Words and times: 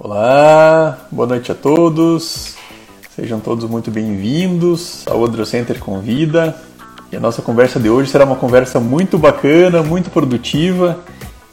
Olá, 0.00 1.06
boa 1.10 1.26
noite 1.26 1.52
a 1.52 1.54
todos. 1.54 2.56
Sejam 3.14 3.40
todos 3.40 3.68
muito 3.68 3.90
bem-vindos 3.90 5.02
ao 5.06 5.20
Odro 5.20 5.44
Center 5.44 5.78
Convida. 5.78 6.56
E 7.12 7.16
a 7.16 7.20
nossa 7.20 7.42
conversa 7.42 7.80
de 7.80 7.88
hoje 7.90 8.10
será 8.10 8.24
uma 8.24 8.36
conversa 8.36 8.80
muito 8.80 9.18
bacana, 9.18 9.82
muito 9.82 10.10
produtiva. 10.10 10.98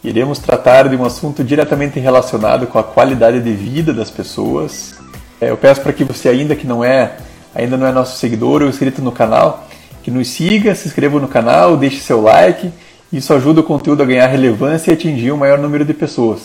Iremos 0.04 0.38
tratar 0.38 0.88
de 0.88 0.96
um 0.96 1.04
assunto 1.04 1.44
diretamente 1.44 2.00
relacionado 2.00 2.68
com 2.68 2.78
a 2.78 2.84
qualidade 2.84 3.42
de 3.42 3.52
vida 3.54 3.94
das 3.94 4.12
pessoas. 4.12 4.96
É, 5.40 5.50
eu 5.50 5.58
peço 5.58 5.82
para 5.82 5.92
que 5.92 6.04
você 6.04 6.30
ainda 6.30 6.56
que 6.56 6.66
não 6.66 6.84
é, 6.84 7.14
ainda 7.54 7.78
não 7.78 7.86
é 7.86 7.92
nosso 7.92 8.18
seguidor 8.18 8.62
ou 8.62 8.70
inscrito 8.70 9.02
no 9.02 9.12
canal, 9.12 9.68
que 10.04 10.12
nos 10.12 10.28
siga, 10.30 10.76
se 10.76 10.88
inscreva 10.88 11.20
no 11.20 11.28
canal, 11.28 11.76
deixe 11.76 12.00
seu 12.00 12.22
like. 12.22 12.72
Isso 13.12 13.34
ajuda 13.34 13.62
o 13.62 13.64
conteúdo 13.64 14.04
a 14.04 14.06
ganhar 14.06 14.28
relevância 14.28 14.92
e 14.92 14.94
atingir 14.94 15.32
um 15.32 15.38
maior 15.38 15.58
número 15.58 15.84
de 15.84 15.94
pessoas. 15.94 16.42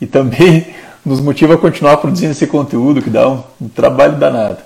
E 0.00 0.06
também 0.06 0.66
nos 1.04 1.20
motiva 1.20 1.54
a 1.54 1.58
continuar 1.58 1.98
produzindo 1.98 2.32
esse 2.32 2.46
conteúdo 2.46 3.02
que 3.02 3.10
dá 3.10 3.28
um, 3.28 3.42
um 3.60 3.68
trabalho 3.68 4.16
danado. 4.16 4.58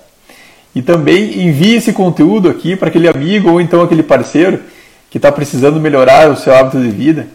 E 0.75 0.83
também 0.83 1.47
envie 1.47 1.77
esse 1.77 1.93
conteúdo 1.93 2.49
aqui 2.49 2.77
para 2.77 2.89
aquele 2.89 3.09
amigo 3.09 3.51
ou 3.51 3.61
então 3.61 3.83
aquele 3.83 4.03
parceiro 4.03 4.61
que 5.11 5.19
está 5.19 5.33
precisando 5.33 5.81
melhorar 5.81 6.31
o 6.31 6.37
seu 6.37 6.55
hábito 6.55 6.81
de 6.81 6.91
vida 6.91 7.27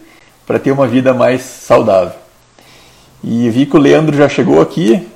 para 0.46 0.58
ter 0.58 0.70
uma 0.70 0.86
vida 0.86 1.12
mais 1.12 1.42
saudável. 1.42 2.14
E 3.22 3.48
vi 3.50 3.66
que 3.66 3.76
o 3.76 3.80
Leandro 3.80 4.16
já 4.16 4.28
chegou 4.28 4.60
aqui. 4.60 5.06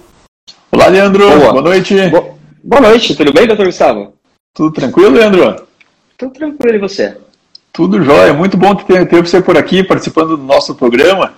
Olá, 0.79 0.87
Leandro. 0.87 1.29
Boa, 1.29 1.51
Boa 1.55 1.63
noite. 1.63 1.93
Boa, 2.63 2.81
noite. 2.81 3.17
Tudo 3.17 3.33
bem, 3.33 3.49
doutor 3.49 3.67
Gustavo? 3.67 4.15
Tudo 4.55 4.71
tranquilo, 4.71 5.11
Leandro? 5.11 5.67
Tudo 6.17 6.33
tranquilo 6.33 6.77
e 6.77 6.79
você? 6.79 7.17
Tudo 7.73 8.01
jóia. 8.05 8.33
Muito 8.33 8.57
bom 8.57 8.77
ter, 8.77 9.05
ter 9.09 9.21
você 9.21 9.43
por 9.43 9.57
aqui 9.57 9.83
participando 9.83 10.37
do 10.37 10.43
nosso 10.45 10.77
programa. 10.77 11.35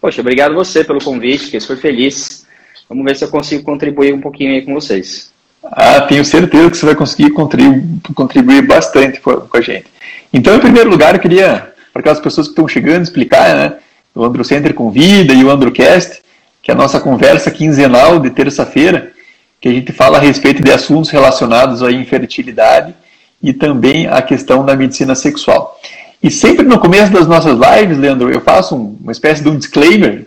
Poxa, 0.00 0.20
obrigado 0.20 0.56
você 0.56 0.82
pelo 0.82 0.98
convite, 0.98 1.44
fiquei 1.44 1.60
super 1.60 1.76
feliz. 1.76 2.44
Vamos 2.88 3.04
ver 3.04 3.14
se 3.14 3.24
eu 3.24 3.28
consigo 3.28 3.62
contribuir 3.62 4.12
um 4.12 4.20
pouquinho 4.20 4.50
aí 4.50 4.62
com 4.62 4.74
vocês. 4.74 5.32
Ah, 5.62 6.00
tenho 6.00 6.24
certeza 6.24 6.68
que 6.68 6.76
você 6.76 6.86
vai 6.86 6.96
conseguir 6.96 7.30
contribuir, 7.30 7.80
contribuir 8.12 8.66
bastante 8.66 9.20
com 9.20 9.56
a 9.56 9.60
gente. 9.60 9.86
Então, 10.32 10.56
em 10.56 10.60
primeiro 10.60 10.90
lugar, 10.90 11.14
eu 11.14 11.20
queria, 11.20 11.72
para 11.92 12.00
aquelas 12.00 12.18
pessoas 12.18 12.48
que 12.48 12.54
estão 12.54 12.66
chegando, 12.66 13.04
explicar, 13.04 13.54
né? 13.54 13.76
O 14.12 14.24
Andro 14.24 14.44
Center 14.44 14.74
Convida 14.74 15.32
e 15.32 15.44
o 15.44 15.50
Androcast, 15.50 16.23
que 16.64 16.70
é 16.70 16.74
a 16.74 16.76
nossa 16.76 16.98
conversa 16.98 17.50
quinzenal 17.50 18.18
de 18.18 18.30
terça-feira, 18.30 19.12
que 19.60 19.68
a 19.68 19.72
gente 19.72 19.92
fala 19.92 20.16
a 20.16 20.20
respeito 20.20 20.62
de 20.62 20.72
assuntos 20.72 21.10
relacionados 21.10 21.82
à 21.82 21.92
infertilidade 21.92 22.94
e 23.42 23.52
também 23.52 24.06
a 24.06 24.22
questão 24.22 24.64
da 24.64 24.74
medicina 24.74 25.14
sexual. 25.14 25.78
E 26.22 26.30
sempre 26.30 26.64
no 26.64 26.78
começo 26.78 27.12
das 27.12 27.28
nossas 27.28 27.58
lives, 27.58 27.98
Leandro, 27.98 28.32
eu 28.32 28.40
faço 28.40 28.74
uma 28.74 29.12
espécie 29.12 29.42
de 29.42 29.50
um 29.50 29.58
disclaimer 29.58 30.26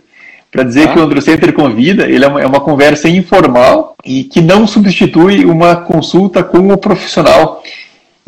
para 0.52 0.62
dizer 0.62 0.90
ah. 0.90 0.94
que 0.94 1.00
o 1.00 1.02
Andro 1.02 1.20
Center 1.22 1.52
Convida 1.54 2.04
ele 2.04 2.24
é 2.24 2.28
uma, 2.28 2.42
é 2.42 2.46
uma, 2.46 2.60
conversa 2.60 3.10
informal 3.10 3.96
e 4.06 4.24
que 4.24 4.40
não 4.40 4.68
substitui 4.68 5.44
uma 5.44 5.76
consulta 5.76 6.44
com 6.44 6.72
o 6.72 6.78
profissional 6.78 7.64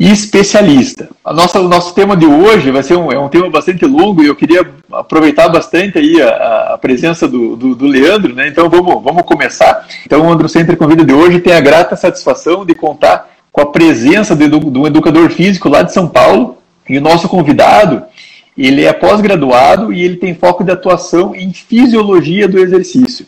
e 0.00 0.10
especialista. 0.10 1.10
A 1.22 1.30
nossa, 1.30 1.60
o 1.60 1.68
nosso 1.68 1.94
tema 1.94 2.16
de 2.16 2.24
hoje 2.24 2.70
vai 2.70 2.82
ser 2.82 2.96
um, 2.96 3.12
é 3.12 3.18
um 3.18 3.28
tema 3.28 3.50
bastante 3.50 3.84
longo 3.84 4.22
e 4.22 4.28
eu 4.28 4.34
queria 4.34 4.66
aproveitar 4.90 5.50
bastante 5.50 5.98
aí 5.98 6.22
a, 6.22 6.72
a 6.72 6.78
presença 6.78 7.28
do, 7.28 7.54
do, 7.54 7.74
do, 7.74 7.86
Leandro, 7.86 8.34
né? 8.34 8.48
Então 8.48 8.70
vamos, 8.70 9.02
vamos 9.04 9.22
começar. 9.24 9.86
Então 10.06 10.22
o 10.22 10.32
Andro 10.32 10.48
Center 10.48 10.74
Convida 10.78 11.04
de 11.04 11.12
hoje 11.12 11.38
tem 11.38 11.52
a 11.52 11.60
grata 11.60 11.96
satisfação 11.96 12.64
de 12.64 12.74
contar 12.74 13.28
com 13.52 13.60
a 13.60 13.66
presença 13.66 14.34
de 14.34 14.44
um 14.44 14.86
educador 14.86 15.28
físico 15.30 15.68
lá 15.68 15.82
de 15.82 15.92
São 15.92 16.08
Paulo, 16.08 16.56
e 16.88 16.96
o 16.96 17.00
nosso 17.00 17.28
convidado, 17.28 18.02
ele 18.56 18.84
é 18.84 18.92
pós-graduado 18.92 19.92
e 19.92 20.02
ele 20.02 20.16
tem 20.16 20.34
foco 20.34 20.64
de 20.64 20.72
atuação 20.72 21.34
em 21.34 21.52
fisiologia 21.52 22.48
do 22.48 22.58
exercício. 22.58 23.26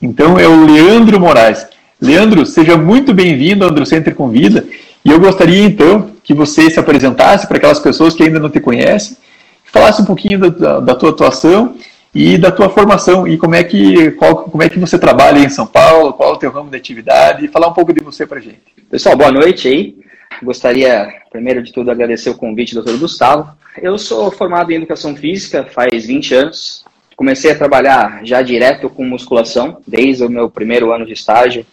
Então 0.00 0.38
é 0.38 0.46
o 0.46 0.66
Leandro 0.66 1.18
Moraes. 1.18 1.66
Leandro, 2.00 2.46
seja 2.46 2.76
muito 2.76 3.12
bem-vindo 3.12 3.64
ao 3.64 3.70
Andro 3.70 3.84
Center 3.84 4.14
Convida. 4.14 4.64
E 5.04 5.10
eu 5.10 5.18
gostaria 5.18 5.64
então 5.64 6.12
que 6.22 6.32
você 6.32 6.70
se 6.70 6.78
apresentasse 6.78 7.46
para 7.46 7.56
aquelas 7.56 7.80
pessoas 7.80 8.14
que 8.14 8.22
ainda 8.22 8.38
não 8.38 8.48
te 8.48 8.60
conhecem, 8.60 9.16
falasse 9.64 10.00
um 10.00 10.04
pouquinho 10.04 10.38
da, 10.38 10.80
da 10.80 10.94
tua 10.94 11.10
atuação 11.10 11.76
e 12.14 12.36
da 12.36 12.52
tua 12.52 12.68
formação 12.68 13.26
e 13.26 13.38
como 13.38 13.54
é 13.54 13.64
que 13.64 14.12
qual, 14.12 14.44
como 14.44 14.62
é 14.62 14.68
que 14.68 14.78
você 14.78 14.98
trabalha 14.98 15.38
em 15.38 15.48
São 15.48 15.66
Paulo, 15.66 16.12
qual 16.12 16.30
é 16.30 16.32
o 16.34 16.38
teu 16.38 16.52
ramo 16.52 16.70
de 16.70 16.76
atividade 16.76 17.44
e 17.44 17.48
falar 17.48 17.68
um 17.68 17.72
pouco 17.72 17.92
de 17.92 18.04
você 18.04 18.26
para 18.26 18.40
gente. 18.40 18.60
Pessoal, 18.90 19.16
boa 19.16 19.32
noite 19.32 19.66
aí. 19.66 19.96
Gostaria, 20.42 21.08
primeiro 21.30 21.62
de 21.62 21.72
tudo, 21.72 21.90
agradecer 21.90 22.30
o 22.30 22.34
convite 22.34 22.74
do 22.74 22.82
Dr. 22.82 22.98
Gustavo. 22.98 23.56
Eu 23.80 23.96
sou 23.96 24.30
formado 24.30 24.70
em 24.70 24.76
Educação 24.76 25.16
Física 25.16 25.64
faz 25.64 26.06
20 26.06 26.34
anos. 26.34 26.84
Comecei 27.16 27.50
a 27.50 27.56
trabalhar 27.56 28.20
já 28.24 28.42
direto 28.42 28.90
com 28.90 29.04
musculação, 29.04 29.78
desde 29.86 30.24
o 30.24 30.28
meu 30.28 30.50
primeiro 30.50 30.92
ano 30.92 31.06
de 31.06 31.12
estágio. 31.12 31.64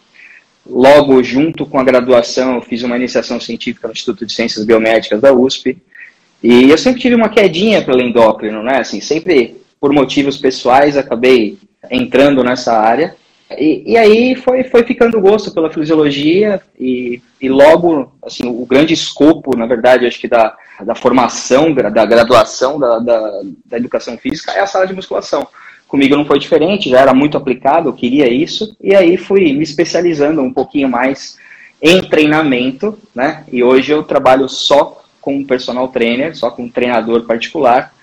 Logo, 0.65 1.23
junto 1.23 1.65
com 1.65 1.79
a 1.79 1.83
graduação, 1.83 2.55
eu 2.55 2.61
fiz 2.61 2.83
uma 2.83 2.95
iniciação 2.95 3.39
científica 3.39 3.87
no 3.87 3.93
Instituto 3.93 4.25
de 4.25 4.33
Ciências 4.33 4.65
Biomédicas 4.65 5.21
da 5.21 5.33
USP. 5.33 5.77
E 6.43 6.69
eu 6.69 6.77
sempre 6.77 7.01
tive 7.01 7.15
uma 7.15 7.29
quedinha 7.29 7.83
pelo 7.83 8.01
endócrino, 8.01 8.63
né? 8.63 8.79
Assim, 8.79 9.01
sempre 9.01 9.59
por 9.79 9.91
motivos 9.91 10.37
pessoais 10.37 10.97
acabei 10.97 11.57
entrando 11.89 12.43
nessa 12.43 12.73
área. 12.73 13.15
E, 13.57 13.93
e, 13.93 13.97
aí 13.97 14.35
foi, 14.35 14.63
foi 14.63 14.83
ficando 14.83 15.19
gosto 15.19 15.51
pela 15.51 15.71
fisiologia 15.71 16.61
e, 16.79 17.19
e 17.41 17.49
logo, 17.49 18.13
assim, 18.23 18.47
o 18.47 18.63
grande 18.63 18.93
escopo, 18.93 19.57
na 19.57 19.65
verdade, 19.65 20.05
acho 20.05 20.19
que 20.19 20.27
da, 20.27 20.55
da 20.83 20.93
formação, 20.93 21.73
da 21.73 22.05
graduação 22.05 22.77
da, 22.79 22.99
da, 22.99 23.41
da 23.65 23.77
educação 23.77 24.19
física 24.19 24.51
é 24.51 24.59
a 24.59 24.67
sala 24.67 24.85
de 24.85 24.93
musculação. 24.93 25.47
Comigo 25.89 26.15
não 26.15 26.25
foi 26.25 26.39
diferente, 26.39 26.89
já 26.89 27.01
era 27.01 27.13
muito 27.13 27.35
aplicado, 27.35 27.89
eu 27.89 27.93
queria 27.93 28.31
isso, 28.31 28.77
e 28.81 28.95
aí 28.95 29.17
fui 29.17 29.51
me 29.51 29.63
especializando 29.63 30.41
um 30.41 30.53
pouquinho 30.53 30.87
mais 30.87 31.37
em 31.81 32.01
treinamento, 32.01 32.97
né? 33.13 33.43
E 33.51 33.61
hoje 33.61 33.91
eu 33.91 34.03
trabalho 34.03 34.47
só 34.47 35.03
com 35.19 35.43
personal 35.43 35.89
trainer, 35.89 36.33
só 36.33 36.49
com 36.49 36.69
treinador 36.69 37.25
particular. 37.25 37.93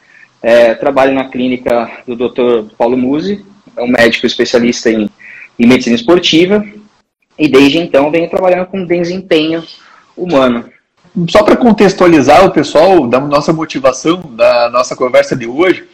É, 0.42 0.74
trabalho 0.74 1.14
na 1.14 1.28
clínica 1.28 1.90
do 2.06 2.14
Dr. 2.14 2.74
Paulo 2.76 2.96
Musi, 2.96 3.42
é 3.74 3.82
um 3.82 3.88
médico 3.88 4.26
especialista 4.26 4.90
em 4.90 5.08
em 5.58 5.66
medicina 5.66 5.96
esportiva 5.96 6.64
e 7.38 7.48
desde 7.48 7.78
então 7.78 8.10
venho 8.10 8.30
trabalhando 8.30 8.66
com 8.66 8.84
desempenho 8.84 9.62
humano. 10.16 10.64
Só 11.30 11.42
para 11.42 11.56
contextualizar 11.56 12.44
o 12.44 12.50
pessoal 12.50 13.06
da 13.06 13.18
nossa 13.18 13.52
motivação 13.52 14.20
da 14.34 14.68
nossa 14.70 14.94
conversa 14.94 15.34
de 15.34 15.46
hoje, 15.46 15.86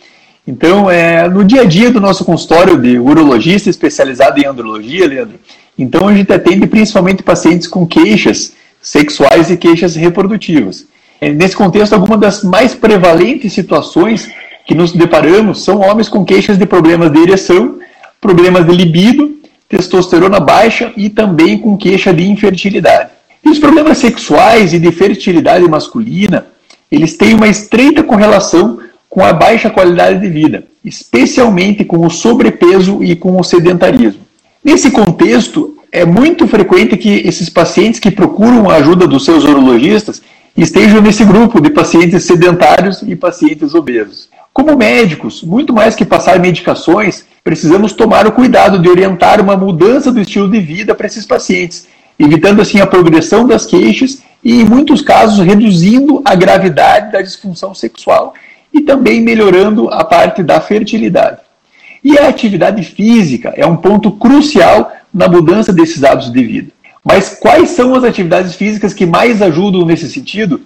então 0.46 0.90
é 0.90 1.28
no 1.28 1.44
dia 1.44 1.62
a 1.62 1.64
dia 1.64 1.90
do 1.90 2.00
nosso 2.00 2.24
consultório 2.24 2.76
de 2.78 2.98
urologista 2.98 3.70
especializado 3.70 4.40
em 4.40 4.46
andrologia, 4.46 5.06
Leandro. 5.06 5.38
Então 5.78 6.08
a 6.08 6.14
gente 6.14 6.32
atende 6.32 6.66
principalmente 6.66 7.22
pacientes 7.22 7.68
com 7.68 7.86
queixas 7.86 8.52
sexuais 8.80 9.50
e 9.50 9.56
queixas 9.56 9.94
reprodutivas. 9.94 10.86
Nesse 11.20 11.56
contexto, 11.56 11.92
algumas 11.92 12.18
das 12.18 12.42
mais 12.42 12.74
prevalentes 12.74 13.52
situações 13.52 14.28
que 14.66 14.74
nos 14.74 14.92
deparamos 14.92 15.62
são 15.64 15.80
homens 15.80 16.08
com 16.08 16.24
queixas 16.24 16.58
de 16.58 16.66
problemas 16.66 17.12
de 17.12 17.20
ereção, 17.20 17.78
problemas 18.20 18.66
de 18.66 18.74
libido 18.74 19.42
testosterona 19.72 20.38
baixa 20.38 20.92
e 20.98 21.08
também 21.08 21.56
com 21.56 21.78
queixa 21.78 22.12
de 22.12 22.28
infertilidade. 22.28 23.08
E 23.42 23.48
os 23.48 23.58
problemas 23.58 23.96
sexuais 23.96 24.74
e 24.74 24.78
de 24.78 24.92
fertilidade 24.92 25.66
masculina, 25.66 26.46
eles 26.90 27.16
têm 27.16 27.32
uma 27.32 27.48
estreita 27.48 28.02
correlação 28.02 28.80
com 29.12 29.22
a 29.22 29.30
baixa 29.30 29.68
qualidade 29.68 30.20
de 30.20 30.28
vida, 30.30 30.64
especialmente 30.82 31.84
com 31.84 32.06
o 32.06 32.08
sobrepeso 32.08 33.04
e 33.04 33.14
com 33.14 33.38
o 33.38 33.44
sedentarismo. 33.44 34.22
Nesse 34.64 34.90
contexto, 34.90 35.76
é 35.92 36.06
muito 36.06 36.48
frequente 36.48 36.96
que 36.96 37.20
esses 37.28 37.50
pacientes 37.50 38.00
que 38.00 38.10
procuram 38.10 38.70
a 38.70 38.76
ajuda 38.76 39.06
dos 39.06 39.26
seus 39.26 39.44
urologistas 39.44 40.22
estejam 40.56 41.02
nesse 41.02 41.26
grupo 41.26 41.60
de 41.60 41.68
pacientes 41.68 42.24
sedentários 42.24 43.02
e 43.02 43.14
pacientes 43.14 43.74
obesos. 43.74 44.30
Como 44.50 44.78
médicos, 44.78 45.42
muito 45.42 45.74
mais 45.74 45.94
que 45.94 46.06
passar 46.06 46.40
medicações, 46.40 47.26
precisamos 47.44 47.92
tomar 47.92 48.26
o 48.26 48.32
cuidado 48.32 48.78
de 48.78 48.88
orientar 48.88 49.42
uma 49.42 49.58
mudança 49.58 50.10
do 50.10 50.22
estilo 50.22 50.50
de 50.50 50.58
vida 50.58 50.94
para 50.94 51.06
esses 51.06 51.26
pacientes, 51.26 51.86
evitando 52.18 52.62
assim 52.62 52.80
a 52.80 52.86
progressão 52.86 53.46
das 53.46 53.66
queixas 53.66 54.22
e, 54.42 54.62
em 54.62 54.64
muitos 54.64 55.02
casos, 55.02 55.44
reduzindo 55.44 56.22
a 56.24 56.34
gravidade 56.34 57.12
da 57.12 57.20
disfunção 57.20 57.74
sexual 57.74 58.32
e 58.72 58.80
também 58.80 59.20
melhorando 59.20 59.88
a 59.88 60.04
parte 60.04 60.42
da 60.42 60.60
fertilidade. 60.60 61.38
E 62.02 62.18
a 62.18 62.28
atividade 62.28 62.82
física 62.82 63.52
é 63.56 63.64
um 63.66 63.76
ponto 63.76 64.10
crucial 64.12 64.92
na 65.12 65.28
mudança 65.28 65.72
desses 65.72 66.02
hábitos 66.02 66.32
de 66.32 66.42
vida. 66.44 66.70
Mas 67.04 67.36
quais 67.38 67.70
são 67.70 67.94
as 67.94 68.04
atividades 68.04 68.54
físicas 68.54 68.94
que 68.94 69.06
mais 69.06 69.42
ajudam 69.42 69.84
nesse 69.84 70.08
sentido? 70.08 70.60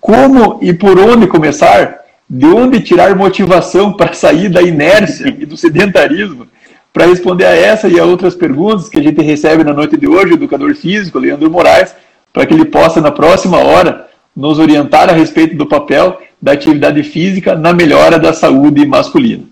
Como 0.00 0.58
e 0.62 0.72
por 0.72 0.98
onde 0.98 1.26
começar? 1.26 2.06
de 2.28 2.46
onde 2.46 2.80
tirar 2.80 3.14
motivação 3.14 3.92
para 3.92 4.12
sair 4.12 4.48
da 4.48 4.60
inércia 4.60 5.28
e 5.28 5.46
do 5.46 5.56
sedentarismo 5.56 6.48
para 6.92 7.06
responder 7.06 7.44
a 7.44 7.54
essa 7.54 7.88
e 7.88 8.00
a 8.00 8.04
outras 8.04 8.34
perguntas 8.34 8.88
que 8.88 8.98
a 8.98 9.02
gente 9.02 9.22
recebe 9.22 9.62
na 9.62 9.72
noite 9.72 9.96
de 9.96 10.08
hoje, 10.08 10.32
o 10.32 10.34
educador 10.34 10.74
físico 10.74 11.18
Leandro 11.18 11.50
Moraes, 11.50 11.94
para 12.32 12.46
que 12.46 12.54
ele 12.54 12.64
possa, 12.64 13.00
na 13.00 13.12
próxima 13.12 13.58
hora, 13.58 14.08
nos 14.34 14.58
orientar 14.58 15.08
a 15.08 15.12
respeito 15.12 15.56
do 15.56 15.66
papel 15.66 16.20
da 16.40 16.52
atividade 16.52 17.02
física 17.02 17.54
na 17.54 17.72
melhora 17.72 18.18
da 18.18 18.32
saúde 18.32 18.86
masculina. 18.86 19.44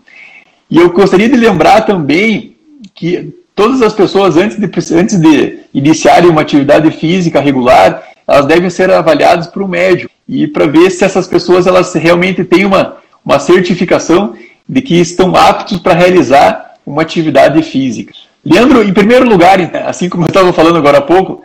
E 0.70 0.78
eu 0.78 0.90
gostaria 0.90 1.28
de 1.28 1.36
lembrar 1.36 1.82
também 1.82 2.56
que 2.94 3.32
todas 3.54 3.82
as 3.82 3.92
pessoas, 3.92 4.36
antes 4.36 4.58
de, 4.58 4.94
antes 4.94 5.18
de 5.18 5.58
iniciarem 5.72 6.30
uma 6.30 6.40
atividade 6.40 6.90
física 6.90 7.40
regular, 7.40 8.02
elas 8.26 8.46
devem 8.46 8.70
ser 8.70 8.90
avaliadas 8.90 9.46
por 9.46 9.62
um 9.62 9.68
médico 9.68 10.10
e 10.28 10.46
para 10.46 10.66
ver 10.66 10.90
se 10.90 11.04
essas 11.04 11.26
pessoas 11.26 11.66
elas 11.66 11.92
realmente 11.94 12.42
têm 12.42 12.64
uma, 12.64 12.96
uma 13.24 13.38
certificação 13.38 14.34
de 14.68 14.80
que 14.80 14.94
estão 14.94 15.36
aptos 15.36 15.78
para 15.78 15.94
realizar 15.94 16.74
uma 16.86 17.02
atividade 17.02 17.62
física. 17.62 18.12
Leandro, 18.44 18.82
em 18.82 18.92
primeiro 18.92 19.28
lugar, 19.28 19.58
assim 19.86 20.08
como 20.08 20.24
eu 20.24 20.28
estava 20.28 20.52
falando 20.52 20.76
agora 20.76 20.98
há 20.98 21.02
pouco, 21.02 21.43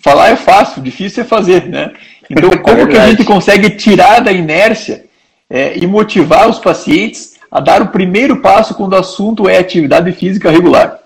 falar 0.00 0.28
é 0.28 0.36
fácil, 0.36 0.82
difícil 0.82 1.22
é 1.22 1.26
fazer, 1.26 1.66
né? 1.66 1.92
Então, 2.30 2.50
como 2.62 2.80
é 2.80 2.86
que 2.86 2.96
a 2.96 3.08
gente 3.08 3.24
consegue 3.24 3.70
tirar 3.70 4.20
da 4.20 4.32
inércia 4.32 5.04
é, 5.48 5.76
e 5.76 5.86
motivar 5.86 6.48
os 6.48 6.58
pacientes 6.58 7.36
a 7.50 7.60
dar 7.60 7.82
o 7.82 7.88
primeiro 7.88 8.40
passo 8.40 8.74
quando 8.74 8.92
o 8.92 8.96
assunto 8.96 9.48
é 9.48 9.58
atividade 9.58 10.12
física 10.12 10.50
regular? 10.50 10.98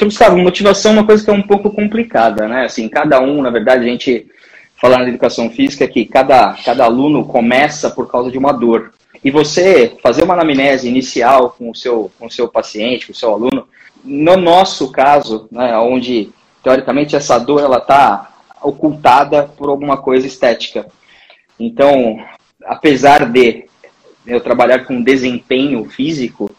Gustavo, 0.00 0.36
motivação 0.38 0.92
é 0.92 0.94
uma 0.94 1.06
coisa 1.06 1.24
que 1.24 1.30
é 1.30 1.34
um 1.34 1.42
pouco 1.42 1.70
complicada, 1.70 2.48
né? 2.48 2.64
Assim, 2.64 2.88
cada 2.88 3.20
um, 3.20 3.40
na 3.42 3.50
verdade, 3.50 3.84
a 3.84 3.88
gente 3.88 4.26
falando 4.82 5.02
na 5.02 5.08
educação 5.10 5.48
física 5.48 5.86
que 5.86 6.04
cada, 6.04 6.54
cada 6.64 6.84
aluno 6.84 7.24
começa 7.24 7.88
por 7.88 8.10
causa 8.10 8.30
de 8.30 8.36
uma 8.36 8.52
dor. 8.52 8.92
E 9.24 9.30
você 9.30 9.96
fazer 10.02 10.24
uma 10.24 10.34
anamnese 10.34 10.88
inicial 10.88 11.54
com 11.56 11.70
o 11.70 11.74
seu, 11.74 12.10
com 12.18 12.26
o 12.26 12.30
seu 12.30 12.48
paciente, 12.48 13.06
com 13.06 13.12
o 13.12 13.16
seu 13.16 13.30
aluno, 13.30 13.68
no 14.04 14.36
nosso 14.36 14.90
caso, 14.90 15.46
né, 15.52 15.78
onde 15.78 16.30
teoricamente 16.62 17.16
essa 17.16 17.38
dor 17.38 17.62
ela 17.62 17.78
está 17.78 18.30
ocultada 18.62 19.44
por 19.44 19.68
alguma 19.68 19.96
coisa 19.96 20.26
estética. 20.26 20.86
Então, 21.58 22.18
apesar 22.64 23.26
de 23.26 23.64
eu 24.26 24.40
trabalhar 24.40 24.84
com 24.84 25.02
desempenho 25.02 25.84
físico, 25.84 26.50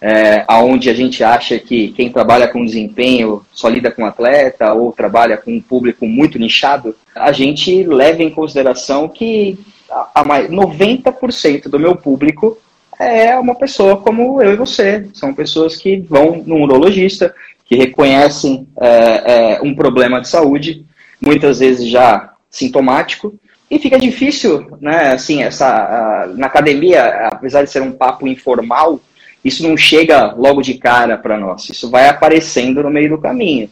é, 0.00 0.44
aonde 0.46 0.88
a 0.88 0.94
gente 0.94 1.24
acha 1.24 1.58
que 1.58 1.88
quem 1.88 2.10
trabalha 2.10 2.46
com 2.46 2.64
desempenho 2.64 3.44
só 3.52 3.68
lida 3.68 3.90
com 3.90 4.06
atleta 4.06 4.72
ou 4.72 4.92
trabalha 4.92 5.36
com 5.36 5.52
um 5.52 5.60
público 5.60 6.06
muito 6.06 6.38
nichado, 6.38 6.94
a 7.14 7.32
gente 7.32 7.82
leva 7.82 8.22
em 8.22 8.30
consideração 8.30 9.08
que 9.08 9.58
a, 9.90 10.20
a 10.20 10.24
90% 10.24 11.68
do 11.68 11.80
meu 11.80 11.96
público 11.96 12.58
é 12.98 13.36
uma 13.38 13.54
pessoa 13.54 13.96
como 13.96 14.40
eu 14.42 14.52
e 14.52 14.56
você. 14.56 15.08
São 15.14 15.34
pessoas 15.34 15.76
que 15.76 15.96
vão 15.96 16.42
no 16.46 16.62
urologista, 16.62 17.34
que 17.68 17.76
reconhecem 17.76 18.66
é, 18.80 19.56
é, 19.56 19.60
um 19.62 19.74
problema 19.74 20.20
de 20.20 20.28
saúde, 20.28 20.86
muitas 21.20 21.58
vezes 21.58 21.86
já 21.86 22.32
sintomático, 22.50 23.38
e 23.70 23.78
fica 23.78 23.98
difícil, 23.98 24.78
né, 24.80 25.12
assim, 25.12 25.42
essa, 25.42 26.32
na 26.34 26.46
academia, 26.46 27.28
apesar 27.30 27.62
de 27.62 27.70
ser 27.70 27.82
um 27.82 27.92
papo 27.92 28.26
informal, 28.26 28.98
isso 29.44 29.62
não 29.62 29.76
chega 29.76 30.32
logo 30.32 30.62
de 30.62 30.74
cara 30.74 31.18
para 31.18 31.38
nós, 31.38 31.68
isso 31.68 31.90
vai 31.90 32.08
aparecendo 32.08 32.82
no 32.82 32.90
meio 32.90 33.10
do 33.10 33.18
caminho. 33.18 33.68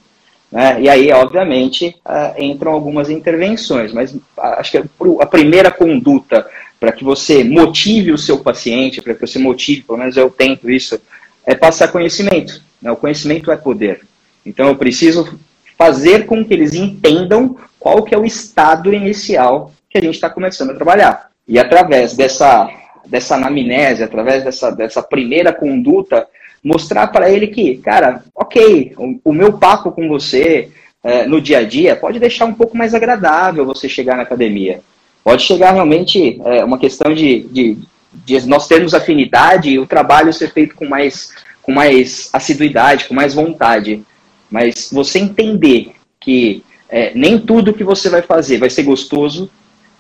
Né? 0.53 0.83
E 0.83 0.89
aí, 0.89 1.11
obviamente, 1.13 1.97
uh, 2.05 2.41
entram 2.41 2.73
algumas 2.73 3.09
intervenções, 3.09 3.93
mas 3.93 4.15
acho 4.39 4.71
que 4.71 4.83
a 5.21 5.27
primeira 5.27 5.71
conduta 5.71 6.47
para 6.79 6.93
que 6.93 7.03
você 7.03 7.43
motive 7.43 8.13
o 8.13 8.19
seu 8.19 8.39
paciente, 8.39 9.01
para 9.01 9.15
que 9.15 9.27
você 9.27 9.39
motive, 9.39 9.83
pelo 9.83 9.99
menos 9.99 10.17
eu 10.17 10.31
tento 10.31 10.71
isso, 10.71 11.01
é 11.45 11.55
passar 11.55 11.89
conhecimento. 11.89 12.61
Né? 12.87 12.93
O 12.93 12.97
conhecimento 12.97 13.51
é 13.51 13.57
poder. 13.57 14.01
Então 14.45 14.69
eu 14.69 14.77
preciso 14.77 15.39
fazer 15.77 16.25
com 16.25 16.45
que 16.45 16.55
eles 16.55 16.73
entendam 16.73 17.57
qual 17.79 18.03
que 18.03 18.15
é 18.15 18.19
o 18.19 18.25
estado 18.25 18.95
inicial 18.95 19.73
que 19.91 19.99
a 19.99 20.01
gente 20.01 20.15
está 20.15 20.31
começando 20.31 20.71
a 20.71 20.75
trabalhar. 20.75 21.31
E 21.47 21.59
através 21.59 22.17
dessa 22.17 22.71
dessa 23.09 23.37
anamnese, 23.37 24.03
através 24.03 24.43
dessa, 24.43 24.71
dessa 24.71 25.01
primeira 25.01 25.53
conduta, 25.53 26.27
mostrar 26.63 27.07
para 27.07 27.31
ele 27.31 27.47
que, 27.47 27.77
cara, 27.77 28.25
ok, 28.35 28.95
o, 28.99 29.31
o 29.31 29.33
meu 29.33 29.59
papo 29.59 29.93
com 29.93 30.09
você 30.09 30.71
é, 31.05 31.25
no 31.25 31.41
dia 31.41 31.59
a 31.59 31.63
dia 31.63 31.95
pode 31.95 32.19
deixar 32.19 32.47
um 32.47 32.55
pouco 32.55 32.77
mais 32.77 32.95
agradável 32.95 33.65
você 33.65 33.89
chegar 33.89 34.17
na 34.17 34.25
academia. 34.25 34.81
Pode 35.23 35.43
chegar 35.43 35.73
realmente 35.73 36.41
é, 36.45 36.65
uma 36.65 36.79
questão 36.79 37.15
de, 37.15 37.43
de, 37.43 37.79
de 38.13 38.49
nós 38.49 38.67
termos 38.67 38.93
afinidade 38.93 39.71
e 39.71 39.79
o 39.79 39.87
trabalho 39.87 40.33
ser 40.33 40.53
feito 40.53 40.75
com 40.75 40.87
mais, 40.87 41.33
com 41.67 41.73
mais 41.73 42.31
assiduidade, 42.33 43.07
com 43.07 43.15
mais 43.15 43.35
vontade. 43.35 44.05
Mas 44.49 44.89
você 44.93 45.19
entender 45.19 45.91
que 46.21 46.63
é, 46.89 47.13
nem 47.13 47.41
tudo 47.41 47.75
que 47.75 47.83
você 47.83 48.09
vai 48.09 48.23
fazer 48.23 48.59
vai 48.59 48.71
ser 48.71 48.85
gostoso, 48.85 49.51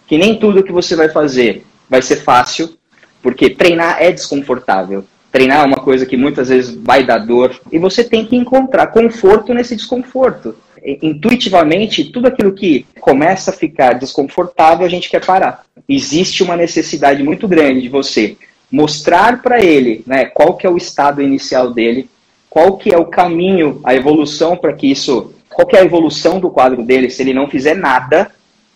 que 0.07 0.17
nem 0.17 0.39
tudo 0.39 0.63
que 0.63 0.71
você 0.71 0.95
vai 0.95 1.09
fazer 1.09 1.67
vai 1.91 2.01
ser 2.01 2.17
fácil, 2.17 2.77
porque 3.21 3.51
treinar 3.51 4.01
é 4.01 4.13
desconfortável. 4.13 5.05
Treinar 5.33 5.65
é 5.65 5.67
uma 5.67 5.79
coisa 5.79 6.07
que 6.07 6.17
muitas 6.17 6.49
vezes 6.49 6.73
vai 6.73 7.05
dar 7.05 7.19
dor 7.19 7.61
e 7.73 7.79
você 7.81 8.05
tem 8.05 8.25
que 8.25 8.37
encontrar 8.37 8.87
conforto 8.87 9.53
nesse 9.53 9.75
desconforto. 9.75 10.55
Intuitivamente, 11.03 12.05
tudo 12.05 12.29
aquilo 12.29 12.53
que 12.53 12.87
começa 13.01 13.51
a 13.51 13.55
ficar 13.55 13.95
desconfortável, 13.95 14.87
a 14.87 14.89
gente 14.89 15.11
quer 15.11 15.25
parar. 15.25 15.65
Existe 15.89 16.45
uma 16.45 16.57
necessidade 16.57 17.25
muito 17.25 17.49
grande 17.49 17.83
de 17.83 17.89
você 17.89 18.37
mostrar 18.71 19.43
para 19.43 19.63
ele 19.63 20.03
né, 20.07 20.27
qual 20.27 20.55
que 20.55 20.67
é 20.67 20.71
o 20.71 20.77
estado 20.77 21.23
inicial 21.23 21.73
dele, 21.73 22.09
qual 22.49 22.77
que 22.77 22.93
é 22.93 22.99
o 22.99 23.07
caminho, 23.07 23.81
a 23.85 23.95
evolução 23.95 24.57
para 24.57 24.73
que 24.73 24.91
isso, 24.91 25.33
qual 25.51 25.67
que 25.67 25.77
é 25.77 25.81
a 25.81 25.85
evolução 25.85 26.41
do 26.41 26.51
quadro 26.51 26.83
dele 26.83 27.11
se 27.11 27.23
ele 27.23 27.35
não 27.35 27.49
fizer 27.49 27.75
nada, 27.75 28.31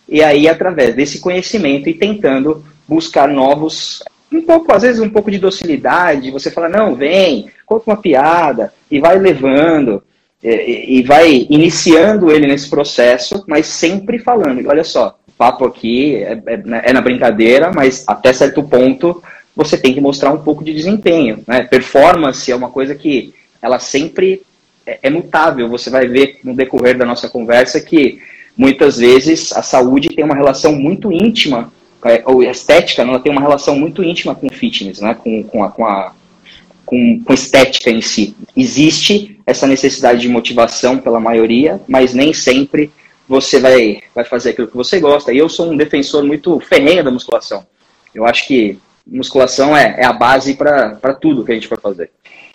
e 0.07 0.23
aí 0.23 0.47
através 0.47 0.95
desse 0.95 1.19
conhecimento 1.19 1.89
e 1.89 1.93
tentando 1.93 2.63
buscar 2.87 3.27
novos 3.27 4.03
um 4.31 4.41
pouco, 4.41 4.73
às 4.73 4.83
vezes, 4.83 5.01
um 5.01 5.09
pouco 5.09 5.29
de 5.29 5.37
docilidade, 5.37 6.31
você 6.31 6.49
fala, 6.49 6.69
não, 6.69 6.95
vem, 6.95 7.49
conta 7.65 7.91
uma 7.91 7.97
piada, 7.97 8.73
e 8.89 8.97
vai 8.97 9.19
levando, 9.19 10.01
e, 10.41 10.99
e 10.99 11.03
vai 11.03 11.47
iniciando 11.49 12.31
ele 12.31 12.47
nesse 12.47 12.69
processo, 12.69 13.43
mas 13.45 13.67
sempre 13.67 14.19
falando, 14.19 14.65
olha 14.69 14.85
só, 14.85 15.17
papo 15.37 15.65
aqui 15.65 16.17
é, 16.17 16.39
é, 16.45 16.57
né, 16.57 16.81
é, 16.85 16.93
na 16.93 17.01
brincadeira, 17.01 17.71
mas 17.73 18.03
até 18.07 18.31
certo 18.31 18.61
ponto 18.61 19.23
você 19.55 19.77
tem 19.77 19.93
que 19.93 20.01
mostrar 20.01 20.31
um 20.31 20.37
pouco 20.37 20.63
de 20.63 20.73
desempenho. 20.73 21.43
Né? 21.47 21.63
Performance 21.63 22.51
é 22.51 22.55
uma 22.55 22.69
coisa 22.69 22.95
que 22.95 23.33
ela 23.61 23.79
sempre 23.79 24.41
é, 24.85 24.99
é 25.03 25.09
mutável. 25.09 25.69
Você 25.69 25.89
vai 25.89 26.07
ver 26.07 26.39
no 26.43 26.55
decorrer 26.55 26.97
da 26.97 27.05
nossa 27.05 27.29
conversa 27.29 27.79
que 27.79 28.19
muitas 28.55 28.97
vezes 28.97 29.51
a 29.53 29.61
saúde 29.61 30.09
tem 30.09 30.23
uma 30.23 30.35
relação 30.35 30.73
muito 30.73 31.11
íntima 31.11 31.71
é, 32.05 32.23
ou 32.25 32.41
estética, 32.43 33.03
ela 33.03 33.19
tem 33.19 33.31
uma 33.31 33.41
relação 33.41 33.75
muito 33.75 34.03
íntima 34.03 34.33
com 34.33 34.49
fitness, 34.49 34.99
né? 35.01 35.13
com, 35.13 35.43
com, 35.43 35.63
a, 35.63 35.69
com, 35.69 35.85
a, 35.85 36.13
com, 36.85 37.21
com 37.23 37.33
estética 37.33 37.89
em 37.89 38.01
si. 38.01 38.35
Existe 38.55 39.39
essa 39.45 39.67
necessidade 39.67 40.21
de 40.21 40.29
motivação 40.29 40.97
pela 40.97 41.19
maioria, 41.19 41.79
mas 41.87 42.13
nem 42.13 42.33
sempre 42.33 42.91
você 43.27 43.59
vai, 43.59 44.01
vai 44.13 44.25
fazer 44.25 44.49
aquilo 44.49 44.67
que 44.67 44.75
você 44.75 44.99
gosta. 44.99 45.31
E 45.31 45.37
eu 45.37 45.47
sou 45.47 45.71
um 45.71 45.77
defensor 45.77 46.23
muito 46.23 46.59
ferrenho 46.59 47.03
da 47.03 47.11
musculação. 47.11 47.65
Eu 48.13 48.25
acho 48.25 48.47
que 48.47 48.77
musculação 49.05 49.75
é, 49.75 49.95
é 49.99 50.05
a 50.05 50.13
base 50.13 50.53
para 50.53 51.13
tudo 51.19 51.43
que 51.43 51.51
a 51.51 51.55
gente 51.55 51.67
for 51.67 51.79
fazer. 51.79 52.09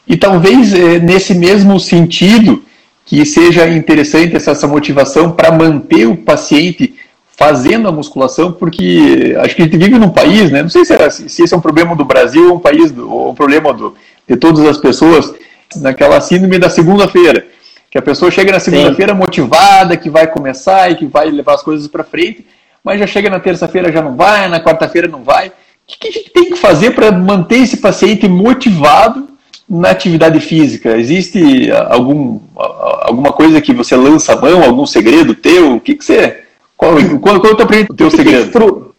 E 0.07 0.17
talvez 0.17 0.73
é, 0.73 0.99
nesse 0.99 1.35
mesmo 1.35 1.81
sentido 1.81 2.63
que 3.05 3.25
seja 3.25 3.69
interessante 3.69 4.35
essa, 4.37 4.51
essa 4.51 4.67
motivação 4.67 5.33
para 5.33 5.53
manter 5.53 6.07
o 6.07 6.17
paciente 6.17 6.95
fazendo 7.37 7.87
a 7.87 7.93
musculação, 7.93 8.51
porque 8.51 9.37
acho 9.39 9.55
que 9.55 9.63
a 9.63 9.65
gente 9.67 9.77
vive 9.77 9.99
num 9.99 10.09
país, 10.09 10.51
né? 10.51 10.63
Não 10.63 10.71
sei 10.71 10.85
se, 10.85 10.95
é, 10.95 11.11
se 11.11 11.43
esse 11.43 11.53
é 11.53 11.57
um 11.57 11.61
problema 11.61 11.95
do 11.95 12.05
Brasil 12.05 12.49
ou 12.49 12.57
um 12.57 12.61
país, 12.61 12.97
ou 12.97 13.31
um 13.31 13.35
problema 13.35 13.73
do, 13.75 13.95
de 14.27 14.37
todas 14.37 14.65
as 14.65 14.79
pessoas, 14.79 15.35
naquela 15.77 16.21
síndrome 16.21 16.59
da 16.59 16.71
segunda-feira. 16.71 17.47
Que 17.91 17.99
a 17.99 18.03
pessoa 18.03 18.31
chega 18.31 18.53
na 18.53 18.61
segunda-feira 18.61 19.15
motivada, 19.15 19.97
que 19.97 20.11
vai 20.11 20.27
começar 20.27 20.91
e 20.91 20.97
que 20.97 21.07
vai 21.07 21.31
levar 21.31 21.55
as 21.55 21.63
coisas 21.63 21.87
para 21.87 22.03
frente, 22.03 22.45
mas 22.83 22.99
já 22.99 23.07
chega 23.07 23.29
na 23.29 23.39
terça-feira 23.39 23.93
já 23.93 24.01
não 24.01 24.17
vai, 24.17 24.49
na 24.49 24.61
quarta-feira 24.61 25.07
não 25.07 25.23
vai. 25.23 25.53
O 25.89 25.99
que, 26.01 26.09
a 26.09 26.11
gente 26.11 26.31
tem 26.31 26.51
que 26.51 26.57
fazer 26.57 26.93
para 26.93 27.13
manter 27.13 27.59
esse 27.59 27.77
paciente 27.77 28.27
motivado 28.27 29.29
na 29.69 29.91
atividade 29.91 30.41
física? 30.41 30.97
Existe 30.97 31.71
algum, 31.89 32.41
alguma 32.57 33.33
coisa 33.33 33.61
que 33.61 33.73
você 33.73 33.95
lança 33.95 34.33
a 34.33 34.41
mão, 34.41 34.65
algum 34.65 34.85
segredo 34.85 35.35
teu? 35.35 35.77
O 35.77 35.81
que, 35.81 35.95
que 35.95 36.05
você 36.05 36.43
qual, 36.77 36.95
qual, 37.21 37.41
qual 37.41 37.53
é 37.53 37.87
o 37.89 37.95
teu 37.95 38.11
segredo? 38.11 38.95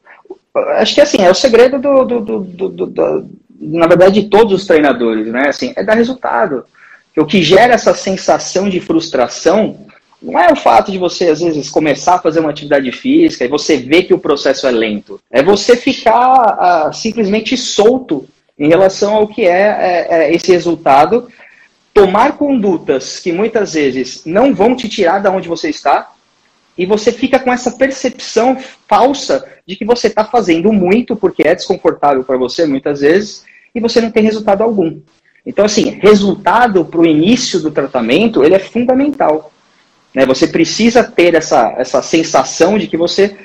Acho 0.78 0.96
que 0.96 1.02
assim, 1.02 1.22
é 1.22 1.30
o 1.30 1.36
segredo 1.36 1.78
do, 1.78 2.04
do, 2.06 2.20
do, 2.22 2.70
do, 2.70 2.86
do 2.88 3.30
na 3.60 3.88
verdade, 3.88 4.22
de 4.22 4.30
todos 4.30 4.54
os 4.54 4.66
treinadores, 4.66 5.28
né? 5.28 5.50
Assim, 5.50 5.74
é 5.76 5.84
dar 5.84 5.96
resultado. 5.96 6.66
O 7.16 7.26
que 7.26 7.42
gera 7.42 7.74
essa 7.74 7.94
sensação 7.94 8.70
de 8.70 8.80
frustração 8.80 9.87
não 10.22 10.40
é 10.40 10.52
o 10.52 10.56
fato 10.56 10.92
de 10.92 10.98
você, 10.98 11.30
às 11.30 11.40
vezes, 11.40 11.70
começar 11.70 12.16
a 12.16 12.20
fazer 12.20 12.40
uma 12.40 12.50
atividade 12.50 12.92
física 12.92 13.46
e 13.46 13.48
você 13.48 13.78
ver 13.78 14.04
que 14.04 14.14
o 14.14 14.20
processo 14.20 14.68
é 14.68 14.72
lento. 14.72 15.20
É 15.32 15.44
você 15.44 15.76
ficar 15.76 16.90
uh, 16.90 16.94
simplesmente 16.94 17.56
solto 17.56 18.28
em 18.58 18.68
relação 18.68 19.16
ao 19.16 19.28
que 19.28 19.46
é, 19.46 19.50
é, 19.50 20.08
é 20.10 20.34
esse 20.34 20.52
resultado 20.52 21.28
tomar 21.94 22.38
condutas 22.38 23.20
que 23.20 23.32
muitas 23.32 23.74
vezes 23.74 24.24
não 24.26 24.54
vão 24.54 24.76
te 24.76 24.88
tirar 24.88 25.20
da 25.20 25.32
onde 25.32 25.48
você 25.48 25.70
está, 25.70 26.12
e 26.78 26.86
você 26.86 27.12
fica 27.12 27.40
com 27.40 27.52
essa 27.52 27.72
percepção 27.72 28.58
falsa 28.88 29.44
de 29.66 29.76
que 29.76 29.84
você 29.84 30.08
está 30.08 30.24
fazendo 30.24 30.72
muito 30.72 31.16
porque 31.16 31.48
é 31.48 31.56
desconfortável 31.56 32.24
para 32.24 32.38
você 32.38 32.66
muitas 32.66 33.02
vezes 33.02 33.44
e 33.74 33.80
você 33.80 34.00
não 34.00 34.12
tem 34.12 34.24
resultado 34.24 34.62
algum. 34.62 35.00
Então, 35.46 35.66
assim, 35.66 35.98
resultado 36.02 36.86
para 36.86 37.00
o 37.00 37.06
início 37.06 37.60
do 37.60 37.72
tratamento 37.72 38.44
ele 38.44 38.54
é 38.54 38.60
fundamental. 38.60 39.52
Né? 40.18 40.26
Você 40.26 40.48
precisa 40.48 41.04
ter 41.04 41.36
essa, 41.36 41.76
essa 41.78 42.02
sensação 42.02 42.76
de 42.76 42.88
que 42.88 42.98
você 42.98 43.36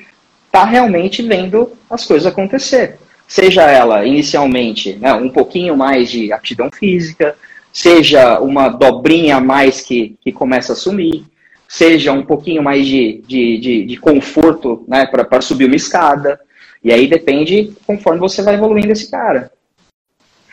está 0.47 0.65
realmente 0.65 1.21
vendo 1.21 1.71
as 1.87 2.03
coisas 2.03 2.25
acontecer. 2.25 2.97
Seja 3.27 3.61
ela 3.69 4.03
inicialmente 4.03 4.93
né, 4.95 5.13
um 5.13 5.29
pouquinho 5.29 5.77
mais 5.77 6.09
de 6.09 6.33
aptidão 6.33 6.71
física, 6.71 7.35
seja 7.71 8.39
uma 8.39 8.69
dobrinha 8.69 9.35
a 9.35 9.39
mais 9.39 9.81
que, 9.81 10.17
que 10.19 10.31
começa 10.31 10.73
a 10.73 10.75
sumir, 10.75 11.23
seja 11.67 12.11
um 12.11 12.23
pouquinho 12.23 12.63
mais 12.63 12.87
de, 12.87 13.21
de, 13.27 13.59
de, 13.59 13.85
de 13.85 13.97
conforto 13.97 14.83
né, 14.87 15.05
para 15.05 15.41
subir 15.41 15.65
uma 15.65 15.75
escada. 15.75 16.39
E 16.83 16.91
aí 16.91 17.05
depende 17.05 17.71
conforme 17.85 18.19
você 18.19 18.41
vai 18.41 18.55
evoluindo 18.55 18.91
esse 18.91 19.11
cara. 19.11 19.51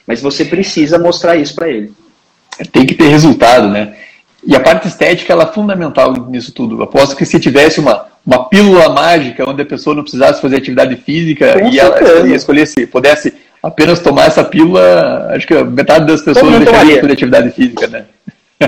Mas 0.07 0.21
você 0.21 0.45
precisa 0.45 0.99
mostrar 0.99 1.37
isso 1.37 1.55
para 1.55 1.71
ele. 1.71 1.95
Tem 2.71 2.85
que 2.85 2.95
ter 2.95 3.09
resultado, 3.09 3.69
né? 3.71 3.97
E 4.47 4.57
a 4.57 4.61
parte 4.61 4.89
estética 4.89 5.33
ela 5.33 5.45
é 5.45 5.53
fundamental 5.53 6.13
nisso 6.29 6.53
tudo. 6.53 6.77
Eu 6.77 6.83
aposto 6.83 7.15
que 7.15 7.27
se 7.27 7.39
tivesse 7.39 7.79
uma, 7.79 8.07
uma 8.27 8.49
pílula 8.49 8.89
mágica 8.89 9.49
onde 9.49 9.63
a 9.63 9.67
pessoa 9.67 9.95
não 9.95 10.03
precisasse 10.03 10.41
fazer 10.41 10.57
atividade 10.57 10.97
física 10.97 11.59
Com 11.59 11.69
e 11.69 11.79
ela 11.79 12.27
escolhesse, 12.35 12.87
pudesse 12.87 13.35
apenas 13.63 14.01
tomar 14.01 14.27
essa 14.27 14.43
pílula, 14.43 15.31
acho 15.35 15.47
que 15.47 15.63
metade 15.65 16.07
das 16.07 16.23
pessoas 16.23 16.59
deixaria 16.59 16.95
de 16.95 17.01
fazer 17.01 17.13
atividade 17.13 17.51
física, 17.51 17.87
né? 17.87 18.05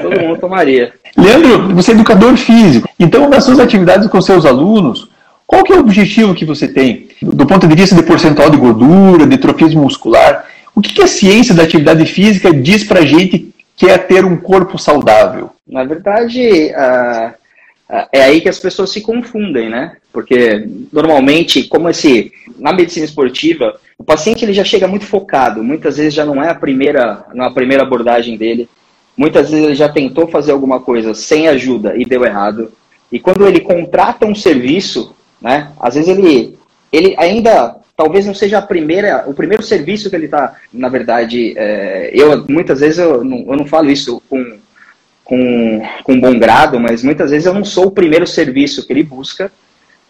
Todo 0.00 0.21
mundo 0.21 0.38
tomaria. 0.38 0.93
Leandro, 1.17 1.75
você 1.75 1.93
é 1.93 1.95
educador 1.95 2.37
físico. 2.37 2.88
Então, 2.99 3.29
nas 3.29 3.45
suas 3.45 3.59
atividades 3.59 4.09
com 4.09 4.21
seus 4.21 4.45
alunos, 4.45 5.09
qual 5.47 5.64
que 5.64 5.73
é 5.73 5.76
o 5.76 5.81
objetivo 5.81 6.35
que 6.35 6.45
você 6.45 6.67
tem? 6.67 7.09
Do 7.21 7.47
ponto 7.47 7.67
de 7.67 7.75
vista 7.75 7.95
de 7.95 8.02
percentual 8.02 8.49
de 8.49 8.57
gordura, 8.57 9.26
de 9.26 9.37
trofismo 9.37 9.83
muscular, 9.83 10.47
o 10.75 10.81
que, 10.81 10.95
que 10.95 11.02
a 11.02 11.07
ciência 11.07 11.55
da 11.55 11.62
atividade 11.62 12.07
física 12.07 12.52
diz 12.52 12.85
pra 12.85 13.02
gente 13.02 13.51
que 13.76 13.87
é 13.87 13.99
ter 13.99 14.25
um 14.25 14.37
corpo 14.37 14.79
saudável? 14.79 15.50
Na 15.67 15.85
verdade, 15.85 16.71
é 16.71 18.23
aí 18.23 18.41
que 18.41 18.49
as 18.49 18.59
pessoas 18.59 18.91
se 18.91 19.00
confundem, 19.00 19.69
né? 19.69 19.97
Porque, 20.12 20.69
normalmente, 20.93 21.64
como 21.64 21.88
esse... 21.88 22.33
Na 22.59 22.73
medicina 22.73 23.05
esportiva, 23.05 23.79
o 23.99 24.05
paciente 24.05 24.45
ele 24.45 24.52
já 24.52 24.62
chega 24.62 24.87
muito 24.87 25.07
focado. 25.07 25.64
Muitas 25.64 25.97
vezes 25.97 26.14
já 26.14 26.25
não 26.25 26.43
é 26.43 26.50
a 26.50 26.55
primeira, 26.55 27.25
não 27.35 27.45
é 27.45 27.52
primeira 27.52 27.83
abordagem 27.83 28.37
dele 28.37 28.69
Muitas 29.17 29.50
vezes 29.50 29.64
ele 29.64 29.75
já 29.75 29.88
tentou 29.88 30.26
fazer 30.26 30.52
alguma 30.52 30.81
coisa 30.81 31.14
sem 31.14 31.49
ajuda 31.49 31.95
e 31.97 32.05
deu 32.05 32.25
errado. 32.25 32.73
E 33.11 33.19
quando 33.19 33.47
ele 33.47 33.61
contrata 33.61 34.26
um 34.26 34.35
serviço, 34.35 35.14
né, 35.41 35.71
às 35.79 35.95
vezes 35.95 36.09
ele, 36.09 36.59
ele 36.91 37.14
ainda 37.19 37.76
talvez 37.96 38.26
não 38.26 38.34
seja 38.34 38.58
a 38.58 38.62
primeira, 38.62 39.25
o 39.26 39.34
primeiro 39.34 39.62
serviço 39.62 40.08
que 40.08 40.16
ele 40.16 40.26
está, 40.26 40.56
na 40.72 40.88
verdade, 40.88 41.54
é, 41.56 42.11
eu 42.14 42.44
muitas 42.49 42.80
vezes 42.80 42.99
eu 42.99 43.25
não, 43.25 43.44
eu 43.49 43.56
não 43.56 43.66
falo 43.66 43.90
isso 43.90 44.22
com, 44.28 44.58
com, 45.25 45.82
com 46.02 46.20
bom 46.20 46.38
grado, 46.38 46.80
mas 46.80 47.02
muitas 47.02 47.30
vezes 47.30 47.46
eu 47.46 47.54
não 47.54 47.64
sou 47.64 47.87
o 47.87 47.92
primeiro 47.92 48.26
serviço 48.26 48.87
que 48.87 48.92
ele 48.92 49.02
busca 49.02 49.52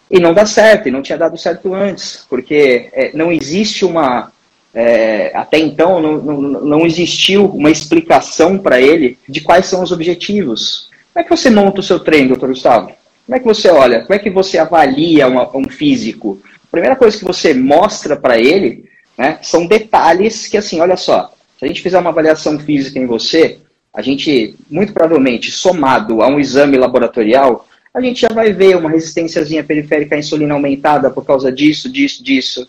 e 0.09 0.19
não 0.19 0.33
dá 0.33 0.45
certo, 0.45 0.87
e 0.87 0.91
não 0.91 1.01
tinha 1.01 1.17
dado 1.17 1.37
certo 1.37 1.73
antes, 1.73 2.25
porque 2.29 2.89
é, 2.93 3.11
não 3.13 3.31
existe 3.31 3.83
uma, 3.83 4.31
é, 4.73 5.31
até 5.33 5.57
então 5.57 6.01
não, 6.01 6.17
não, 6.17 6.41
não, 6.41 6.85
existiu 6.85 7.45
uma 7.45 7.71
explicação 7.71 8.57
para 8.57 8.81
ele 8.81 9.17
de 9.27 9.41
quais 9.41 9.65
são 9.65 9.83
os 9.83 9.91
objetivos. 9.91 10.89
Como 11.13 11.21
é 11.21 11.23
que 11.23 11.35
você 11.35 11.49
monta 11.49 11.79
o 11.79 11.83
seu 11.83 11.99
treino, 11.99 12.29
doutor 12.29 12.49
Gustavo? 12.49 12.91
Como 13.25 13.35
é 13.35 13.39
que 13.39 13.45
você 13.45 13.69
olha? 13.69 14.01
Como 14.01 14.13
é 14.13 14.19
que 14.19 14.29
você 14.29 14.57
avalia 14.57 15.27
uma, 15.27 15.55
um 15.55 15.69
físico? 15.69 16.41
Primeira 16.73 16.95
coisa 16.95 17.15
que 17.15 17.23
você 17.23 17.53
mostra 17.53 18.15
para 18.15 18.39
ele 18.39 18.89
né, 19.15 19.37
são 19.43 19.67
detalhes 19.67 20.47
que, 20.47 20.57
assim, 20.57 20.81
olha 20.81 20.97
só, 20.97 21.31
se 21.59 21.63
a 21.63 21.67
gente 21.67 21.83
fizer 21.83 21.99
uma 21.99 22.09
avaliação 22.09 22.57
física 22.57 22.97
em 22.97 23.05
você, 23.05 23.59
a 23.93 24.01
gente, 24.01 24.55
muito 24.71 24.91
provavelmente, 24.91 25.51
somado 25.51 26.23
a 26.23 26.27
um 26.27 26.39
exame 26.39 26.75
laboratorial, 26.75 27.67
a 27.93 28.01
gente 28.01 28.21
já 28.21 28.29
vai 28.29 28.51
ver 28.51 28.75
uma 28.75 28.89
resistênciazinha 28.89 29.63
periférica 29.63 30.15
à 30.15 30.17
insulina 30.17 30.55
aumentada 30.55 31.11
por 31.11 31.23
causa 31.23 31.51
disso, 31.51 31.87
disso, 31.91 32.23
disso. 32.23 32.67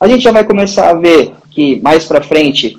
A 0.00 0.08
gente 0.08 0.24
já 0.24 0.32
vai 0.32 0.42
começar 0.42 0.90
a 0.90 0.94
ver 0.94 1.32
que 1.52 1.80
mais 1.80 2.04
para 2.04 2.24
frente 2.24 2.76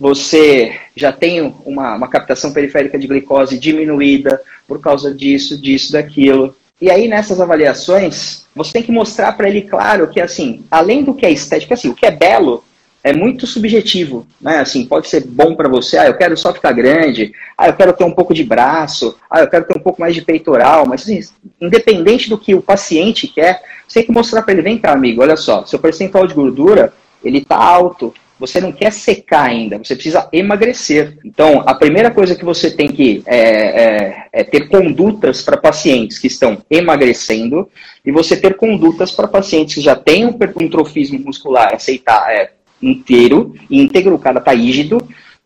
você 0.00 0.74
já 0.96 1.12
tem 1.12 1.54
uma, 1.66 1.96
uma 1.96 2.08
captação 2.08 2.50
periférica 2.50 2.98
de 2.98 3.06
glicose 3.06 3.58
diminuída 3.58 4.40
por 4.66 4.80
causa 4.80 5.12
disso, 5.12 5.60
disso, 5.60 5.92
daquilo. 5.92 6.56
E 6.80 6.90
aí 6.90 7.06
nessas 7.08 7.40
avaliações, 7.40 8.46
você 8.54 8.72
tem 8.72 8.82
que 8.82 8.92
mostrar 8.92 9.32
para 9.32 9.48
ele 9.48 9.62
claro 9.62 10.08
que 10.08 10.20
assim, 10.20 10.64
além 10.70 11.04
do 11.04 11.14
que 11.14 11.24
é 11.24 11.30
estético, 11.30 11.72
assim, 11.72 11.88
o 11.88 11.94
que 11.94 12.06
é 12.06 12.10
belo 12.10 12.64
é 13.04 13.12
muito 13.12 13.46
subjetivo, 13.46 14.26
né? 14.40 14.60
Assim, 14.60 14.86
pode 14.86 15.08
ser 15.08 15.26
bom 15.26 15.54
para 15.54 15.68
você, 15.68 15.98
ah, 15.98 16.06
eu 16.06 16.16
quero 16.16 16.36
só 16.38 16.54
ficar 16.54 16.72
grande, 16.72 17.32
ah, 17.56 17.68
eu 17.68 17.74
quero 17.74 17.92
ter 17.92 18.02
um 18.02 18.10
pouco 18.10 18.32
de 18.32 18.42
braço, 18.42 19.14
ah, 19.30 19.40
eu 19.40 19.48
quero 19.48 19.66
ter 19.66 19.78
um 19.78 19.82
pouco 19.82 20.00
mais 20.00 20.14
de 20.14 20.22
peitoral, 20.22 20.86
mas 20.86 21.02
assim, 21.02 21.20
independente 21.60 22.30
do 22.30 22.38
que 22.38 22.54
o 22.54 22.62
paciente 22.62 23.28
quer, 23.28 23.62
você 23.86 24.00
tem 24.00 24.06
que 24.06 24.12
mostrar 24.12 24.42
para 24.42 24.54
ele, 24.54 24.62
vem 24.62 24.78
cá, 24.78 24.92
amigo, 24.92 25.20
olha 25.20 25.36
só, 25.36 25.66
seu 25.66 25.78
percentual 25.78 26.26
de 26.26 26.32
gordura, 26.32 26.94
ele 27.22 27.44
tá 27.44 27.56
alto, 27.56 28.14
você 28.46 28.60
não 28.60 28.72
quer 28.72 28.92
secar 28.92 29.44
ainda, 29.44 29.78
você 29.78 29.94
precisa 29.94 30.28
emagrecer. 30.32 31.16
Então, 31.24 31.62
a 31.66 31.74
primeira 31.74 32.10
coisa 32.10 32.34
que 32.34 32.44
você 32.44 32.70
tem 32.70 32.88
que 32.88 33.22
é, 33.26 33.38
é, 33.38 34.26
é 34.32 34.44
ter 34.44 34.68
condutas 34.68 35.42
para 35.42 35.56
pacientes 35.56 36.18
que 36.18 36.26
estão 36.26 36.58
emagrecendo 36.70 37.68
e 38.04 38.12
você 38.12 38.36
ter 38.36 38.56
condutas 38.56 39.10
para 39.10 39.26
pacientes 39.26 39.76
que 39.76 39.80
já 39.80 39.96
têm 39.96 40.26
um, 40.26 40.30
um 40.30 41.18
muscular 41.24 41.74
aceitar, 41.74 42.30
é, 42.30 42.52
inteiro, 42.82 43.54
íntegro, 43.70 44.14
o 44.14 44.18
cara 44.18 44.38
está 44.38 44.52
rígido, 44.52 44.98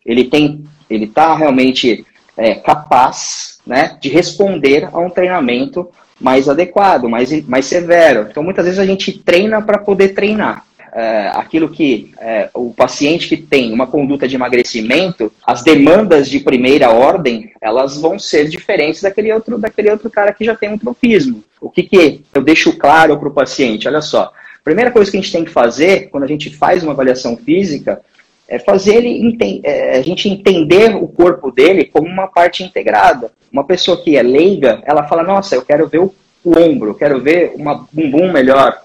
ele 0.05 0.25
tem, 0.25 0.65
ele 0.89 1.05
está 1.05 1.35
realmente 1.35 2.05
é, 2.35 2.55
capaz 2.55 3.59
né, 3.65 3.97
de 4.01 4.09
responder 4.09 4.89
a 4.91 4.99
um 4.99 5.09
treinamento 5.09 5.89
mais 6.19 6.49
adequado, 6.49 7.07
mais, 7.07 7.47
mais 7.47 7.65
severo. 7.65 8.27
Então, 8.29 8.43
muitas 8.43 8.65
vezes 8.65 8.79
a 8.79 8.85
gente 8.85 9.19
treina 9.19 9.61
para 9.61 9.77
poder 9.77 10.09
treinar. 10.09 10.65
É, 10.93 11.31
aquilo 11.35 11.69
que 11.69 12.11
é, 12.19 12.49
o 12.53 12.73
paciente 12.73 13.27
que 13.27 13.37
tem 13.37 13.71
uma 13.71 13.85
conduta 13.85 14.27
de 14.27 14.35
emagrecimento, 14.35 15.31
as 15.45 15.63
demandas 15.63 16.29
de 16.29 16.39
primeira 16.39 16.89
ordem, 16.89 17.51
elas 17.61 17.97
vão 17.97 18.17
ser 18.17 18.47
diferentes 18.47 19.01
daquele 19.01 19.31
outro, 19.31 19.57
daquele 19.57 19.91
outro 19.91 20.09
cara 20.09 20.33
que 20.33 20.43
já 20.43 20.55
tem 20.55 20.69
um 20.69 20.77
trofismo. 20.77 21.43
O 21.61 21.69
que, 21.69 21.83
que 21.83 22.21
eu 22.33 22.41
deixo 22.41 22.77
claro 22.77 23.17
para 23.17 23.27
o 23.27 23.33
paciente? 23.33 23.87
Olha 23.87 24.01
só, 24.01 24.31
primeira 24.63 24.91
coisa 24.91 25.11
que 25.11 25.17
a 25.17 25.21
gente 25.21 25.31
tem 25.31 25.45
que 25.45 25.51
fazer 25.51 26.09
quando 26.09 26.23
a 26.23 26.27
gente 26.27 26.55
faz 26.55 26.83
uma 26.83 26.93
avaliação 26.93 27.37
física 27.37 28.01
é 28.49 28.57
fazer 28.57 28.95
ele 28.95 29.37
é, 29.63 29.97
a 29.97 30.01
gente 30.01 30.27
entender 30.27 30.95
o 30.95 31.07
corpo 31.07 31.51
dele 31.51 31.85
como 31.85 32.07
uma 32.07 32.27
parte 32.27 32.63
integrada. 32.63 33.31
Uma 33.51 33.63
pessoa 33.63 34.01
que 34.03 34.17
é 34.17 34.23
leiga, 34.23 34.81
ela 34.85 35.07
fala: 35.07 35.23
Nossa, 35.23 35.55
eu 35.55 35.61
quero 35.61 35.87
ver 35.87 35.99
o, 35.99 36.13
o 36.43 36.57
ombro, 36.57 36.89
eu 36.89 36.95
quero 36.95 37.21
ver 37.21 37.53
uma 37.55 37.87
bumbum 37.91 38.31
melhor. 38.31 38.75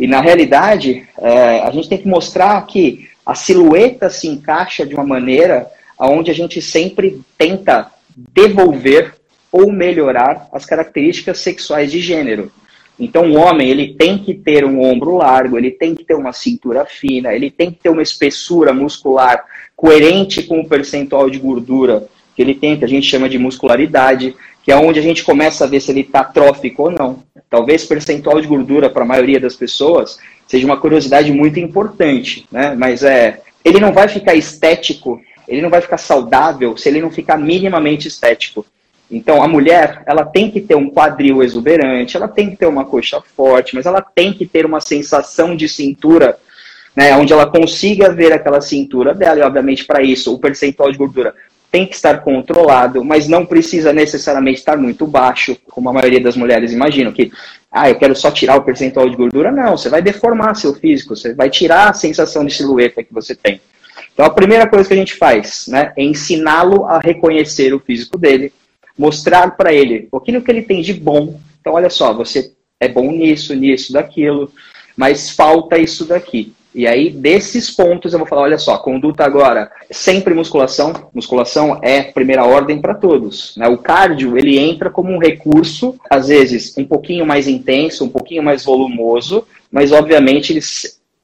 E 0.00 0.06
na 0.06 0.22
realidade, 0.22 1.06
é, 1.18 1.60
a 1.60 1.70
gente 1.70 1.86
tem 1.86 1.98
que 1.98 2.08
mostrar 2.08 2.58
que 2.66 3.10
a 3.24 3.34
silhueta 3.34 4.08
se 4.08 4.26
encaixa 4.26 4.86
de 4.86 4.94
uma 4.94 5.04
maneira 5.04 5.66
onde 5.98 6.30
a 6.30 6.34
gente 6.34 6.62
sempre 6.62 7.20
tenta 7.36 7.90
devolver 8.16 9.14
ou 9.52 9.70
melhorar 9.70 10.48
as 10.54 10.64
características 10.64 11.40
sexuais 11.40 11.92
de 11.92 12.00
gênero. 12.00 12.50
Então, 12.98 13.30
o 13.30 13.36
homem 13.36 13.68
ele 13.68 13.92
tem 13.92 14.16
que 14.16 14.32
ter 14.32 14.64
um 14.64 14.82
ombro 14.82 15.18
largo, 15.18 15.58
ele 15.58 15.70
tem 15.70 15.94
que 15.94 16.02
ter 16.02 16.14
uma 16.14 16.32
cintura 16.32 16.86
fina, 16.86 17.34
ele 17.34 17.50
tem 17.50 17.70
que 17.70 17.80
ter 17.80 17.90
uma 17.90 18.02
espessura 18.02 18.72
muscular 18.72 19.44
coerente 19.76 20.42
com 20.42 20.60
o 20.60 20.68
percentual 20.68 21.28
de 21.28 21.38
gordura 21.38 22.08
que 22.34 22.40
ele 22.40 22.54
tem, 22.54 22.78
que 22.78 22.86
a 22.86 22.88
gente 22.88 23.06
chama 23.06 23.28
de 23.28 23.38
muscularidade, 23.38 24.34
que 24.70 24.74
é 24.74 24.76
onde 24.76 25.00
a 25.00 25.02
gente 25.02 25.24
começa 25.24 25.64
a 25.64 25.66
ver 25.66 25.80
se 25.80 25.90
ele 25.90 26.02
está 26.02 26.22
trófico 26.22 26.84
ou 26.84 26.90
não. 26.92 27.24
Talvez 27.50 27.84
percentual 27.84 28.40
de 28.40 28.46
gordura 28.46 28.88
para 28.88 29.02
a 29.02 29.06
maioria 29.06 29.40
das 29.40 29.56
pessoas 29.56 30.16
seja 30.46 30.64
uma 30.64 30.76
curiosidade 30.76 31.32
muito 31.32 31.58
importante, 31.58 32.46
né? 32.52 32.76
Mas 32.78 33.02
é, 33.02 33.40
ele 33.64 33.80
não 33.80 33.92
vai 33.92 34.06
ficar 34.06 34.36
estético, 34.36 35.20
ele 35.48 35.60
não 35.60 35.70
vai 35.70 35.80
ficar 35.80 35.98
saudável 35.98 36.76
se 36.76 36.88
ele 36.88 37.00
não 37.00 37.10
ficar 37.10 37.36
minimamente 37.36 38.06
estético. 38.06 38.64
Então, 39.10 39.42
a 39.42 39.48
mulher, 39.48 40.04
ela 40.06 40.24
tem 40.24 40.48
que 40.48 40.60
ter 40.60 40.76
um 40.76 40.88
quadril 40.88 41.42
exuberante, 41.42 42.16
ela 42.16 42.28
tem 42.28 42.50
que 42.50 42.56
ter 42.56 42.66
uma 42.66 42.84
coxa 42.84 43.20
forte, 43.36 43.74
mas 43.74 43.86
ela 43.86 44.00
tem 44.00 44.32
que 44.32 44.46
ter 44.46 44.64
uma 44.64 44.80
sensação 44.80 45.56
de 45.56 45.68
cintura, 45.68 46.38
né, 46.94 47.16
onde 47.16 47.32
ela 47.32 47.44
consiga 47.44 48.12
ver 48.12 48.32
aquela 48.32 48.60
cintura 48.60 49.12
dela, 49.12 49.40
e 49.40 49.42
obviamente 49.42 49.84
para 49.84 50.00
isso 50.00 50.32
o 50.32 50.38
percentual 50.38 50.92
de 50.92 50.98
gordura 50.98 51.34
tem 51.70 51.86
que 51.86 51.94
estar 51.94 52.22
controlado, 52.22 53.04
mas 53.04 53.28
não 53.28 53.46
precisa 53.46 53.92
necessariamente 53.92 54.58
estar 54.58 54.76
muito 54.76 55.06
baixo, 55.06 55.56
como 55.70 55.88
a 55.88 55.92
maioria 55.92 56.20
das 56.20 56.36
mulheres 56.36 56.72
imaginam, 56.72 57.12
que, 57.12 57.30
ah, 57.70 57.88
eu 57.88 57.94
quero 57.94 58.16
só 58.16 58.30
tirar 58.30 58.56
o 58.56 58.62
percentual 58.62 59.08
de 59.08 59.16
gordura. 59.16 59.52
Não, 59.52 59.76
você 59.76 59.88
vai 59.88 60.02
deformar 60.02 60.56
seu 60.56 60.74
físico, 60.74 61.14
você 61.14 61.32
vai 61.32 61.48
tirar 61.48 61.90
a 61.90 61.94
sensação 61.94 62.44
de 62.44 62.52
silhueta 62.52 63.04
que 63.04 63.14
você 63.14 63.34
tem. 63.34 63.60
Então 64.12 64.26
a 64.26 64.30
primeira 64.30 64.66
coisa 64.66 64.88
que 64.88 64.94
a 64.94 64.96
gente 64.96 65.14
faz 65.14 65.66
né, 65.68 65.92
é 65.96 66.02
ensiná-lo 66.02 66.84
a 66.86 66.98
reconhecer 66.98 67.72
o 67.72 67.80
físico 67.80 68.18
dele, 68.18 68.52
mostrar 68.98 69.56
para 69.56 69.72
ele 69.72 70.08
aquilo 70.12 70.42
que 70.42 70.50
ele 70.50 70.62
tem 70.62 70.82
de 70.82 70.92
bom. 70.92 71.40
Então, 71.60 71.74
olha 71.74 71.88
só, 71.88 72.12
você 72.12 72.52
é 72.80 72.88
bom 72.88 73.12
nisso, 73.12 73.54
nisso, 73.54 73.92
daquilo, 73.92 74.52
mas 74.96 75.30
falta 75.30 75.78
isso 75.78 76.04
daqui. 76.04 76.52
E 76.72 76.86
aí, 76.86 77.10
desses 77.10 77.70
pontos, 77.70 78.12
eu 78.12 78.18
vou 78.18 78.28
falar: 78.28 78.42
olha 78.42 78.58
só, 78.58 78.78
conduta 78.78 79.24
agora, 79.24 79.70
sempre 79.90 80.34
musculação. 80.34 80.92
Musculação 81.12 81.80
é 81.82 82.02
primeira 82.02 82.44
ordem 82.44 82.80
para 82.80 82.94
todos. 82.94 83.54
Né? 83.56 83.66
O 83.68 83.78
cardio, 83.78 84.38
ele 84.38 84.58
entra 84.58 84.88
como 84.88 85.10
um 85.10 85.18
recurso, 85.18 85.96
às 86.08 86.28
vezes 86.28 86.76
um 86.78 86.84
pouquinho 86.84 87.26
mais 87.26 87.48
intenso, 87.48 88.04
um 88.04 88.08
pouquinho 88.08 88.42
mais 88.42 88.64
volumoso, 88.64 89.44
mas 89.70 89.90
obviamente, 89.90 90.58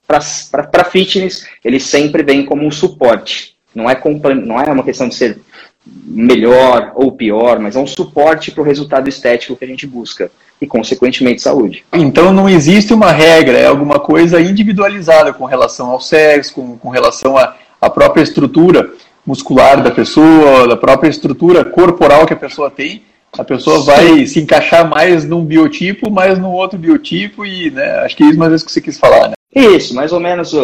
para 0.07 0.85
fitness, 0.85 1.47
ele 1.65 1.79
sempre 1.79 2.23
vem 2.23 2.45
como 2.45 2.65
um 2.65 2.71
suporte. 2.71 3.55
Não 3.73 3.89
é, 3.89 4.01
não 4.35 4.61
é 4.61 4.73
uma 4.73 4.83
questão 4.83 5.09
de 5.09 5.15
ser 5.15 5.39
melhor 5.87 6.93
ou 6.97 7.13
pior, 7.13 7.61
mas 7.61 7.77
é 7.77 7.79
um 7.79 7.87
suporte 7.87 8.51
para 8.51 8.63
o 8.63 8.65
resultado 8.65 9.09
estético 9.09 9.55
que 9.55 9.65
a 9.65 9.69
gente 9.69 9.87
busca 9.87 10.31
e, 10.61 10.67
consequentemente, 10.67 11.43
saúde. 11.43 11.85
Então, 11.93 12.33
não 12.33 12.49
existe 12.49 12.95
uma 12.95 13.13
regra, 13.13 13.59
é 13.59 13.67
alguma 13.67 13.99
coisa 13.99 14.41
individualizada 14.41 15.33
com 15.33 15.45
relação 15.45 15.91
ao 15.91 16.01
sexo, 16.01 16.55
com, 16.55 16.79
com 16.79 16.89
relação 16.89 17.37
à, 17.37 17.91
própria 17.91 18.23
estrutura 18.23 18.91
muscular 19.25 19.83
da 19.83 19.91
pessoa, 19.91 20.67
da 20.67 20.77
própria 20.77 21.09
estrutura 21.09 21.65
corporal 21.65 22.27
que 22.27 22.33
a 22.33 22.37
pessoa 22.37 22.71
tem. 22.71 23.03
A 23.39 23.45
pessoa 23.45 23.83
vai 23.83 24.25
se 24.27 24.41
encaixar 24.41 24.89
mais 24.89 25.25
num 25.25 25.45
biotipo, 25.45 26.11
mais 26.11 26.39
num 26.39 26.53
outro 26.53 26.79
biotipo, 26.79 27.45
e 27.45 27.71
né, 27.71 27.99
acho 27.99 28.17
que 28.17 28.25
é 28.25 28.29
isso 28.29 28.39
mais 28.39 28.51
vezes 28.51 28.65
que 28.65 28.73
você 28.73 28.81
quis 28.81 28.99
falar. 28.99 29.29
Né? 29.29 29.35
Isso, 29.55 29.95
mais 29.95 30.13
ou 30.13 30.21
menos 30.21 30.55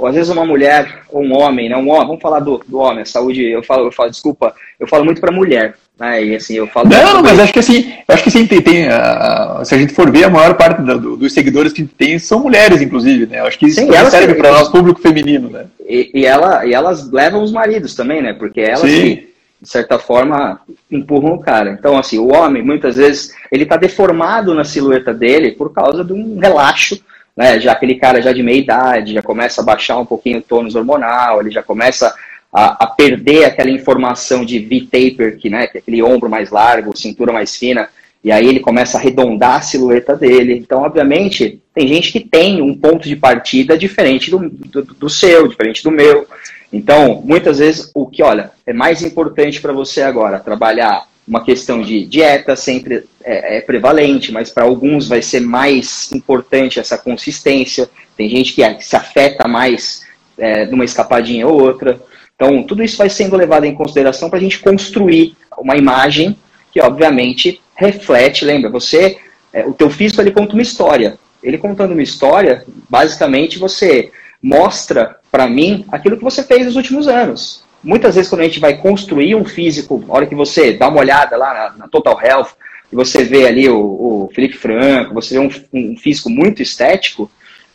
ou 0.00 0.06
às 0.06 0.14
vezes 0.14 0.30
uma 0.30 0.46
mulher 0.46 1.02
ou 1.10 1.22
um 1.22 1.38
homem, 1.38 1.68
né? 1.68 1.76
Um 1.76 1.90
homem, 1.90 2.06
vamos 2.06 2.22
falar 2.22 2.40
do, 2.40 2.58
do 2.66 2.78
homem, 2.78 3.02
a 3.02 3.06
saúde, 3.06 3.44
eu 3.44 3.62
falo, 3.62 3.86
eu 3.86 3.92
falo, 3.92 4.10
desculpa, 4.10 4.54
eu 4.78 4.88
falo 4.88 5.04
muito 5.04 5.20
para 5.20 5.30
mulher, 5.30 5.76
né? 6.00 6.24
E 6.24 6.34
assim, 6.34 6.54
eu 6.54 6.66
falo. 6.66 6.88
Não, 6.88 7.22
mas 7.22 7.38
acho 7.38 7.52
que 7.52 7.58
assim, 7.58 7.92
acho 8.08 8.24
que 8.24 8.30
sim, 8.30 8.46
tem, 8.46 8.62
tem 8.62 8.88
uh, 8.88 9.62
se 9.62 9.74
a 9.74 9.78
gente 9.78 9.92
for 9.92 10.10
ver, 10.10 10.24
a 10.24 10.30
maior 10.30 10.54
parte 10.54 10.80
do, 10.80 11.18
dos 11.18 11.34
seguidores 11.34 11.74
que 11.74 11.84
tem 11.84 12.18
são 12.18 12.40
mulheres, 12.40 12.80
inclusive, 12.80 13.26
né? 13.26 13.40
Eu 13.40 13.44
acho 13.44 13.58
que 13.58 13.66
isso 13.66 13.80
sim, 13.80 13.92
serve 14.10 14.34
para 14.34 14.50
o 14.50 14.54
nosso 14.54 14.72
público 14.72 15.00
feminino, 15.00 15.50
né? 15.50 15.66
E, 15.86 16.10
e, 16.14 16.24
ela, 16.24 16.64
e 16.64 16.72
elas 16.72 17.10
levam 17.10 17.42
os 17.42 17.52
maridos 17.52 17.94
também, 17.94 18.22
né? 18.22 18.32
Porque 18.32 18.62
elas, 18.62 18.80
que, 18.80 19.28
de 19.60 19.68
certa 19.68 19.98
forma, 19.98 20.60
empurram 20.90 21.34
o 21.34 21.40
cara. 21.40 21.76
Então, 21.78 21.98
assim, 21.98 22.18
o 22.18 22.32
homem, 22.32 22.62
muitas 22.62 22.96
vezes, 22.96 23.34
ele 23.52 23.64
está 23.64 23.76
deformado 23.76 24.54
na 24.54 24.64
silhueta 24.64 25.12
dele 25.12 25.52
por 25.52 25.70
causa 25.72 26.02
de 26.02 26.14
um 26.14 26.38
relaxo 26.38 26.98
né, 27.36 27.58
já 27.60 27.72
aquele 27.72 27.94
cara 27.94 28.20
já 28.20 28.32
de 28.32 28.42
meia 28.42 28.58
idade, 28.58 29.14
já 29.14 29.22
começa 29.22 29.62
a 29.62 29.64
baixar 29.64 29.98
um 29.98 30.04
pouquinho 30.04 30.38
o 30.38 30.42
tônus 30.42 30.74
hormonal, 30.74 31.40
ele 31.40 31.50
já 31.50 31.62
começa 31.62 32.14
a, 32.52 32.84
a 32.84 32.86
perder 32.86 33.44
aquela 33.44 33.70
informação 33.70 34.44
de 34.44 34.58
V-taper, 34.58 35.38
que, 35.38 35.48
né, 35.48 35.66
que 35.66 35.78
é 35.78 35.80
aquele 35.80 36.02
ombro 36.02 36.28
mais 36.28 36.50
largo, 36.50 36.96
cintura 36.96 37.32
mais 37.32 37.56
fina, 37.56 37.88
e 38.22 38.30
aí 38.30 38.46
ele 38.46 38.60
começa 38.60 38.98
a 38.98 39.00
arredondar 39.00 39.56
a 39.56 39.62
silhueta 39.62 40.14
dele. 40.14 40.58
Então, 40.58 40.82
obviamente, 40.82 41.60
tem 41.74 41.88
gente 41.88 42.12
que 42.12 42.20
tem 42.20 42.60
um 42.60 42.76
ponto 42.76 43.08
de 43.08 43.16
partida 43.16 43.78
diferente 43.78 44.30
do, 44.30 44.50
do, 44.50 44.82
do 44.82 45.08
seu, 45.08 45.48
diferente 45.48 45.82
do 45.82 45.90
meu. 45.90 46.26
Então, 46.72 47.22
muitas 47.24 47.58
vezes, 47.58 47.90
o 47.94 48.06
que, 48.06 48.22
olha, 48.22 48.50
é 48.66 48.72
mais 48.72 49.02
importante 49.02 49.60
para 49.60 49.72
você 49.72 50.02
agora 50.02 50.38
trabalhar 50.38 51.08
uma 51.26 51.44
questão 51.44 51.80
de 51.80 52.04
dieta 52.04 52.56
sempre 52.56 53.04
é, 53.22 53.58
é 53.58 53.60
prevalente, 53.60 54.32
mas 54.32 54.50
para 54.50 54.64
alguns 54.64 55.08
vai 55.08 55.22
ser 55.22 55.40
mais 55.40 56.10
importante 56.12 56.80
essa 56.80 56.98
consistência. 56.98 57.88
Tem 58.16 58.28
gente 58.28 58.52
que, 58.52 58.62
se 58.82 58.96
afeta 58.96 59.46
mais 59.46 60.04
é, 60.36 60.66
numa 60.66 60.84
escapadinha 60.84 61.46
ou 61.46 61.60
outra. 61.60 62.00
Então, 62.40 62.62
tudo 62.62 62.82
isso 62.82 62.96
vai 62.96 63.10
sendo 63.10 63.36
levado 63.36 63.66
em 63.66 63.74
consideração 63.74 64.30
para 64.30 64.38
a 64.38 64.42
gente 64.42 64.60
construir 64.60 65.36
uma 65.58 65.76
imagem 65.76 66.34
que, 66.72 66.80
obviamente, 66.80 67.60
reflete. 67.76 68.46
Lembra, 68.46 68.70
você, 68.70 69.18
é, 69.52 69.66
o 69.66 69.74
teu 69.74 69.90
físico 69.90 70.22
ele 70.22 70.30
conta 70.30 70.54
uma 70.54 70.62
história. 70.62 71.18
Ele 71.42 71.58
contando 71.58 71.92
uma 71.92 72.02
história, 72.02 72.64
basicamente 72.88 73.58
você 73.58 74.10
mostra 74.42 75.16
para 75.30 75.46
mim 75.46 75.84
aquilo 75.92 76.16
que 76.16 76.24
você 76.24 76.42
fez 76.42 76.64
nos 76.64 76.76
últimos 76.76 77.08
anos. 77.08 77.62
Muitas 77.84 78.14
vezes, 78.14 78.30
quando 78.30 78.40
a 78.40 78.44
gente 78.44 78.58
vai 78.58 78.74
construir 78.78 79.34
um 79.34 79.44
físico, 79.44 80.02
a 80.08 80.14
hora 80.14 80.26
que 80.26 80.34
você 80.34 80.72
dá 80.72 80.88
uma 80.88 81.00
olhada 81.00 81.36
lá 81.36 81.52
na, 81.52 81.78
na 81.80 81.88
Total 81.88 82.18
Health, 82.22 82.52
e 82.90 82.96
você 82.96 83.22
vê 83.22 83.46
ali 83.46 83.68
o, 83.68 83.78
o 83.78 84.30
Felipe 84.34 84.56
Franco, 84.56 85.12
você 85.12 85.34
vê 85.34 85.40
um, 85.40 85.50
um 85.74 85.94
físico 85.98 86.30
muito 86.30 86.62
estético, 86.62 87.30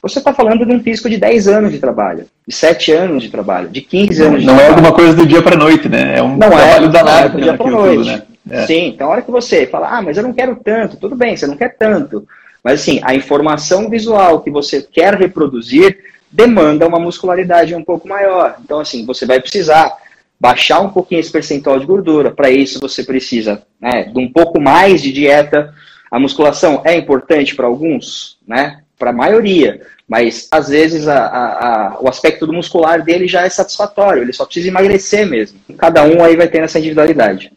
você 0.10 0.20
está 0.20 0.34
falando 0.34 0.66
de 0.66 0.72
um 0.72 0.82
físico 0.82 1.10
de 1.10 1.18
10 1.18 1.48
anos 1.48 1.72
de 1.72 1.80
trabalho, 1.80 2.26
de 2.48 2.56
7 2.56 2.92
anos 2.92 3.24
de 3.24 3.30
trabalho, 3.30 3.70
de 3.70 3.82
15 3.82 4.24
anos 4.24 4.40
de 4.42 4.46
Não 4.46 4.54
é 4.54 4.58
trabalho. 4.58 4.74
é 4.74 4.78
alguma 4.78 4.96
coisa 4.96 5.14
do 5.14 5.26
dia 5.26 5.42
para 5.42 5.56
noite, 5.56 5.90
né? 5.90 6.18
É 6.18 6.24
um 6.24 6.38
não 6.38 6.48
é, 6.48 6.52
trabalho 6.52 6.86
é, 6.86 6.90
danado. 6.90 7.26
É 7.26 7.30
do 7.30 7.42
dia 7.42 7.54
para 7.56 7.72
noite. 7.72 7.98
Tudo, 7.98 8.06
né? 8.06 8.24
é. 8.52 8.68
Sim, 8.68 8.88
então 8.88 9.08
a 9.08 9.12
hora 9.12 9.22
que 9.22 9.32
você 9.32 9.66
fala, 9.66 9.90
ah, 9.90 10.02
mas 10.02 10.18
eu 10.18 10.24
não 10.24 10.34
quero 10.34 10.56
tanto, 10.64 10.98
tudo 10.98 11.16
bem, 11.16 11.36
você 11.36 11.48
não 11.48 11.58
quer 11.58 11.76
tanto. 11.78 12.28
Mas 12.64 12.82
assim, 12.82 13.00
a 13.04 13.16
informação 13.16 13.90
visual 13.90 14.42
que 14.42 14.50
você 14.50 14.82
quer 14.82 15.16
reproduzir 15.16 15.98
demanda 16.32 16.88
uma 16.88 17.00
muscularidade 17.00 17.74
um 17.74 17.84
pouco 17.84 18.08
maior. 18.08 18.58
Então, 18.64 18.80
assim, 18.80 19.06
você 19.06 19.26
vai 19.26 19.40
precisar 19.40 19.92
baixar 20.40 20.82
um 20.82 20.90
pouquinho 20.90 21.20
esse 21.20 21.32
percentual 21.32 21.80
de 21.80 21.86
gordura. 21.86 22.32
Para 22.32 22.50
isso, 22.50 22.80
você 22.80 23.04
precisa 23.04 23.64
né, 23.80 24.04
de 24.04 24.20
um 24.20 24.32
pouco 24.32 24.60
mais 24.60 25.02
de 25.02 25.14
dieta. 25.14 25.74
A 26.12 26.20
musculação 26.20 26.82
é 26.84 26.96
importante 26.96 27.56
para 27.56 27.68
alguns, 27.68 28.38
né? 28.48 28.82
Para 28.98 29.10
a 29.10 29.14
maioria, 29.14 29.82
mas 30.08 30.48
às 30.52 30.70
vezes 30.70 31.08
a, 31.08 31.18
a, 31.18 31.68
a, 31.68 31.98
o 32.00 32.08
aspecto 32.08 32.46
do 32.46 32.54
muscular 32.54 33.02
dele 33.02 33.28
já 33.28 33.42
é 33.42 33.50
satisfatório, 33.50 34.22
ele 34.22 34.34
só 34.34 34.46
precisa 34.46 34.68
emagrecer 34.68 35.28
mesmo. 35.28 35.60
Cada 35.78 36.04
um 36.04 36.24
aí 36.24 36.36
vai 36.36 36.48
ter 36.48 36.64
essa 36.64 36.78
individualidade. 36.78 37.52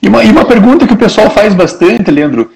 E 0.00 0.08
uma, 0.08 0.22
e 0.22 0.30
uma 0.30 0.44
pergunta 0.44 0.86
que 0.86 0.94
o 0.94 0.98
pessoal 0.98 1.28
faz 1.30 1.54
bastante, 1.54 2.10
Leandro, 2.10 2.52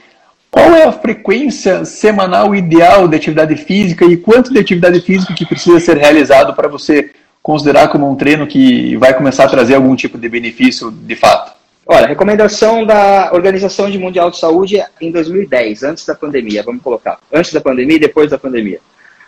qual 0.51 0.75
é 0.75 0.85
a 0.85 0.93
frequência 0.93 1.85
semanal 1.85 2.55
ideal 2.55 3.09
de 3.09 3.17
atividade 3.17 3.57
física 3.57 4.05
e 4.05 4.17
quanto 4.17 4.53
de 4.53 4.59
atividade 4.59 5.01
física 5.01 5.35
que 5.35 5.47
precisa 5.47 5.81
ser 5.81 5.97
realizado 5.97 6.55
para 6.55 6.69
você 6.69 7.11
considerar 7.43 7.89
como 7.89 8.09
um 8.09 8.17
treino 8.17 8.47
que 8.47 8.97
vai 8.97 9.15
começar 9.15 9.45
a 9.45 9.49
trazer 9.49 9.75
algum 9.75 9.97
tipo 9.97 10.19
de 10.19 10.29
benefício 10.29 10.91
de 10.91 11.17
fato? 11.17 11.53
Olha, 11.87 12.07
recomendação 12.07 12.87
da 12.87 13.31
Organização 13.33 13.89
Mundial 13.91 14.31
de 14.31 14.39
Saúde 14.39 14.81
em 15.01 15.11
2010, 15.11 15.83
antes 15.83 16.07
da 16.07 16.15
pandemia, 16.15 16.63
vamos 16.63 16.83
colocar. 16.83 17.19
Antes 17.33 17.53
da 17.53 17.61
pandemia 17.61 17.97
e 17.97 18.01
depois 18.01 18.31
da 18.31 18.39
pandemia. 18.39 18.81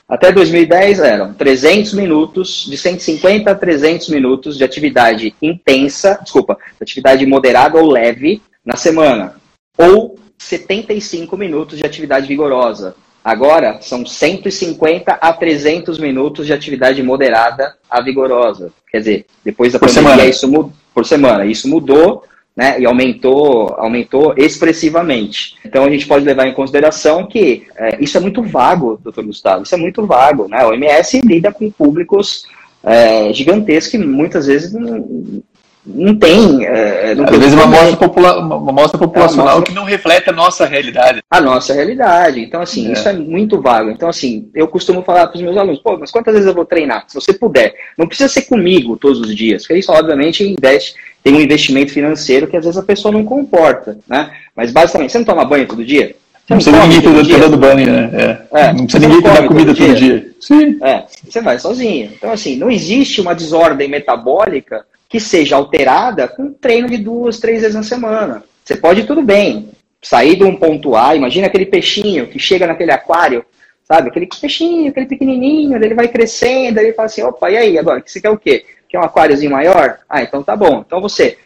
Até 0.09 0.31
2010 0.31 1.01
eram 1.01 1.33
300 1.33 1.95
minutos, 1.95 2.67
de 2.69 2.77
150 2.77 3.51
a 3.51 3.55
300 3.55 4.09
minutos 4.11 4.59
de 4.59 4.65
atividade 4.65 5.35
intensa, 5.41 6.19
desculpa, 6.23 6.55
de 6.55 6.83
atividade 6.83 7.25
moderada 7.25 7.79
ou 7.79 7.91
leve 7.91 8.43
na 8.65 8.77
semana. 8.77 9.37
Ou 9.79 10.19
75 10.39 11.37
minutos 11.37 11.79
de 11.79 11.87
atividade 11.87 12.27
vigorosa. 12.27 12.95
Agora 13.25 13.79
são 13.81 14.05
150 14.05 15.13
a 15.13 15.33
300 15.33 15.99
minutos 15.99 16.47
de 16.47 16.53
atividade 16.53 17.03
moderada 17.03 17.77
a 17.89 18.01
vigorosa. 18.03 18.73
Quer 18.91 18.99
dizer, 18.99 19.27
depois 19.45 19.73
da 19.73 19.79
por 19.79 19.89
pandemia, 19.89 20.11
semana. 20.11 20.29
isso 20.29 20.49
mudou 20.49 20.73
por 20.93 21.07
semana. 21.07 21.47
Isso 21.47 21.69
mudou 21.69 22.25
né, 22.57 22.79
e 22.81 22.85
aumentou, 22.85 23.75
aumentou 23.79 24.35
expressivamente. 24.37 25.57
Então 25.65 25.85
a 25.85 25.91
gente 25.91 26.07
pode 26.07 26.25
levar 26.25 26.47
em 26.47 26.55
consideração 26.55 27.27
que 27.27 27.67
é, 27.77 28.03
isso 28.03 28.17
é 28.17 28.21
muito 28.21 28.43
vago, 28.43 28.99
doutor 29.03 29.25
Gustavo, 29.25 29.63
isso 29.63 29.75
é 29.75 29.79
muito 29.79 30.07
vago. 30.07 30.49
Né? 30.49 30.65
O 30.65 30.71
OMS 30.71 31.21
lida 31.23 31.51
com 31.51 31.71
públicos 31.71 32.47
é, 32.85 33.33
gigantescos 33.33 33.93
que 33.93 33.99
muitas 33.99 34.47
vezes 34.47 34.73
não, 34.73 35.43
não 35.85 36.15
tem. 36.15 36.65
É, 36.65 37.15
não 37.15 37.25
Às 37.25 37.31
tem 37.31 37.41
vezes 37.41 37.55
uma 37.55 37.67
mostra, 37.67 37.97
popula 37.97 38.39
uma 38.39 38.73
mostra 38.73 38.99
populacional 38.99 39.59
é 39.59 39.63
que 39.63 39.73
não 39.73 39.85
reflete 39.85 40.31
a 40.31 40.33
nossa 40.33 40.65
realidade. 40.65 41.23
A 41.29 41.41
nossa 41.41 41.75
realidade. 41.75 42.41
Então, 42.41 42.63
assim, 42.63 42.89
é. 42.89 42.93
isso 42.93 43.09
é 43.09 43.13
muito 43.13 43.61
vago. 43.61 43.91
Então, 43.91 44.09
assim, 44.09 44.49
eu 44.55 44.69
costumo 44.69 45.03
falar 45.03 45.27
para 45.27 45.37
os 45.37 45.43
meus 45.43 45.57
alunos, 45.57 45.81
pô, 45.81 45.99
mas 45.99 46.11
quantas 46.11 46.35
vezes 46.35 46.49
eu 46.49 46.55
vou 46.55 46.65
treinar? 46.65 47.05
Se 47.09 47.15
você 47.17 47.33
puder. 47.33 47.75
Não 47.99 48.07
precisa 48.07 48.29
ser 48.29 48.43
comigo 48.43 48.97
todos 48.97 49.21
os 49.21 49.35
dias, 49.35 49.63
porque 49.63 49.81
isso, 49.81 49.93
obviamente, 49.93 50.45
investe, 50.45 50.95
tem 51.23 51.35
um 51.35 51.41
investimento 51.41 51.93
financeiro 51.93 52.47
que 52.47 52.57
às 52.57 52.65
vezes 52.65 52.79
a 52.79 52.85
pessoa 52.85 53.11
não 53.11 53.25
comporta, 53.25 53.99
né? 54.09 54.31
Mas, 54.55 54.71
basicamente, 54.71 55.11
você 55.11 55.19
não 55.19 55.25
toma 55.25 55.45
banho 55.45 55.67
todo 55.67 55.85
dia? 55.85 56.15
Você 56.47 56.55
não, 56.55 56.57
precisa 56.57 56.87
ninguém 56.87 57.03
todo 57.03 57.23
dia 57.23 57.39
dando 57.39 57.57
banho, 57.57 57.93
né? 57.93 58.11
É. 58.53 58.61
É, 58.61 58.73
não 58.73 58.85
precisa 58.85 59.09
ninguém 59.09 59.23
tomar 59.23 59.49
comida 59.49 59.75
todo 59.75 59.77
dia. 59.77 59.87
todo 59.87 59.99
dia. 59.99 60.33
Sim. 60.41 60.79
É, 60.83 61.05
você 61.29 61.41
vai 61.41 61.59
sozinho. 61.59 62.11
Então, 62.17 62.31
assim, 62.31 62.57
não 62.57 62.71
existe 62.71 63.21
uma 63.21 63.35
desordem 63.35 63.89
metabólica 63.89 64.85
que 65.13 65.21
seja 65.21 65.57
alterada 65.57 66.27
com 66.27 66.55
treino 66.55 66.89
de 66.89 66.97
duas, 66.97 67.39
três 67.39 67.61
vezes 67.61 67.77
na 67.77 67.83
semana. 67.83 68.43
Você 68.65 68.75
pode 68.75 69.05
tudo 69.05 69.21
bem 69.21 69.69
sair 70.01 70.37
de 70.37 70.43
um 70.43 70.57
ponto 70.57 70.97
A, 70.97 71.15
imagina 71.15 71.49
aquele 71.49 71.67
peixinho 71.67 72.29
que 72.29 72.39
chega 72.39 72.67
naquele 72.67 72.93
aquário, 72.93 73.45
sabe? 73.85 74.09
Aquele 74.09 74.27
peixinho, 74.27 74.89
aquele 74.89 75.05
pequenininho, 75.05 75.77
ele 75.77 75.93
vai 75.93 76.09
crescendo, 76.09 76.81
ele 76.81 76.95
fala 76.95 77.07
assim, 77.07 77.23
opa, 77.23 77.51
e 77.51 77.59
aí, 77.59 77.79
agora, 77.79 78.03
você 78.05 78.23
quer 78.23 78.31
o 78.31 78.39
quê? 78.39 78.65
Quer 78.89 79.01
um 79.01 79.03
aquáriozinho 79.03 79.53
maior? 79.53 79.99
Ah, 80.09 80.23
então 80.23 80.43
tá 80.43 80.57
bom. 80.57 80.83
Então 80.85 80.99
você 80.99 81.37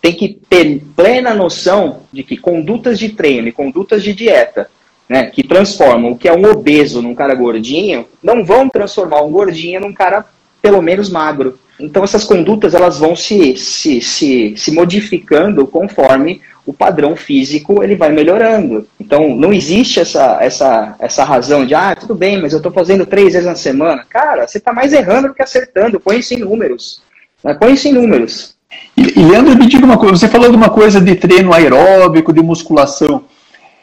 tem 0.00 0.12
que 0.12 0.28
ter 0.48 0.80
plena 0.94 1.34
noção 1.34 2.02
de 2.12 2.22
que 2.22 2.36
condutas 2.36 2.96
de 2.96 3.08
treino 3.08 3.48
e 3.48 3.52
condutas 3.52 4.04
de 4.04 4.14
dieta, 4.14 4.70
né, 5.08 5.26
que 5.26 5.42
transformam 5.42 6.12
o 6.12 6.16
que 6.16 6.28
é 6.28 6.32
um 6.32 6.48
obeso 6.48 7.02
num 7.02 7.16
cara 7.16 7.34
gordinho, 7.34 8.06
não 8.22 8.44
vão 8.44 8.68
transformar 8.68 9.20
um 9.22 9.32
gordinho 9.32 9.80
num 9.80 9.92
cara 9.92 10.24
pelo 10.62 10.80
menos 10.80 11.10
magro. 11.10 11.58
Então 11.80 12.04
essas 12.04 12.24
condutas 12.24 12.74
elas 12.74 12.98
vão 12.98 13.16
se, 13.16 13.56
se, 13.56 14.00
se, 14.00 14.54
se 14.56 14.72
modificando 14.72 15.66
conforme 15.66 16.40
o 16.66 16.72
padrão 16.72 17.16
físico 17.16 17.82
ele 17.82 17.96
vai 17.96 18.12
melhorando. 18.12 18.86
Então 19.00 19.34
não 19.34 19.52
existe 19.52 20.00
essa, 20.00 20.38
essa, 20.40 20.94
essa 20.98 21.24
razão 21.24 21.66
de 21.66 21.74
ah, 21.74 21.96
tudo 21.96 22.14
bem, 22.14 22.40
mas 22.40 22.52
eu 22.52 22.58
estou 22.58 22.72
fazendo 22.72 23.06
três 23.06 23.32
vezes 23.32 23.46
na 23.46 23.54
semana. 23.54 24.04
Cara, 24.08 24.46
você 24.46 24.58
está 24.58 24.72
mais 24.72 24.92
errando 24.92 25.28
do 25.28 25.34
que 25.34 25.42
acertando. 25.42 25.98
Põe 25.98 26.18
isso 26.18 26.34
em 26.34 26.38
números. 26.38 27.02
Né? 27.42 27.54
Põe 27.54 27.72
isso 27.74 27.88
em 27.88 27.92
números. 27.92 28.54
E, 28.96 29.02
Leandro, 29.02 29.56
me 29.56 29.66
diga 29.66 29.84
uma 29.84 29.98
coisa, 29.98 30.16
você 30.16 30.28
falou 30.28 30.50
de 30.50 30.56
uma 30.56 30.70
coisa 30.70 31.00
de 31.00 31.14
treino 31.16 31.52
aeróbico, 31.52 32.32
de 32.32 32.42
musculação. 32.42 33.24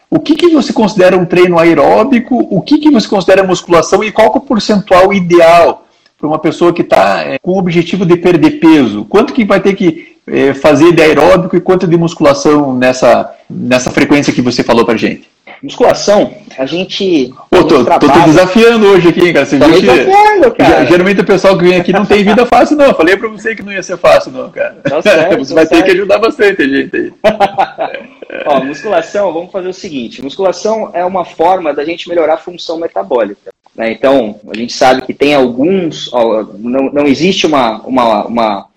O 0.10 0.20
que, 0.20 0.36
que 0.36 0.50
você 0.50 0.72
considera 0.72 1.18
um 1.18 1.26
treino 1.26 1.60
aeróbico? 1.60 2.48
O 2.50 2.62
que, 2.62 2.78
que 2.78 2.90
você 2.90 3.08
considera 3.08 3.44
musculação? 3.44 4.04
E 4.04 4.12
qual 4.12 4.28
é 4.28 4.38
o 4.38 4.42
percentual 4.42 5.14
ideal 5.14 5.87
para 6.18 6.28
uma 6.28 6.40
pessoa 6.40 6.74
que 6.74 6.82
está 6.82 7.22
é, 7.22 7.38
com 7.38 7.52
o 7.52 7.60
objetivo 7.60 8.06
de 8.06 8.18
perder 8.18 8.60
peso? 8.60 9.06
Quanto 9.06 9.34
que 9.34 9.46
vai 9.46 9.60
ter 9.60 9.76
que 9.76 10.18
é, 10.28 10.54
fazer 10.54 10.92
de 10.92 11.02
aeróbico 11.02 11.56
e 11.56 11.62
quanto 11.62 11.88
de 11.88 11.96
musculação 11.96 12.76
nessa, 12.76 13.34
nessa 13.50 13.92
frequência 13.92 14.34
que 14.34 14.42
você 14.42 14.64
falou 14.64 14.86
para 14.86 14.98
gente? 14.98 15.30
Musculação, 15.62 16.32
a 16.58 16.66
gente. 16.68 17.34
Pô, 17.50 17.64
tô, 17.64 17.84
tô, 17.84 18.00
tô, 18.00 18.20
desafiando 18.26 18.86
hoje 18.86 19.10
aqui, 19.10 19.34
cara. 19.34 19.46
Você 19.46 19.58
tá 19.58 19.68
viu 19.68 19.82
que. 19.82 20.52
Cara. 20.52 20.86
Geralmente 20.86 21.22
o 21.22 21.26
pessoal 21.26 21.58
que 21.58 21.64
vem 21.64 21.80
aqui 21.80 21.92
não 21.92 22.06
tem 22.06 22.24
vida 22.24 22.46
fácil, 22.46 22.78
não. 22.78 22.94
Falei 22.94 23.18
pra 23.18 23.28
você 23.28 23.56
que 23.56 23.64
não 23.64 23.72
ia 23.72 23.82
ser 23.82 23.98
fácil, 23.98 24.32
não, 24.32 24.52
cara. 24.52 24.78
Tá 24.84 25.02
certo, 25.02 25.38
você 25.44 25.54
tá 25.54 25.56
vai 25.56 25.66
certo. 25.66 25.82
ter 25.82 25.90
que 25.90 25.98
ajudar 25.98 26.20
bastante 26.20 26.62
a 26.62 26.68
gente 26.68 26.96
aí. 26.96 27.14
Ó, 28.46 28.64
musculação, 28.64 29.34
vamos 29.34 29.52
fazer 29.52 29.70
o 29.70 29.74
seguinte: 29.74 30.22
musculação 30.22 30.92
é 30.94 31.04
uma 31.04 31.26
forma 31.26 31.74
da 31.74 31.84
gente 31.84 32.08
melhorar 32.08 32.36
a 32.36 32.38
função 32.38 32.78
metabólica. 32.78 33.50
Né? 33.78 33.92
Então, 33.92 34.40
a 34.50 34.58
gente 34.58 34.74
sabe 34.74 35.04
que 35.04 35.14
tem 35.14 35.36
alguns. 35.36 36.12
Não, 36.58 36.92
não 36.92 37.06
existe 37.06 37.46
uma, 37.46 37.80
uma, 37.84 38.26
uma, 38.26 38.68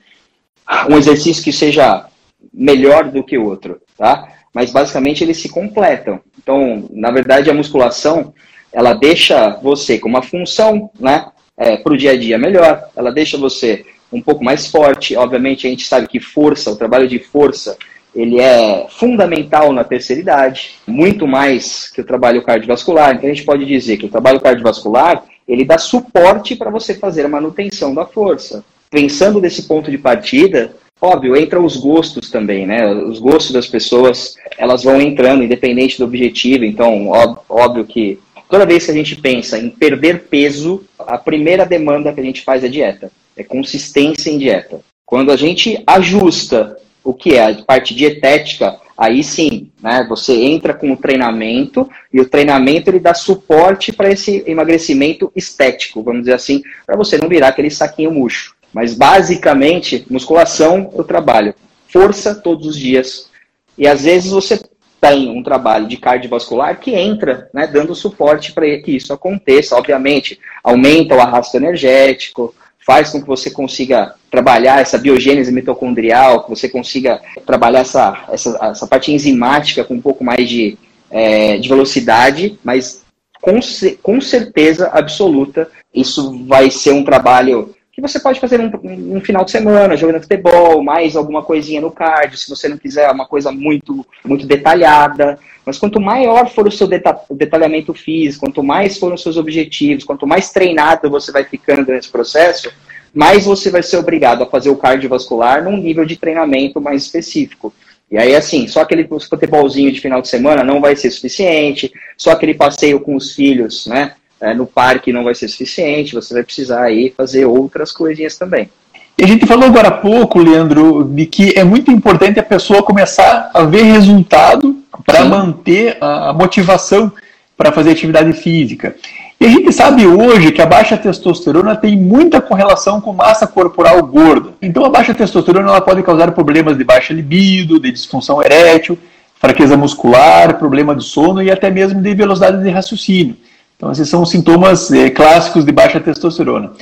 um 0.88 0.98
exercício 0.98 1.42
que 1.42 1.52
seja 1.52 2.06
melhor 2.52 3.10
do 3.10 3.24
que 3.24 3.38
o 3.38 3.46
outro, 3.46 3.80
tá? 3.96 4.28
Mas 4.52 4.70
basicamente 4.70 5.24
eles 5.24 5.38
se 5.38 5.48
completam. 5.48 6.20
Então, 6.38 6.88
na 6.90 7.10
verdade, 7.10 7.48
a 7.48 7.54
musculação 7.54 8.34
ela 8.72 8.92
deixa 8.92 9.50
você 9.62 9.98
com 9.98 10.08
uma 10.08 10.22
função, 10.22 10.90
né, 10.98 11.26
é, 11.56 11.76
para 11.76 11.92
o 11.92 11.96
dia 11.96 12.12
a 12.12 12.16
dia 12.16 12.38
melhor. 12.38 12.88
Ela 12.94 13.10
deixa 13.10 13.36
você 13.36 13.84
um 14.12 14.20
pouco 14.20 14.44
mais 14.44 14.66
forte. 14.66 15.16
Obviamente, 15.16 15.66
a 15.66 15.70
gente 15.70 15.86
sabe 15.86 16.08
que 16.08 16.20
força, 16.20 16.70
o 16.70 16.76
trabalho 16.76 17.08
de 17.08 17.18
força, 17.18 17.76
ele 18.14 18.40
é 18.40 18.87
fundamental 18.88 19.73
na 19.73 19.85
terceira 19.85 20.20
idade, 20.20 20.73
muito 20.87 21.27
mais 21.27 21.90
que 21.90 22.01
o 22.01 22.05
trabalho 22.05 22.42
cardiovascular. 22.42 23.14
Então 23.14 23.31
a 23.31 23.33
gente 23.33 23.44
pode 23.44 23.64
dizer 23.64 23.96
que 23.96 24.07
o 24.07 24.11
trabalho 24.11 24.40
cardiovascular 24.40 25.25
ele 25.46 25.64
dá 25.64 25.79
suporte 25.79 26.55
para 26.55 26.70
você 26.70 26.94
fazer 26.94 27.27
a 27.27 27.29
manutenção 27.29 27.94
da 27.94 28.07
força. 28.07 28.64
Pensando 28.90 29.40
desse 29.40 29.64
ponto 29.64 29.90
de 29.90 29.99
partida, 29.99 30.75
óbvio, 31.01 31.37
entram 31.37 31.64
os 31.64 31.77
gostos 31.77 32.31
também, 32.31 32.66
né? 32.66 32.88
Os 32.92 33.18
gostos 33.18 33.53
das 33.53 33.66
pessoas, 33.66 34.37
elas 34.59 34.85
vão 34.85 35.01
entrando, 35.01 35.42
independente 35.42 35.99
do 35.99 36.05
objetivo. 36.05 36.64
Então, 36.64 37.09
óbvio 37.49 37.85
que 37.85 38.18
toda 38.49 38.66
vez 38.66 38.85
que 38.85 38.90
a 38.90 38.94
gente 38.94 39.16
pensa 39.16 39.59
em 39.59 39.70
perder 39.70 40.25
peso, 40.25 40.85
a 40.99 41.18
primeira 41.18 41.64
demanda 41.64 42.12
que 42.12 42.20
a 42.20 42.25
gente 42.25 42.42
faz 42.42 42.62
é 42.62 42.68
dieta, 42.68 43.11
é 43.37 43.42
consistência 43.42 44.31
em 44.31 44.38
dieta. 44.38 44.81
Quando 45.07 45.33
a 45.33 45.37
gente 45.37 45.83
ajusta 45.87 46.77
o 47.02 47.14
que 47.14 47.34
é 47.34 47.44
a 47.44 47.54
parte 47.62 47.94
dietética, 47.94 48.76
aí 48.96 49.24
sim, 49.24 49.70
né, 49.82 50.04
você 50.08 50.34
entra 50.34 50.74
com 50.74 50.92
o 50.92 50.96
treinamento 50.96 51.88
e 52.12 52.20
o 52.20 52.28
treinamento 52.28 52.90
ele 52.90 53.00
dá 53.00 53.14
suporte 53.14 53.92
para 53.92 54.10
esse 54.10 54.44
emagrecimento 54.46 55.32
estético, 55.34 56.02
vamos 56.02 56.22
dizer 56.22 56.34
assim, 56.34 56.62
para 56.86 56.96
você 56.96 57.16
não 57.16 57.28
virar 57.28 57.48
aquele 57.48 57.70
saquinho 57.70 58.12
murcho. 58.12 58.54
Mas 58.72 58.94
basicamente, 58.94 60.06
musculação 60.10 60.92
eu 60.94 61.02
trabalho 61.02 61.54
força 61.88 62.34
todos 62.34 62.66
os 62.66 62.76
dias. 62.76 63.28
E 63.76 63.86
às 63.86 64.02
vezes 64.04 64.30
você 64.30 64.60
tem 65.00 65.30
um 65.30 65.42
trabalho 65.42 65.88
de 65.88 65.96
cardiovascular 65.96 66.78
que 66.78 66.94
entra, 66.94 67.48
né, 67.54 67.66
dando 67.66 67.94
suporte 67.94 68.52
para 68.52 68.66
que 68.80 68.92
isso 68.92 69.12
aconteça. 69.12 69.76
Obviamente, 69.76 70.38
aumenta 70.62 71.14
o 71.14 71.20
arrasto 71.20 71.56
energético, 71.56 72.54
faz 72.85 73.11
com 73.11 73.21
que 73.21 73.27
você 73.27 73.51
consiga 73.51 74.14
trabalhar 74.31 74.81
essa 74.81 74.99
biogênese 74.99 75.53
mitocondrial, 75.53 76.45
que 76.45 76.51
você 76.51 76.69
consiga 76.69 77.21
trabalhar 77.47 77.81
essa, 77.81 78.25
essa, 78.31 78.59
essa 78.71 78.87
parte 78.87 79.12
enzimática 79.12 79.85
com 79.85 79.95
um 79.95 80.01
pouco 80.01 80.25
mais 80.25 80.49
de, 80.49 80.79
é, 81.11 81.59
de 81.59 81.69
velocidade, 81.69 82.59
mas 82.64 83.05
com, 83.40 83.59
com 84.03 84.21
certeza 84.21 84.88
absoluta 84.93 85.71
isso 85.95 86.47
vai 86.47 86.71
ser 86.71 86.93
um 86.93 87.05
trabalho 87.05 87.75
que 88.00 88.08
você 88.08 88.18
pode 88.18 88.40
fazer 88.40 88.60
um, 88.60 89.16
um, 89.16 89.20
final 89.20 89.44
de 89.44 89.50
semana, 89.50 89.96
jogando 89.96 90.22
futebol, 90.22 90.82
mais 90.82 91.14
alguma 91.14 91.42
coisinha 91.42 91.80
no 91.80 91.90
cardio, 91.90 92.38
se 92.38 92.48
você 92.48 92.68
não 92.68 92.78
quiser 92.78 93.10
uma 93.10 93.26
coisa 93.26 93.52
muito, 93.52 94.06
muito 94.24 94.46
detalhada. 94.46 95.38
Mas 95.64 95.78
quanto 95.78 96.00
maior 96.00 96.48
for 96.48 96.66
o 96.66 96.72
seu 96.72 96.86
deta 96.86 97.18
detalhamento 97.30 97.92
físico, 97.92 98.46
quanto 98.46 98.62
mais 98.62 98.98
foram 98.98 99.14
os 99.14 99.22
seus 99.22 99.36
objetivos, 99.36 100.04
quanto 100.04 100.26
mais 100.26 100.50
treinado 100.50 101.10
você 101.10 101.30
vai 101.30 101.44
ficando 101.44 101.92
nesse 101.92 102.08
processo, 102.08 102.72
mais 103.14 103.44
você 103.44 103.70
vai 103.70 103.82
ser 103.82 103.98
obrigado 103.98 104.42
a 104.42 104.46
fazer 104.46 104.70
o 104.70 104.76
cardiovascular 104.76 105.62
num 105.62 105.76
nível 105.76 106.04
de 106.04 106.16
treinamento 106.16 106.80
mais 106.80 107.02
específico. 107.02 107.72
E 108.10 108.18
aí, 108.18 108.34
assim, 108.34 108.66
só 108.66 108.80
aquele 108.80 109.06
futebolzinho 109.06 109.92
de 109.92 110.00
final 110.00 110.20
de 110.20 110.28
semana 110.28 110.64
não 110.64 110.80
vai 110.80 110.96
ser 110.96 111.10
suficiente, 111.10 111.92
só 112.16 112.32
aquele 112.32 112.54
passeio 112.54 112.98
com 112.98 113.14
os 113.14 113.34
filhos, 113.34 113.86
né? 113.86 114.14
É, 114.40 114.55
no 114.55 114.66
parque 114.66 115.12
não 115.12 115.24
vai 115.24 115.35
ser 115.35 115.48
suficiente, 115.48 116.14
você 116.14 116.33
vai 116.33 116.42
precisar 116.42 116.83
aí 116.83 117.12
fazer 117.16 117.44
outras 117.44 117.92
coisinhas 117.92 118.37
também. 118.37 118.70
E 119.18 119.24
a 119.24 119.26
gente 119.26 119.46
falou 119.46 119.66
agora 119.66 119.88
há 119.88 119.92
pouco, 119.92 120.40
Leandro, 120.40 121.05
de 121.05 121.26
que 121.26 121.59
é 121.59 121.62
muito 121.62 121.90
importante 121.90 122.40
a 122.40 122.42
pessoa 122.42 122.83
começar 122.83 123.50
a 123.53 123.64
ver 123.64 123.83
resultado 123.83 124.76
para 125.05 125.24
manter 125.24 125.98
a 126.00 126.33
motivação 126.33 127.12
para 127.57 127.70
fazer 127.70 127.90
atividade 127.90 128.33
física. 128.33 128.96
E 129.38 129.44
a 129.44 129.48
gente 129.48 129.72
sabe 129.72 130.07
hoje 130.07 130.53
que 130.53 130.62
a 130.62 130.66
baixa 130.66 130.96
testosterona 130.96 131.76
tem 131.76 131.96
muita 131.96 132.40
correlação 132.40 133.00
com 133.00 133.12
massa 133.12 133.46
corporal 133.46 134.03
gorda. 134.03 134.55
Então 134.62 134.85
a 134.85 134.88
baixa 134.88 135.14
testosterona 135.14 135.68
ela 135.68 135.81
pode 135.81 136.03
causar 136.03 136.33
problemas 136.33 136.79
de 136.79 136.85
baixa 136.85 137.12
libido, 137.12 137.79
de 137.79 137.92
disfunção 137.92 138.42
erétil, 138.42 138.98
fraqueza 139.38 139.76
muscular, 139.76 140.59
problema 140.59 140.94
de 140.94 141.05
sono 141.05 141.42
e 141.42 141.50
até 141.50 141.70
mesmo 141.70 142.00
de 142.00 142.14
velocidade 142.14 142.62
de 142.62 142.70
raciocínio. 142.70 143.37
Então, 143.81 143.90
esses 143.90 144.11
são 144.11 144.21
os 144.21 144.29
sintomas 144.29 144.93
é, 144.93 145.09
clássicos 145.09 145.64
de 145.64 145.73
baixa 145.73 145.99
testosterona. 145.99 146.73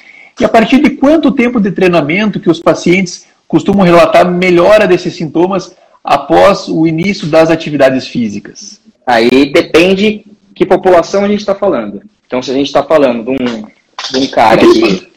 E 0.41 0.45
a 0.45 0.49
partir 0.49 0.83
de 0.83 0.91
quanto 0.91 1.31
tempo 1.31 1.61
de 1.61 1.71
treinamento 1.71 2.41
que 2.41 2.51
os 2.51 2.59
pacientes 2.59 3.25
costumam 3.47 3.87
relatar 3.87 4.29
melhora 4.29 4.85
desses 4.85 5.15
sintomas 5.15 5.77
após 6.03 6.67
o 6.67 6.89
início 6.89 7.29
das 7.29 7.51
atividades 7.51 8.09
físicas? 8.09 8.81
Aí 9.07 9.53
depende 9.53 10.25
que 10.57 10.67
população 10.67 11.25
a 11.25 11.29
gente 11.29 11.39
está 11.39 11.55
falando. 11.55 12.03
Então, 12.27 12.43
se 12.43 12.51
a 12.51 12.55
gente 12.55 12.67
está 12.67 12.83
falando 12.83 13.27
de 13.27 13.31
um, 13.31 13.63
de 14.11 14.19
um 14.19 14.27
cara 14.27 14.55
aquele, 14.55 14.99
que... 14.99 15.09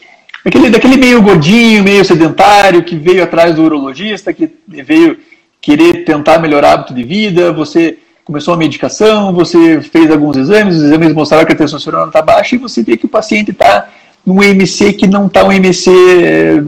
Aquele, 0.46 0.70
daquele 0.70 0.98
meio 0.98 1.20
gordinho, 1.24 1.84
meio 1.84 2.06
sedentário, 2.06 2.84
que 2.84 2.96
veio 2.96 3.24
atrás 3.24 3.56
do 3.56 3.64
urologista, 3.64 4.32
que 4.32 4.52
veio 4.68 5.18
querer 5.60 6.06
tentar 6.06 6.38
melhorar 6.38 6.70
o 6.70 6.74
hábito 6.74 6.94
de 6.94 7.02
vida, 7.02 7.52
você 7.52 7.98
começou 8.24 8.54
a 8.54 8.58
medicação, 8.58 9.34
você 9.34 9.82
fez 9.82 10.12
alguns 10.12 10.38
exames, 10.38 10.78
os 10.78 10.84
exames 10.84 11.14
mostraram 11.14 11.46
que 11.46 11.54
a 11.54 11.56
testosterona 11.56 12.08
está 12.08 12.22
baixa 12.22 12.56
e 12.56 12.60
você 12.60 12.84
vê 12.84 12.98
que 12.98 13.06
o 13.06 13.10
paciente 13.10 13.52
está 13.52 13.90
num 14.26 14.42
MC 14.42 14.94
que 14.94 15.08
não 15.08 15.28
está 15.28 15.44
um 15.44 15.52
MC 15.52 15.90
é, 15.90 16.64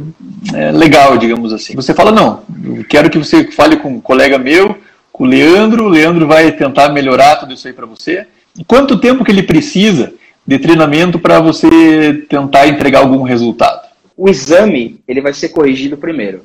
é, 0.53 0.71
legal, 0.71 1.17
digamos 1.17 1.53
assim. 1.53 1.75
Você 1.75 1.93
fala, 1.93 2.11
não, 2.11 2.43
eu 2.63 2.83
quero 2.85 3.09
que 3.09 3.17
você 3.17 3.49
fale 3.51 3.77
com 3.77 3.89
um 3.89 4.01
colega 4.01 4.37
meu, 4.37 4.77
com 5.11 5.23
o 5.23 5.27
Leandro, 5.27 5.85
o 5.85 5.89
Leandro 5.89 6.27
vai 6.27 6.51
tentar 6.51 6.89
melhorar 6.89 7.35
tudo 7.35 7.53
isso 7.53 7.67
aí 7.67 7.73
para 7.73 7.85
você. 7.85 8.25
Quanto 8.67 8.99
tempo 8.99 9.23
que 9.23 9.31
ele 9.31 9.43
precisa 9.43 10.13
de 10.45 10.59
treinamento 10.59 11.19
para 11.19 11.39
você 11.39 12.25
tentar 12.27 12.67
entregar 12.67 12.99
algum 12.99 13.21
resultado? 13.21 13.87
O 14.17 14.29
exame, 14.29 14.99
ele 15.07 15.21
vai 15.21 15.33
ser 15.33 15.49
corrigido 15.49 15.97
primeiro. 15.97 16.41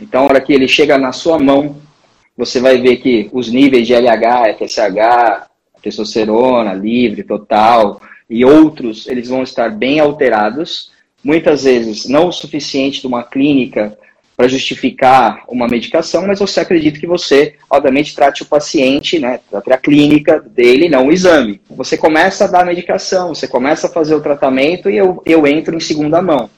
Então, 0.00 0.22
a 0.22 0.24
hora 0.24 0.40
que 0.40 0.52
ele 0.52 0.68
chega 0.68 0.98
na 0.98 1.12
sua 1.12 1.38
mão, 1.38 1.76
você 2.36 2.60
vai 2.60 2.80
ver 2.80 2.96
que 2.98 3.30
os 3.32 3.50
níveis 3.50 3.86
de 3.86 3.94
LH, 3.94 4.56
FSH, 4.58 5.46
testosterona, 5.82 6.74
livre, 6.74 7.22
total 7.22 8.00
e 8.28 8.44
outros, 8.44 9.06
eles 9.06 9.28
vão 9.28 9.42
estar 9.42 9.70
bem 9.70 10.00
alterados, 10.00 10.90
muitas 11.22 11.64
vezes 11.64 12.08
não 12.08 12.28
o 12.28 12.32
suficiente 12.32 13.00
de 13.00 13.06
uma 13.06 13.22
clínica 13.22 13.96
para 14.36 14.48
justificar 14.48 15.44
uma 15.48 15.66
medicação, 15.66 16.26
mas 16.26 16.38
você 16.38 16.60
acredita 16.60 17.00
que 17.00 17.06
você, 17.06 17.54
obviamente, 17.70 18.14
trate 18.14 18.42
o 18.42 18.46
paciente, 18.46 19.18
né, 19.18 19.40
trate 19.50 19.72
a 19.72 19.78
clínica 19.78 20.38
dele, 20.40 20.90
não 20.90 21.06
o 21.06 21.12
exame. 21.12 21.60
Você 21.70 21.96
começa 21.96 22.44
a 22.44 22.48
dar 22.48 22.60
a 22.60 22.66
medicação, 22.66 23.34
você 23.34 23.48
começa 23.48 23.86
a 23.86 23.90
fazer 23.90 24.14
o 24.14 24.20
tratamento 24.20 24.90
e 24.90 24.96
eu, 24.96 25.22
eu 25.24 25.46
entro 25.46 25.74
em 25.74 25.80
segunda 25.80 26.20
mão. 26.20 26.50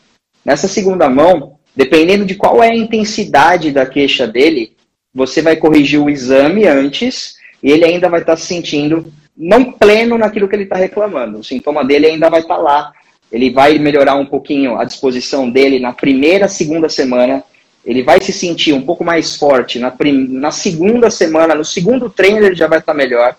Nessa 0.44 0.66
segunda 0.66 1.08
mão, 1.08 1.56
dependendo 1.76 2.24
de 2.24 2.34
qual 2.34 2.64
é 2.64 2.70
a 2.70 2.76
intensidade 2.76 3.70
da 3.70 3.86
queixa 3.86 4.26
dele, 4.26 4.72
você 5.14 5.42
vai 5.42 5.56
corrigir 5.56 6.00
o 6.00 6.10
exame 6.10 6.66
antes 6.66 7.36
e 7.62 7.70
ele 7.70 7.84
ainda 7.84 8.08
vai 8.08 8.20
estar 8.20 8.36
se 8.36 8.46
sentindo 8.46 9.12
não 9.36 9.72
pleno 9.72 10.18
naquilo 10.18 10.48
que 10.48 10.56
ele 10.56 10.64
está 10.64 10.76
reclamando. 10.76 11.38
O 11.38 11.44
sintoma 11.44 11.84
dele 11.84 12.06
ainda 12.06 12.28
vai 12.28 12.40
estar 12.40 12.56
lá 12.56 12.92
ele 13.30 13.50
vai 13.50 13.78
melhorar 13.78 14.14
um 14.14 14.26
pouquinho 14.26 14.78
a 14.78 14.84
disposição 14.84 15.48
dele 15.48 15.78
na 15.78 15.92
primeira, 15.92 16.48
segunda 16.48 16.88
semana. 16.88 17.44
Ele 17.84 18.02
vai 18.02 18.20
se 18.20 18.32
sentir 18.32 18.72
um 18.72 18.82
pouco 18.82 19.04
mais 19.04 19.36
forte 19.36 19.78
na, 19.78 19.94
na 20.28 20.50
segunda 20.50 21.10
semana, 21.10 21.54
no 21.54 21.64
segundo 21.64 22.10
treino 22.10 22.44
ele 22.44 22.54
já 22.54 22.66
vai 22.66 22.78
estar 22.78 22.94
melhor. 22.94 23.36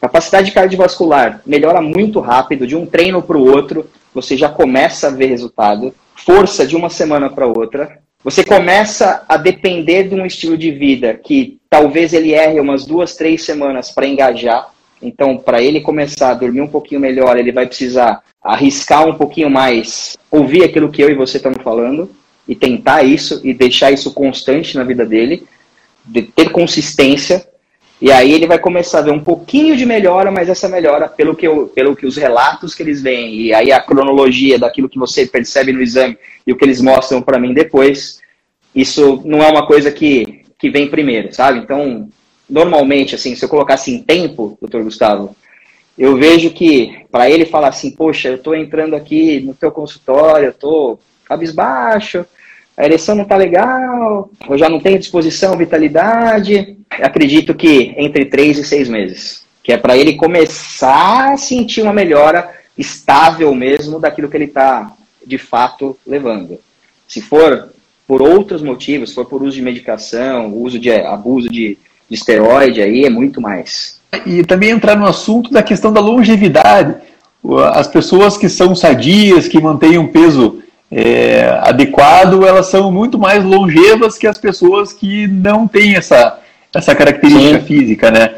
Capacidade 0.00 0.50
cardiovascular 0.50 1.40
melhora 1.46 1.80
muito 1.80 2.20
rápido, 2.20 2.66
de 2.66 2.76
um 2.76 2.86
treino 2.86 3.22
para 3.22 3.36
o 3.36 3.46
outro, 3.46 3.88
você 4.14 4.36
já 4.36 4.48
começa 4.48 5.08
a 5.08 5.10
ver 5.10 5.26
resultado. 5.26 5.94
Força 6.14 6.66
de 6.66 6.76
uma 6.76 6.90
semana 6.90 7.30
para 7.30 7.46
outra. 7.46 7.98
Você 8.24 8.44
começa 8.44 9.24
a 9.28 9.36
depender 9.36 10.04
de 10.04 10.14
um 10.14 10.24
estilo 10.24 10.56
de 10.56 10.70
vida 10.70 11.14
que 11.14 11.58
talvez 11.68 12.12
ele 12.12 12.32
erre 12.32 12.60
umas 12.60 12.86
duas, 12.86 13.16
três 13.16 13.44
semanas 13.44 13.90
para 13.90 14.06
engajar. 14.06 14.70
Então, 15.00 15.36
para 15.36 15.60
ele 15.60 15.80
começar 15.80 16.30
a 16.30 16.34
dormir 16.34 16.60
um 16.60 16.68
pouquinho 16.68 17.00
melhor, 17.00 17.36
ele 17.36 17.50
vai 17.50 17.66
precisar 17.66 18.22
arriscar 18.40 19.08
um 19.08 19.14
pouquinho 19.14 19.50
mais, 19.50 20.16
ouvir 20.30 20.62
aquilo 20.62 20.90
que 20.90 21.02
eu 21.02 21.10
e 21.10 21.14
você 21.14 21.38
estamos 21.38 21.62
falando 21.62 22.10
e 22.46 22.54
tentar 22.54 23.02
isso 23.02 23.40
e 23.42 23.52
deixar 23.52 23.90
isso 23.90 24.12
constante 24.12 24.76
na 24.76 24.84
vida 24.84 25.04
dele, 25.04 25.44
de 26.04 26.22
ter 26.22 26.50
consistência. 26.50 27.44
E 28.02 28.10
aí 28.10 28.32
ele 28.32 28.48
vai 28.48 28.58
começar 28.58 28.98
a 28.98 29.02
ver 29.02 29.12
um 29.12 29.22
pouquinho 29.22 29.76
de 29.76 29.86
melhora, 29.86 30.28
mas 30.28 30.48
essa 30.48 30.68
melhora, 30.68 31.06
pelo 31.06 31.36
que, 31.36 31.46
eu, 31.46 31.68
pelo 31.68 31.94
que 31.94 32.04
os 32.04 32.16
relatos 32.16 32.74
que 32.74 32.82
eles 32.82 33.00
veem, 33.00 33.32
e 33.36 33.54
aí 33.54 33.70
a 33.70 33.80
cronologia 33.80 34.58
daquilo 34.58 34.88
que 34.88 34.98
você 34.98 35.24
percebe 35.24 35.70
no 35.70 35.80
exame 35.80 36.18
e 36.44 36.52
o 36.52 36.56
que 36.56 36.64
eles 36.64 36.80
mostram 36.80 37.22
para 37.22 37.38
mim 37.38 37.54
depois, 37.54 38.20
isso 38.74 39.22
não 39.24 39.40
é 39.40 39.48
uma 39.48 39.68
coisa 39.68 39.92
que, 39.92 40.44
que 40.58 40.68
vem 40.68 40.88
primeiro, 40.88 41.32
sabe? 41.32 41.60
Então, 41.60 42.08
normalmente, 42.50 43.14
assim, 43.14 43.36
se 43.36 43.44
eu 43.44 43.48
colocasse 43.48 43.92
em 43.92 44.02
tempo, 44.02 44.58
doutor 44.60 44.82
Gustavo, 44.82 45.36
eu 45.96 46.16
vejo 46.16 46.50
que 46.50 47.06
para 47.08 47.30
ele 47.30 47.46
falar 47.46 47.68
assim, 47.68 47.92
poxa, 47.92 48.30
eu 48.30 48.34
estou 48.34 48.56
entrando 48.56 48.96
aqui 48.96 49.38
no 49.38 49.54
teu 49.54 49.70
consultório, 49.70 50.46
eu 50.46 50.50
estou 50.50 50.98
cabisbaixo, 51.24 52.26
a 52.76 52.84
ereção 52.84 53.14
não 53.14 53.24
está 53.24 53.36
legal, 53.36 54.30
eu 54.48 54.58
já 54.58 54.68
não 54.68 54.80
tenho 54.80 54.98
disposição, 54.98 55.56
vitalidade. 55.56 56.78
Acredito 56.90 57.54
que 57.54 57.94
entre 57.96 58.24
três 58.24 58.58
e 58.58 58.64
seis 58.64 58.88
meses, 58.88 59.44
que 59.62 59.72
é 59.72 59.76
para 59.76 59.96
ele 59.96 60.14
começar 60.14 61.32
a 61.32 61.36
sentir 61.36 61.82
uma 61.82 61.92
melhora 61.92 62.50
estável 62.76 63.54
mesmo 63.54 64.00
daquilo 64.00 64.28
que 64.28 64.36
ele 64.36 64.46
está 64.46 64.92
de 65.24 65.38
fato 65.38 65.96
levando. 66.06 66.58
Se 67.06 67.20
for 67.20 67.70
por 68.06 68.22
outros 68.22 68.62
motivos, 68.62 69.10
se 69.10 69.14
for 69.14 69.26
por 69.26 69.42
uso 69.42 69.56
de 69.56 69.62
medicação, 69.62 70.54
uso 70.54 70.78
de 70.78 70.90
abuso 70.90 71.48
de, 71.48 71.78
de 72.08 72.14
esteroide, 72.14 72.82
aí 72.82 73.04
é 73.04 73.10
muito 73.10 73.40
mais. 73.40 74.00
E 74.26 74.42
também 74.42 74.70
entrar 74.70 74.96
no 74.96 75.06
assunto 75.06 75.50
da 75.50 75.62
questão 75.62 75.92
da 75.92 76.00
longevidade. 76.00 76.96
As 77.74 77.88
pessoas 77.88 78.36
que 78.36 78.48
são 78.48 78.74
sadias, 78.74 79.48
que 79.48 79.60
mantêm 79.60 79.98
um 79.98 80.06
peso 80.06 80.61
é, 80.94 81.58
adequado, 81.62 82.44
elas 82.46 82.66
são 82.66 82.92
muito 82.92 83.18
mais 83.18 83.42
longevas 83.42 84.18
que 84.18 84.26
as 84.26 84.36
pessoas 84.36 84.92
que 84.92 85.26
não 85.26 85.66
têm 85.66 85.96
essa, 85.96 86.38
essa 86.74 86.94
característica 86.94 87.60
Sim. 87.60 87.64
física, 87.64 88.10
né? 88.10 88.34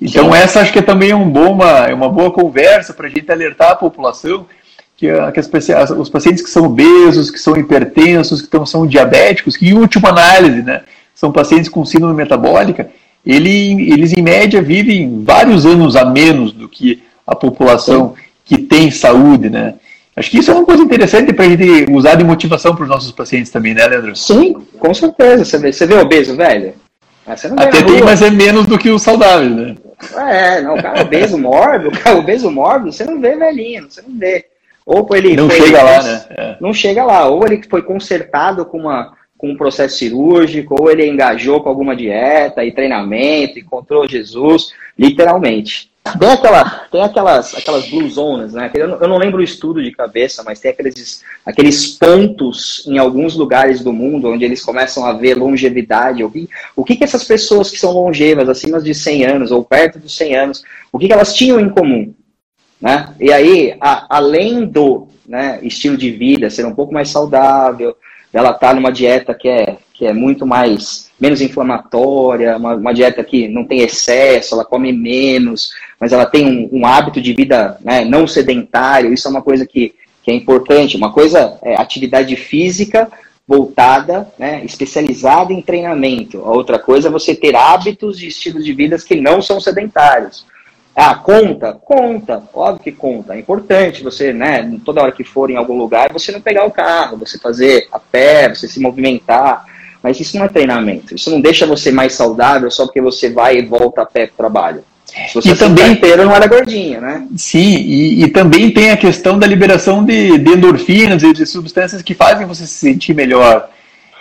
Então 0.00 0.32
Sim. 0.32 0.38
essa 0.38 0.60
acho 0.60 0.72
que 0.72 0.80
é 0.80 0.82
também 0.82 1.14
um 1.14 1.30
bom, 1.30 1.52
uma, 1.52 1.86
é 1.86 1.94
uma 1.94 2.08
boa 2.08 2.32
conversa 2.32 2.92
para 2.92 3.06
a 3.06 3.10
gente 3.10 3.30
alertar 3.30 3.70
a 3.70 3.76
população 3.76 4.44
que, 4.96 5.06
que 5.06 5.72
as, 5.72 5.90
os 5.90 6.08
pacientes 6.08 6.42
que 6.42 6.50
são 6.50 6.64
obesos, 6.64 7.30
que 7.30 7.38
são 7.38 7.56
hipertensos, 7.56 8.42
que 8.42 8.48
tão, 8.48 8.66
são 8.66 8.84
diabéticos, 8.84 9.56
que 9.56 9.68
em 9.68 9.74
última 9.74 10.08
análise, 10.08 10.60
né, 10.60 10.82
são 11.14 11.30
pacientes 11.30 11.68
com 11.68 11.84
síndrome 11.84 12.14
metabólica, 12.14 12.90
ele, 13.24 13.92
eles 13.92 14.12
em 14.12 14.22
média 14.22 14.60
vivem 14.60 15.22
vários 15.22 15.64
anos 15.64 15.94
a 15.94 16.04
menos 16.04 16.50
do 16.50 16.68
que 16.68 17.00
a 17.24 17.36
população 17.36 18.14
Sim. 18.16 18.22
que 18.44 18.58
tem 18.58 18.90
saúde, 18.90 19.48
né? 19.48 19.74
Acho 20.14 20.30
que 20.30 20.38
isso 20.38 20.50
é 20.50 20.54
uma 20.54 20.64
coisa 20.64 20.82
interessante 20.82 21.32
para 21.32 21.46
a 21.46 21.48
gente 21.48 21.90
usar 21.90 22.16
de 22.16 22.24
motivação 22.24 22.74
para 22.74 22.82
os 22.82 22.88
nossos 22.88 23.12
pacientes 23.12 23.50
também, 23.50 23.72
né, 23.72 23.86
Leandro? 23.86 24.14
Sim, 24.14 24.54
com 24.78 24.92
certeza. 24.92 25.44
Você 25.44 25.58
vê, 25.58 25.72
você 25.72 25.86
vê 25.86 25.94
obeso, 25.94 26.36
velho? 26.36 26.74
Ah, 27.26 27.32
Até 27.32 27.82
tem, 27.82 28.02
mas 28.02 28.20
é 28.20 28.30
menos 28.30 28.66
do 28.66 28.78
que 28.78 28.90
o 28.90 28.98
saudável, 28.98 29.48
né? 29.48 29.76
É, 30.16 30.60
não, 30.60 30.74
o 30.74 30.82
cara 30.82 31.02
obeso 31.02 31.38
mórbido, 31.38 31.88
o 31.88 31.98
cara 31.98 32.18
obeso 32.18 32.50
mórbido, 32.50 32.92
você 32.92 33.04
não 33.04 33.20
vê 33.20 33.36
velhinho, 33.36 33.86
você 33.88 34.02
não 34.02 34.18
vê. 34.18 34.46
Ou 34.84 35.06
ele 35.12 35.36
não 35.36 35.48
foi, 35.48 35.60
chega 35.60 35.82
lá, 35.82 36.02
né? 36.02 36.24
É. 36.30 36.56
Não 36.60 36.74
chega 36.74 37.04
lá. 37.04 37.26
Ou 37.28 37.46
ele 37.46 37.62
foi 37.70 37.82
consertado 37.82 38.66
com, 38.66 38.78
uma, 38.78 39.12
com 39.38 39.50
um 39.50 39.56
processo 39.56 39.96
cirúrgico, 39.96 40.76
ou 40.78 40.90
ele 40.90 41.06
engajou 41.06 41.60
com 41.60 41.68
alguma 41.68 41.94
dieta 41.94 42.64
e 42.64 42.72
treinamento, 42.72 43.60
encontrou 43.60 44.08
Jesus, 44.08 44.72
literalmente. 44.98 45.91
Tem, 46.18 46.28
aquela, 46.28 46.64
tem 46.90 47.00
aquelas, 47.00 47.54
aquelas 47.54 47.88
blue 47.88 48.10
zones, 48.10 48.52
né? 48.52 48.70
Eu 48.74 48.88
não, 48.88 48.98
eu 48.98 49.08
não 49.08 49.18
lembro 49.18 49.38
o 49.38 49.44
estudo 49.44 49.80
de 49.80 49.92
cabeça, 49.92 50.42
mas 50.42 50.58
tem 50.58 50.72
aqueles, 50.72 51.22
aqueles 51.46 51.86
pontos 51.96 52.84
em 52.88 52.98
alguns 52.98 53.36
lugares 53.36 53.84
do 53.84 53.92
mundo 53.92 54.28
onde 54.28 54.44
eles 54.44 54.64
começam 54.64 55.06
a 55.06 55.12
ver 55.12 55.34
longevidade. 55.34 56.24
O 56.24 56.30
que, 56.30 56.48
o 56.74 56.84
que, 56.84 56.96
que 56.96 57.04
essas 57.04 57.22
pessoas 57.22 57.70
que 57.70 57.78
são 57.78 57.92
longevas, 57.92 58.48
acima 58.48 58.80
de 58.80 58.92
100 58.92 59.26
anos 59.26 59.52
ou 59.52 59.64
perto 59.64 60.00
dos 60.00 60.16
100 60.16 60.36
anos, 60.36 60.64
o 60.90 60.98
que, 60.98 61.06
que 61.06 61.12
elas 61.12 61.34
tinham 61.34 61.60
em 61.60 61.68
comum? 61.68 62.12
Né? 62.80 63.14
E 63.20 63.32
aí, 63.32 63.76
a, 63.80 64.16
além 64.16 64.66
do 64.66 65.06
né, 65.24 65.60
estilo 65.62 65.96
de 65.96 66.10
vida 66.10 66.50
ser 66.50 66.66
um 66.66 66.74
pouco 66.74 66.92
mais 66.92 67.10
saudável, 67.10 67.96
ela 68.32 68.50
está 68.50 68.74
numa 68.74 68.90
dieta 68.90 69.34
que 69.34 69.48
é, 69.48 69.76
que 70.02 70.06
é 70.06 70.12
muito 70.12 70.44
mais 70.44 71.12
menos 71.20 71.40
inflamatória, 71.40 72.56
uma, 72.56 72.74
uma, 72.74 72.92
dieta 72.92 73.22
que 73.22 73.46
não 73.46 73.64
tem 73.64 73.82
excesso, 73.82 74.52
ela 74.52 74.64
come 74.64 74.92
menos, 74.92 75.70
mas 76.00 76.12
ela 76.12 76.26
tem 76.26 76.44
um, 76.44 76.80
um 76.80 76.84
hábito 76.84 77.20
de 77.20 77.32
vida 77.32 77.78
né, 77.80 78.04
não 78.04 78.26
sedentário, 78.26 79.14
isso 79.14 79.28
é 79.28 79.30
uma 79.30 79.42
coisa 79.42 79.64
que, 79.64 79.94
que 80.24 80.32
é 80.32 80.34
importante. 80.34 80.96
Uma 80.96 81.12
coisa 81.12 81.56
é 81.62 81.80
atividade 81.80 82.34
física 82.34 83.08
voltada, 83.46 84.28
né, 84.36 84.64
especializada 84.64 85.52
em 85.52 85.62
treinamento. 85.62 86.40
A 86.40 86.50
outra 86.50 86.80
coisa 86.80 87.06
é 87.06 87.12
você 87.12 87.32
ter 87.32 87.54
hábitos 87.54 88.20
e 88.20 88.26
estilos 88.26 88.64
de 88.64 88.72
vida 88.72 88.96
que 88.98 89.20
não 89.20 89.40
são 89.40 89.60
sedentários. 89.60 90.44
Ah, 90.96 91.14
conta? 91.14 91.74
Conta, 91.74 92.42
óbvio 92.52 92.82
que 92.82 92.90
conta. 92.90 93.36
É 93.36 93.38
importante 93.38 94.02
você, 94.02 94.32
né, 94.32 94.68
toda 94.84 95.00
hora 95.00 95.12
que 95.12 95.22
for 95.22 95.48
em 95.48 95.56
algum 95.56 95.78
lugar, 95.78 96.12
você 96.12 96.32
não 96.32 96.40
pegar 96.40 96.64
o 96.64 96.72
carro, 96.72 97.18
você 97.18 97.38
fazer 97.38 97.86
a 97.92 98.00
pé, 98.00 98.48
você 98.48 98.66
se 98.66 98.80
movimentar, 98.80 99.70
mas 100.02 100.18
isso 100.18 100.36
não 100.36 100.44
é 100.44 100.48
treinamento. 100.48 101.14
Isso 101.14 101.30
não 101.30 101.40
deixa 101.40 101.66
você 101.66 101.90
mais 101.90 102.14
saudável 102.14 102.70
só 102.70 102.84
porque 102.84 103.00
você 103.00 103.30
vai 103.30 103.58
e 103.58 103.66
volta 103.66 104.02
a 104.02 104.06
pé 104.06 104.26
para 104.26 104.34
o 104.34 104.36
trabalho. 104.36 104.84
Se 105.28 105.34
você 105.34 105.50
e 105.50 105.56
também 105.56 105.92
inteiro 105.92 106.24
não 106.24 106.34
era 106.34 106.46
gordinho, 106.46 107.00
né? 107.00 107.26
Sim, 107.36 107.76
e, 107.76 108.24
e, 108.24 108.28
também 108.28 108.70
tem 108.70 108.90
a 108.90 108.96
questão 108.96 109.38
da 109.38 109.46
liberação 109.46 110.02
de, 110.02 110.38
de, 110.38 110.50
endorfinas 110.50 111.22
e 111.22 111.32
de 111.34 111.44
substâncias 111.44 112.00
que 112.00 112.14
fazem 112.14 112.46
você 112.46 112.66
se 112.66 112.74
sentir 112.74 113.14
melhor, 113.14 113.68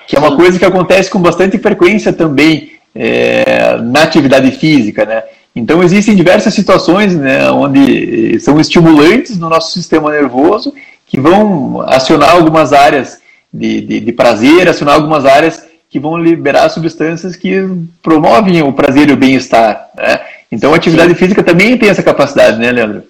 que 0.06 0.18
é 0.18 0.20
uma 0.20 0.32
Sim. 0.32 0.36
coisa 0.36 0.60
que 0.60 0.66
acontece 0.66 1.10
com 1.10 1.20
bastante 1.20 1.58
frequência 1.58 2.12
também 2.12 2.74
é, 2.94 3.78
na 3.78 4.04
atividade 4.04 4.52
física, 4.52 5.06
né? 5.06 5.24
Então 5.56 5.82
existem 5.82 6.16
diversas 6.16 6.54
situações 6.54 7.16
né, 7.16 7.50
onde 7.52 8.40
são 8.40 8.60
estimulantes 8.60 9.38
no 9.38 9.50
nosso 9.50 9.74
sistema 9.74 10.10
nervoso 10.12 10.74
que 11.06 11.20
vão 11.20 11.82
acionar 11.82 12.32
algumas 12.32 12.72
áreas 12.72 13.20
de, 13.54 13.82
de, 13.82 14.00
de 14.00 14.12
prazer, 14.14 14.70
acionar 14.70 14.96
algumas 14.96 15.26
áreas 15.26 15.68
que 15.92 16.00
vão 16.00 16.18
liberar 16.18 16.70
substâncias 16.70 17.36
que 17.36 17.58
promovem 18.02 18.64
o 18.64 18.72
prazer 18.72 19.10
e 19.10 19.14
o 19.14 19.18
bem-estar. 19.18 19.90
Né? 19.96 20.22
Então 20.50 20.74
a 20.74 20.78
atividade 20.78 21.12
Sim. 21.12 21.20
física 21.20 21.44
também 21.44 21.78
tem 21.78 21.90
essa 21.90 22.02
capacidade, 22.02 22.58
né, 22.58 22.72
Leandro? 22.72 23.04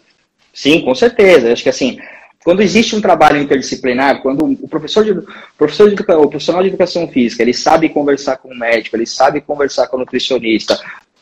Sim, 0.52 0.82
com 0.82 0.96
certeza. 0.96 1.54
Acho 1.54 1.62
que 1.62 1.70
assim, 1.70 2.00
quando 2.44 2.64
existe 2.64 2.96
um 2.96 3.02
trabalho 3.02 3.40
interdisciplinar, 3.40 4.24
quando 4.24 4.46
o 4.46 4.68
professor 4.68 5.06
de, 5.06 5.14
professor 5.56 5.94
de 5.94 6.02
o 6.02 6.28
profissional 6.28 6.64
de 6.64 6.70
educação 6.70 7.08
física, 7.08 7.44
ele 7.44 7.54
sabe 7.54 7.88
conversar 7.88 8.38
com 8.38 8.50
o 8.50 8.58
médico, 8.58 8.96
ele 8.96 9.06
sabe 9.06 9.42
conversar 9.42 9.86
com 9.88 9.98
o 9.98 10.00
nutricionista, 10.00 10.80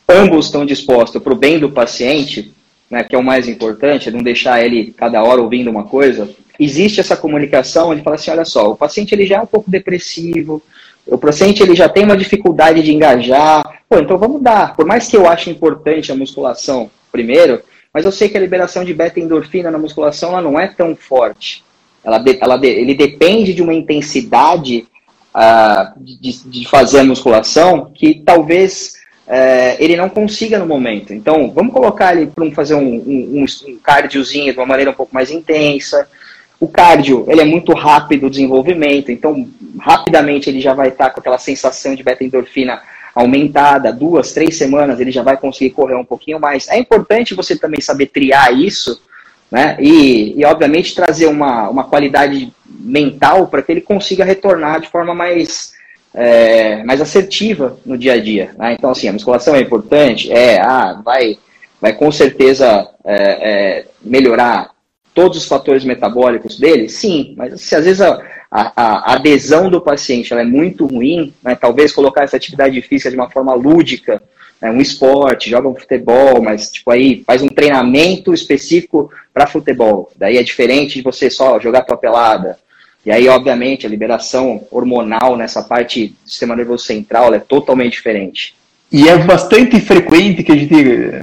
ambos 0.08 0.46
estão 0.46 0.64
dispostos 0.64 1.22
para 1.22 1.32
o 1.32 1.36
bem 1.36 1.58
do 1.58 1.70
paciente, 1.70 2.54
né, 2.90 3.04
que 3.04 3.14
é 3.14 3.18
o 3.18 3.22
mais 3.22 3.46
importante, 3.46 4.10
não 4.10 4.22
deixar 4.22 4.64
ele 4.64 4.94
cada 4.96 5.22
hora 5.22 5.42
ouvindo 5.42 5.70
uma 5.70 5.84
coisa, 5.84 6.28
existe 6.58 7.00
essa 7.00 7.16
comunicação, 7.16 7.92
ele 7.92 8.02
fala 8.02 8.16
assim, 8.16 8.30
olha 8.30 8.44
só, 8.46 8.70
o 8.70 8.76
paciente 8.76 9.14
ele 9.14 9.26
já 9.26 9.36
é 9.36 9.40
um 9.40 9.46
pouco 9.46 9.70
depressivo, 9.70 10.62
o 11.06 11.18
paciente 11.18 11.62
ele 11.62 11.74
já 11.74 11.88
tem 11.88 12.04
uma 12.04 12.16
dificuldade 12.16 12.82
de 12.82 12.92
engajar, 12.92 13.82
pô, 13.88 13.98
então 13.98 14.18
vamos 14.18 14.42
dar. 14.42 14.74
Por 14.74 14.86
mais 14.86 15.08
que 15.08 15.16
eu 15.16 15.28
ache 15.28 15.50
importante 15.50 16.12
a 16.12 16.16
musculação 16.16 16.90
primeiro, 17.10 17.60
mas 17.92 18.04
eu 18.04 18.12
sei 18.12 18.28
que 18.28 18.36
a 18.36 18.40
liberação 18.40 18.84
de 18.84 18.94
beta-endorfina 18.94 19.70
na 19.70 19.78
musculação 19.78 20.30
ela 20.30 20.42
não 20.42 20.58
é 20.58 20.68
tão 20.68 20.94
forte. 20.94 21.64
Ela, 22.04 22.22
ela, 22.40 22.66
ele 22.66 22.94
depende 22.94 23.52
de 23.52 23.62
uma 23.62 23.74
intensidade 23.74 24.86
uh, 25.34 26.00
de, 26.02 26.48
de, 26.48 26.68
fazer 26.68 27.00
a 27.00 27.04
musculação 27.04 27.90
que 27.94 28.22
talvez 28.24 28.94
uh, 29.26 29.76
ele 29.78 29.96
não 29.96 30.08
consiga 30.08 30.58
no 30.58 30.66
momento. 30.66 31.12
Então, 31.12 31.50
vamos 31.50 31.74
colocar 31.74 32.14
ele 32.14 32.28
para 32.28 32.50
fazer 32.52 32.74
um, 32.74 32.80
um, 32.80 33.44
um 33.44 33.76
cardiozinho 33.82 34.52
de 34.52 34.58
uma 34.58 34.66
maneira 34.66 34.92
um 34.92 34.94
pouco 34.94 35.14
mais 35.14 35.30
intensa, 35.30 36.08
o 36.60 36.68
cardio, 36.68 37.24
ele 37.26 37.40
é 37.40 37.44
muito 37.44 37.72
rápido 37.72 38.26
o 38.26 38.30
desenvolvimento, 38.30 39.10
então 39.10 39.48
rapidamente 39.80 40.48
ele 40.48 40.60
já 40.60 40.74
vai 40.74 40.88
estar 40.88 41.10
com 41.10 41.18
aquela 41.18 41.38
sensação 41.38 41.94
de 41.94 42.02
beta-endorfina 42.02 42.82
aumentada, 43.14 43.92
duas, 43.92 44.32
três 44.32 44.56
semanas 44.56 45.00
ele 45.00 45.10
já 45.10 45.22
vai 45.22 45.36
conseguir 45.36 45.70
correr 45.70 45.96
um 45.96 46.04
pouquinho 46.04 46.38
mais. 46.38 46.68
É 46.68 46.78
importante 46.78 47.34
você 47.34 47.56
também 47.56 47.80
saber 47.80 48.06
triar 48.06 48.52
isso 48.54 49.00
né? 49.50 49.76
E, 49.80 50.38
e 50.38 50.44
obviamente 50.44 50.94
trazer 50.94 51.26
uma, 51.26 51.68
uma 51.68 51.84
qualidade 51.84 52.52
mental 52.64 53.48
para 53.48 53.62
que 53.62 53.72
ele 53.72 53.80
consiga 53.80 54.24
retornar 54.24 54.80
de 54.80 54.88
forma 54.88 55.14
mais, 55.14 55.72
é, 56.14 56.84
mais 56.84 57.00
assertiva 57.00 57.76
no 57.84 57.98
dia 57.98 58.12
a 58.12 58.20
dia. 58.20 58.52
Né? 58.56 58.74
Então, 58.78 58.90
assim, 58.90 59.08
a 59.08 59.12
musculação 59.12 59.56
é 59.56 59.60
importante, 59.60 60.32
é, 60.32 60.60
ah, 60.60 61.00
vai, 61.04 61.36
vai 61.80 61.92
com 61.92 62.12
certeza 62.12 62.88
é, 63.04 63.14
é, 63.14 63.86
melhorar 64.02 64.70
todos 65.20 65.36
os 65.36 65.44
fatores 65.44 65.84
metabólicos 65.84 66.58
dele? 66.58 66.88
Sim, 66.88 67.34
mas 67.36 67.60
se 67.60 67.76
às 67.76 67.84
vezes 67.84 68.00
a, 68.00 68.22
a, 68.50 69.12
a 69.12 69.12
adesão 69.16 69.68
do 69.68 69.78
paciente 69.78 70.32
é 70.32 70.44
muito 70.44 70.86
ruim, 70.86 71.34
né, 71.44 71.54
talvez 71.54 71.92
colocar 71.92 72.24
essa 72.24 72.38
atividade 72.38 72.80
física 72.80 73.10
de 73.10 73.16
uma 73.16 73.28
forma 73.28 73.52
lúdica, 73.52 74.22
né, 74.62 74.70
um 74.70 74.80
esporte, 74.80 75.50
joga 75.50 75.68
um 75.68 75.74
futebol, 75.74 76.40
mas 76.40 76.72
tipo 76.72 76.90
aí 76.90 77.22
faz 77.26 77.42
um 77.42 77.48
treinamento 77.48 78.32
específico 78.32 79.12
para 79.34 79.46
futebol. 79.46 80.10
Daí 80.16 80.38
é 80.38 80.42
diferente 80.42 80.94
de 80.94 81.02
você 81.02 81.28
só 81.28 81.60
jogar 81.60 81.82
tua 81.82 81.98
pelada. 81.98 82.58
E 83.04 83.10
aí, 83.10 83.28
obviamente, 83.28 83.86
a 83.86 83.90
liberação 83.90 84.66
hormonal 84.70 85.36
nessa 85.36 85.62
parte 85.62 86.08
do 86.08 86.30
sistema 86.30 86.56
nervoso 86.56 86.84
central 86.84 87.32
é 87.34 87.38
totalmente 87.38 87.92
diferente. 87.92 88.54
E 88.92 89.08
é 89.08 89.16
bastante 89.18 89.80
frequente 89.80 90.42
que 90.42 90.50
a 90.50 90.56
gente, 90.56 90.74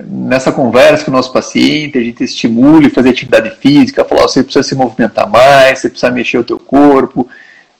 nessa 0.08 0.54
conversa 0.54 1.04
com 1.04 1.12
o 1.12 1.14
nosso 1.14 1.34
paciente, 1.34 1.98
a 1.98 2.02
gente 2.02 2.24
estimule 2.24 2.90
fazer 2.90 3.10
atividade 3.10 3.50
física, 3.58 4.06
falar, 4.06 4.22
você 4.22 4.42
precisa 4.42 4.64
se 4.64 4.74
movimentar 4.74 5.30
mais, 5.30 5.80
você 5.80 5.90
precisa 5.90 6.10
mexer 6.10 6.38
o 6.38 6.46
teu 6.46 6.58
corpo, 6.58 7.28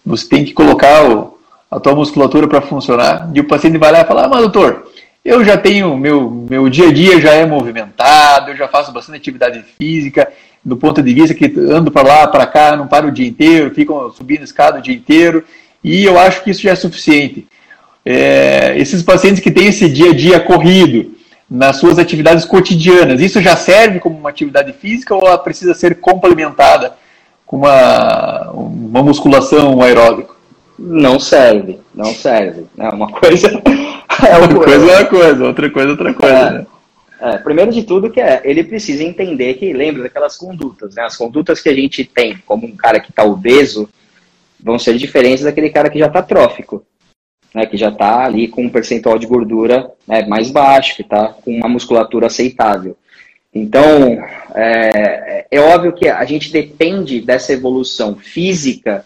você 0.06 0.28
tem 0.28 0.44
que 0.44 0.52
colocar 0.52 1.10
o, 1.10 1.40
a 1.72 1.80
tua 1.80 1.96
musculatura 1.96 2.50
para 2.50 2.60
funcionar. 2.60 3.32
E 3.34 3.40
o 3.40 3.48
paciente 3.48 3.78
vai 3.78 3.94
lá 3.94 4.02
e 4.02 4.06
fala, 4.06 4.26
ah, 4.26 4.28
mas 4.28 4.42
doutor, 4.42 4.92
eu 5.24 5.42
já 5.46 5.56
tenho, 5.56 5.96
meu, 5.96 6.30
meu 6.30 6.68
dia 6.68 6.90
a 6.90 6.94
dia 6.94 7.22
já 7.22 7.32
é 7.32 7.46
movimentado, 7.46 8.52
eu 8.52 8.58
já 8.58 8.68
faço 8.68 8.92
bastante 8.92 9.20
atividade 9.20 9.64
física, 9.78 10.28
do 10.66 10.76
ponto 10.76 11.02
de 11.02 11.14
vista 11.14 11.34
que 11.34 11.46
ando 11.58 11.90
para 11.92 12.06
lá, 12.06 12.28
para 12.28 12.46
cá, 12.46 12.76
não 12.76 12.88
paro 12.88 13.08
o 13.08 13.12
dia 13.12 13.26
inteiro, 13.26 13.74
ficam 13.74 14.12
subindo 14.12 14.44
escada 14.44 14.80
o 14.80 14.82
dia 14.82 14.94
inteiro, 14.94 15.46
e 15.82 16.04
eu 16.04 16.20
acho 16.20 16.44
que 16.44 16.52
isso 16.52 16.64
já 16.64 16.72
é 16.72 16.76
suficiente 16.76 17.48
é, 18.10 18.78
esses 18.78 19.04
pacientes 19.04 19.42
que 19.42 19.52
têm 19.52 19.68
esse 19.68 19.90
dia 19.90 20.12
a 20.12 20.16
dia 20.16 20.40
corrido 20.40 21.12
nas 21.50 21.76
suas 21.76 22.00
atividades 22.00 22.46
cotidianas, 22.46 23.20
isso 23.20 23.42
já 23.42 23.58
serve 23.58 24.00
como 24.00 24.18
uma 24.18 24.30
atividade 24.30 24.72
física 24.72 25.14
ou 25.14 25.28
ela 25.28 25.38
precisa 25.38 25.74
ser 25.74 26.00
complementada 26.00 26.94
com 27.46 27.58
uma, 27.58 28.50
uma 28.52 29.04
musculação 29.04 29.82
aeróbica? 29.82 30.34
Não 30.80 31.20
serve, 31.20 31.80
não 31.94 32.14
serve. 32.14 32.66
É 32.78 32.90
uma 32.90 33.12
coisa. 33.12 33.62
É 34.26 34.36
uma 34.36 34.48
coisa 34.48 34.92
é 34.92 34.98
uma 34.98 35.06
coisa, 35.06 35.46
outra 35.46 35.70
coisa 35.70 35.90
é 35.90 35.92
outra 35.92 36.14
coisa. 36.14 36.36
É. 36.36 36.52
Né? 36.52 36.66
É, 37.20 37.38
primeiro 37.38 37.72
de 37.72 37.84
tudo 37.84 38.10
que 38.10 38.20
é, 38.20 38.42
ele 38.44 38.64
precisa 38.64 39.04
entender 39.04 39.54
que 39.56 39.72
lembra 39.72 40.02
daquelas 40.02 40.36
condutas, 40.36 40.96
né? 40.96 41.04
As 41.04 41.16
condutas 41.16 41.62
que 41.62 41.70
a 41.70 41.74
gente 41.76 42.04
tem 42.04 42.42
como 42.48 42.66
um 42.66 42.76
cara 42.76 43.00
que 43.00 43.12
está 43.12 43.24
obeso 43.24 43.88
vão 44.60 44.80
ser 44.80 44.98
diferentes 44.98 45.44
daquele 45.44 45.70
cara 45.70 45.90
que 45.90 46.00
já 46.00 46.08
está 46.08 46.24
trófico 46.24 46.84
né, 47.58 47.66
que 47.66 47.76
já 47.76 47.90
está 47.90 48.24
ali 48.24 48.48
com 48.48 48.66
um 48.66 48.70
percentual 48.70 49.18
de 49.18 49.26
gordura 49.26 49.92
né, 50.08 50.24
mais 50.28 50.52
baixo, 50.52 50.96
que 50.96 51.02
está 51.02 51.30
com 51.30 51.50
uma 51.52 51.68
musculatura 51.68 52.28
aceitável. 52.28 52.96
Então, 53.52 54.24
é, 54.54 55.48
é 55.50 55.60
óbvio 55.60 55.94
que 55.94 56.08
a 56.08 56.24
gente 56.24 56.52
depende 56.52 57.20
dessa 57.20 57.52
evolução 57.52 58.16
física, 58.16 59.04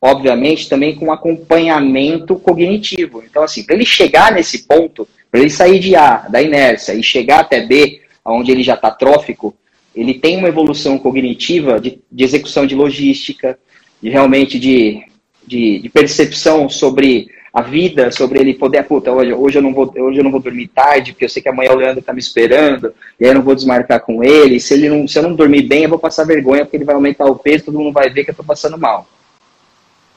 obviamente, 0.00 0.68
também 0.68 0.94
com 0.94 1.10
acompanhamento 1.10 2.36
cognitivo. 2.36 3.24
Então, 3.28 3.42
assim, 3.42 3.64
para 3.64 3.74
ele 3.74 3.84
chegar 3.84 4.30
nesse 4.30 4.68
ponto, 4.68 5.08
para 5.28 5.40
ele 5.40 5.50
sair 5.50 5.80
de 5.80 5.96
A, 5.96 6.28
da 6.28 6.40
inércia, 6.40 6.94
e 6.94 7.02
chegar 7.02 7.40
até 7.40 7.66
B, 7.66 8.02
onde 8.24 8.52
ele 8.52 8.62
já 8.62 8.74
está 8.74 8.92
trófico, 8.92 9.52
ele 9.96 10.14
tem 10.14 10.36
uma 10.36 10.48
evolução 10.48 10.96
cognitiva 10.96 11.80
de, 11.80 12.00
de 12.12 12.22
execução 12.22 12.68
de 12.68 12.76
logística, 12.76 13.58
de 14.00 14.10
realmente 14.10 14.60
de, 14.60 15.02
de, 15.44 15.80
de 15.80 15.88
percepção 15.88 16.68
sobre 16.68 17.39
a 17.52 17.62
vida, 17.62 18.12
sobre 18.12 18.38
ele 18.38 18.54
poder, 18.54 18.84
puta, 18.84 19.10
hoje, 19.10 19.32
hoje, 19.32 19.58
eu 19.58 19.62
não 19.62 19.74
vou, 19.74 19.92
hoje 19.98 20.18
eu 20.18 20.24
não 20.24 20.30
vou 20.30 20.40
dormir 20.40 20.68
tarde, 20.68 21.12
porque 21.12 21.24
eu 21.24 21.28
sei 21.28 21.42
que 21.42 21.48
amanhã 21.48 21.72
o 21.72 21.76
Leandro 21.76 22.02
tá 22.02 22.12
me 22.12 22.20
esperando, 22.20 22.94
e 23.18 23.24
aí 23.24 23.30
eu 23.30 23.34
não 23.34 23.42
vou 23.42 23.54
desmarcar 23.54 24.00
com 24.00 24.22
ele. 24.22 24.60
Se, 24.60 24.74
ele 24.74 24.88
não, 24.88 25.08
se 25.08 25.18
eu 25.18 25.22
não 25.24 25.34
dormir 25.34 25.62
bem, 25.62 25.82
eu 25.82 25.88
vou 25.88 25.98
passar 25.98 26.24
vergonha, 26.24 26.64
porque 26.64 26.76
ele 26.76 26.84
vai 26.84 26.94
aumentar 26.94 27.24
o 27.24 27.36
peso, 27.36 27.64
todo 27.64 27.78
mundo 27.78 27.92
vai 27.92 28.08
ver 28.08 28.24
que 28.24 28.30
eu 28.30 28.34
tô 28.34 28.44
passando 28.44 28.78
mal. 28.78 29.06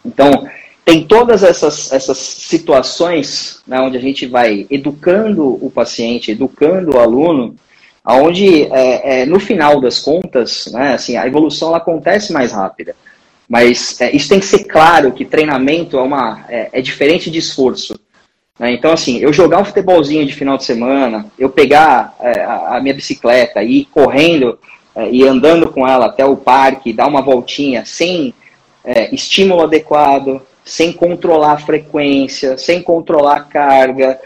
Então, 0.05 0.47
tem 0.85 1.07
todas 1.07 1.43
essas, 1.43 1.91
essas 1.91 2.17
situações 2.17 3.61
né, 3.65 3.79
onde 3.79 3.97
a 3.97 4.01
gente 4.01 4.25
vai 4.25 4.67
educando 4.69 5.57
o 5.65 5.71
paciente, 5.71 6.31
educando 6.31 6.95
o 6.95 6.99
aluno, 6.99 7.55
onde, 8.05 8.63
é, 8.63 9.21
é, 9.21 9.25
no 9.25 9.39
final 9.39 9.79
das 9.79 9.99
contas, 9.99 10.67
né, 10.71 10.93
assim, 10.93 11.15
a 11.15 11.25
evolução 11.25 11.73
acontece 11.73 12.33
mais 12.33 12.51
rápida. 12.51 12.95
Mas 13.47 13.99
é, 13.99 14.15
isso 14.15 14.29
tem 14.29 14.39
que 14.39 14.45
ser 14.45 14.63
claro 14.65 15.11
que 15.11 15.25
treinamento 15.25 15.97
é, 15.97 16.01
uma, 16.01 16.45
é, 16.49 16.69
é 16.73 16.81
diferente 16.81 17.29
de 17.29 17.39
esforço. 17.39 17.99
Né? 18.57 18.73
Então, 18.73 18.91
assim, 18.91 19.17
eu 19.17 19.33
jogar 19.33 19.59
um 19.59 19.65
futebolzinho 19.65 20.25
de 20.25 20.33
final 20.33 20.57
de 20.57 20.63
semana, 20.63 21.25
eu 21.37 21.49
pegar 21.49 22.15
é, 22.19 22.41
a, 22.41 22.77
a, 22.77 22.81
minha 22.81 22.93
bicicleta 22.93 23.63
e 23.63 23.81
ir 23.81 23.85
correndo 23.85 24.57
é, 24.95 25.09
e 25.09 25.27
andando 25.27 25.69
com 25.69 25.87
ela 25.87 26.05
até 26.05 26.25
o 26.25 26.37
parque, 26.37 26.93
dar 26.93 27.07
uma 27.07 27.21
voltinha 27.21 27.83
sem 27.85 28.33
é, 28.83 29.13
estímulo 29.13 29.63
adequado, 29.63 30.41
sem 30.63 30.93
controlar 30.93 31.53
a 31.53 31.57
frequência, 31.57 32.57
sem 32.57 32.81
controlar 32.81 33.35
a 33.35 33.43
carga, 33.43 34.19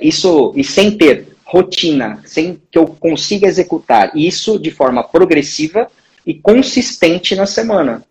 isso 0.00 0.52
e 0.54 0.62
sem 0.62 0.96
ter 0.96 1.34
rotina, 1.44 2.20
sem 2.24 2.60
que 2.70 2.78
eu 2.78 2.86
consiga 2.86 3.48
executar 3.48 4.12
isso 4.16 4.56
de 4.56 4.70
forma 4.70 5.02
progressiva 5.02 5.88
e 6.24 6.32
consistente 6.32 7.34
na 7.34 7.44
semana. 7.44 8.04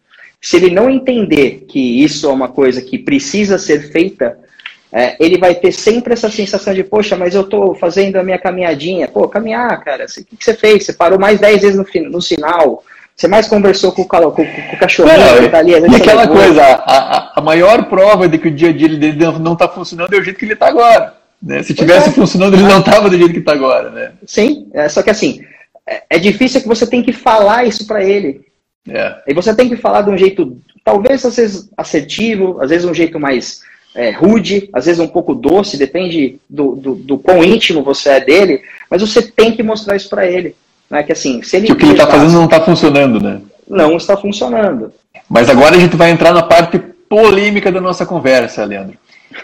Se 0.43 0.57
ele 0.57 0.69
não 0.69 0.89
entender 0.89 1.63
que 1.69 2.03
isso 2.03 2.27
é 2.27 2.29
uma 2.29 2.49
coisa 2.49 2.81
que 2.81 2.99
precisa 2.99 3.57
ser 3.57 3.89
feita, 3.93 4.37
é, 4.91 5.15
ele 5.17 5.37
vai 5.37 5.55
ter 5.55 5.71
sempre 5.71 6.11
essa 6.11 6.29
sensação 6.29 6.73
de, 6.73 6.83
poxa, 6.83 7.15
mas 7.15 7.33
eu 7.33 7.43
estou 7.43 7.73
fazendo 7.73 8.17
a 8.17 8.23
minha 8.23 8.37
caminhadinha. 8.37 9.07
Pô, 9.07 9.25
caminhar, 9.29 9.81
cara, 9.81 10.03
o 10.03 10.07
que, 10.07 10.35
que, 10.35 10.43
você 10.43 10.53
fez? 10.53 10.85
Você 10.85 10.91
parou 10.91 11.17
mais 11.17 11.39
10 11.39 11.61
vezes 11.61 11.77
no, 11.77 12.09
no 12.09 12.21
sinal, 12.21 12.83
você 13.15 13.25
mais 13.25 13.47
conversou 13.47 13.93
com 13.93 14.01
o, 14.01 14.05
com, 14.05 14.31
com 14.31 14.41
o 14.43 14.77
cachorrinho 14.77 15.17
não, 15.17 15.43
que 15.43 15.49
tá 15.49 15.59
ali. 15.59 15.71
E 15.71 15.95
aquela 15.95 16.27
coisa, 16.27 16.61
a, 16.61 17.39
a, 17.39 17.41
maior 17.41 17.85
prova 17.85 18.27
de 18.27 18.37
que 18.37 18.49
o 18.49 18.53
dia 18.53 18.69
a 18.69 18.73
dia 18.73 18.89
dele 18.89 19.17
não 19.39 19.53
está 19.53 19.69
funcionando 19.69 20.13
é 20.13 20.19
o 20.19 20.23
jeito 20.23 20.37
que 20.37 20.43
ele 20.43 20.55
está 20.55 20.67
agora. 20.67 21.13
Né? 21.41 21.63
Se 21.63 21.73
tivesse 21.73 22.09
é. 22.09 22.11
funcionando, 22.11 22.55
ele 22.55 22.63
não 22.63 22.79
estava 22.79 23.09
do 23.09 23.17
jeito 23.17 23.31
que 23.31 23.39
está 23.39 23.53
agora. 23.53 23.89
Né? 23.91 24.11
Sim, 24.25 24.67
é, 24.73 24.89
só 24.89 25.01
que 25.01 25.09
assim, 25.09 25.39
é, 25.87 26.03
é 26.09 26.19
difícil 26.19 26.61
que 26.61 26.67
você 26.67 26.85
tem 26.85 27.01
que 27.01 27.13
falar 27.13 27.63
isso 27.63 27.87
para 27.87 28.03
ele. 28.03 28.41
É. 28.87 29.15
E 29.27 29.33
você 29.33 29.55
tem 29.55 29.69
que 29.69 29.77
falar 29.77 30.01
de 30.01 30.09
um 30.09 30.17
jeito, 30.17 30.57
talvez 30.83 31.25
às 31.25 31.35
vezes 31.35 31.69
assertivo, 31.77 32.61
às 32.61 32.69
vezes 32.69 32.85
um 32.85 32.93
jeito 32.93 33.19
mais 33.19 33.61
é, 33.95 34.11
rude, 34.11 34.69
às 34.73 34.85
vezes 34.85 34.99
um 34.99 35.07
pouco 35.07 35.33
doce, 35.33 35.77
depende 35.77 36.39
do, 36.49 36.75
do, 36.75 36.95
do, 36.95 37.17
quão 37.17 37.43
íntimo 37.43 37.83
você 37.83 38.09
é 38.09 38.19
dele, 38.19 38.61
mas 38.89 39.01
você 39.01 39.21
tem 39.21 39.51
que 39.51 39.63
mostrar 39.63 39.95
isso 39.95 40.09
para 40.09 40.25
ele. 40.25 40.55
Né? 40.89 41.03
Que 41.03 41.11
assim, 41.11 41.41
se 41.41 41.57
ele. 41.57 41.67
Que 41.67 41.73
o 41.73 41.75
que 41.75 41.85
ele 41.85 41.91
está 41.93 42.07
fazendo 42.07 42.33
não 42.33 42.45
está 42.45 42.61
funcionando, 42.61 43.21
né? 43.21 43.41
Não 43.67 43.95
está 43.95 44.17
funcionando. 44.17 44.91
Mas 45.29 45.49
agora 45.49 45.75
a 45.75 45.79
gente 45.79 45.95
vai 45.95 46.11
entrar 46.11 46.33
na 46.33 46.43
parte 46.43 46.79
polêmica 47.07 47.71
da 47.71 47.79
nossa 47.79 48.05
conversa, 48.05 48.65
Leandro. 48.65 48.97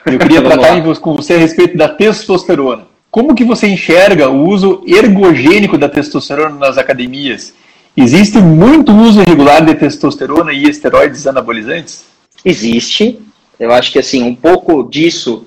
Eu 0.05 0.17
queria 0.19 0.41
tratar 0.41 0.81
com 0.99 1.15
você 1.15 1.35
a 1.35 1.37
respeito 1.37 1.77
da 1.77 1.87
testosterona. 1.87 2.87
Como 3.09 3.33
que 3.33 3.43
você 3.43 3.67
enxerga 3.67 4.29
o 4.29 4.47
uso 4.47 4.83
ergogênico 4.85 5.77
da 5.77 5.89
testosterona 5.89 6.55
nas 6.55 6.77
academias? 6.77 7.53
Existe 8.01 8.37
muito 8.37 8.93
uso 8.93 9.21
irregular 9.21 9.63
de 9.65 9.75
testosterona 9.75 10.53
e 10.53 10.63
esteroides 10.63 11.27
anabolizantes? 11.27 12.05
Existe. 12.45 13.19
Eu 13.59 13.73
acho 13.73 13.91
que 13.91 13.99
assim 13.99 14.23
um 14.23 14.33
pouco 14.33 14.89
disso 14.89 15.45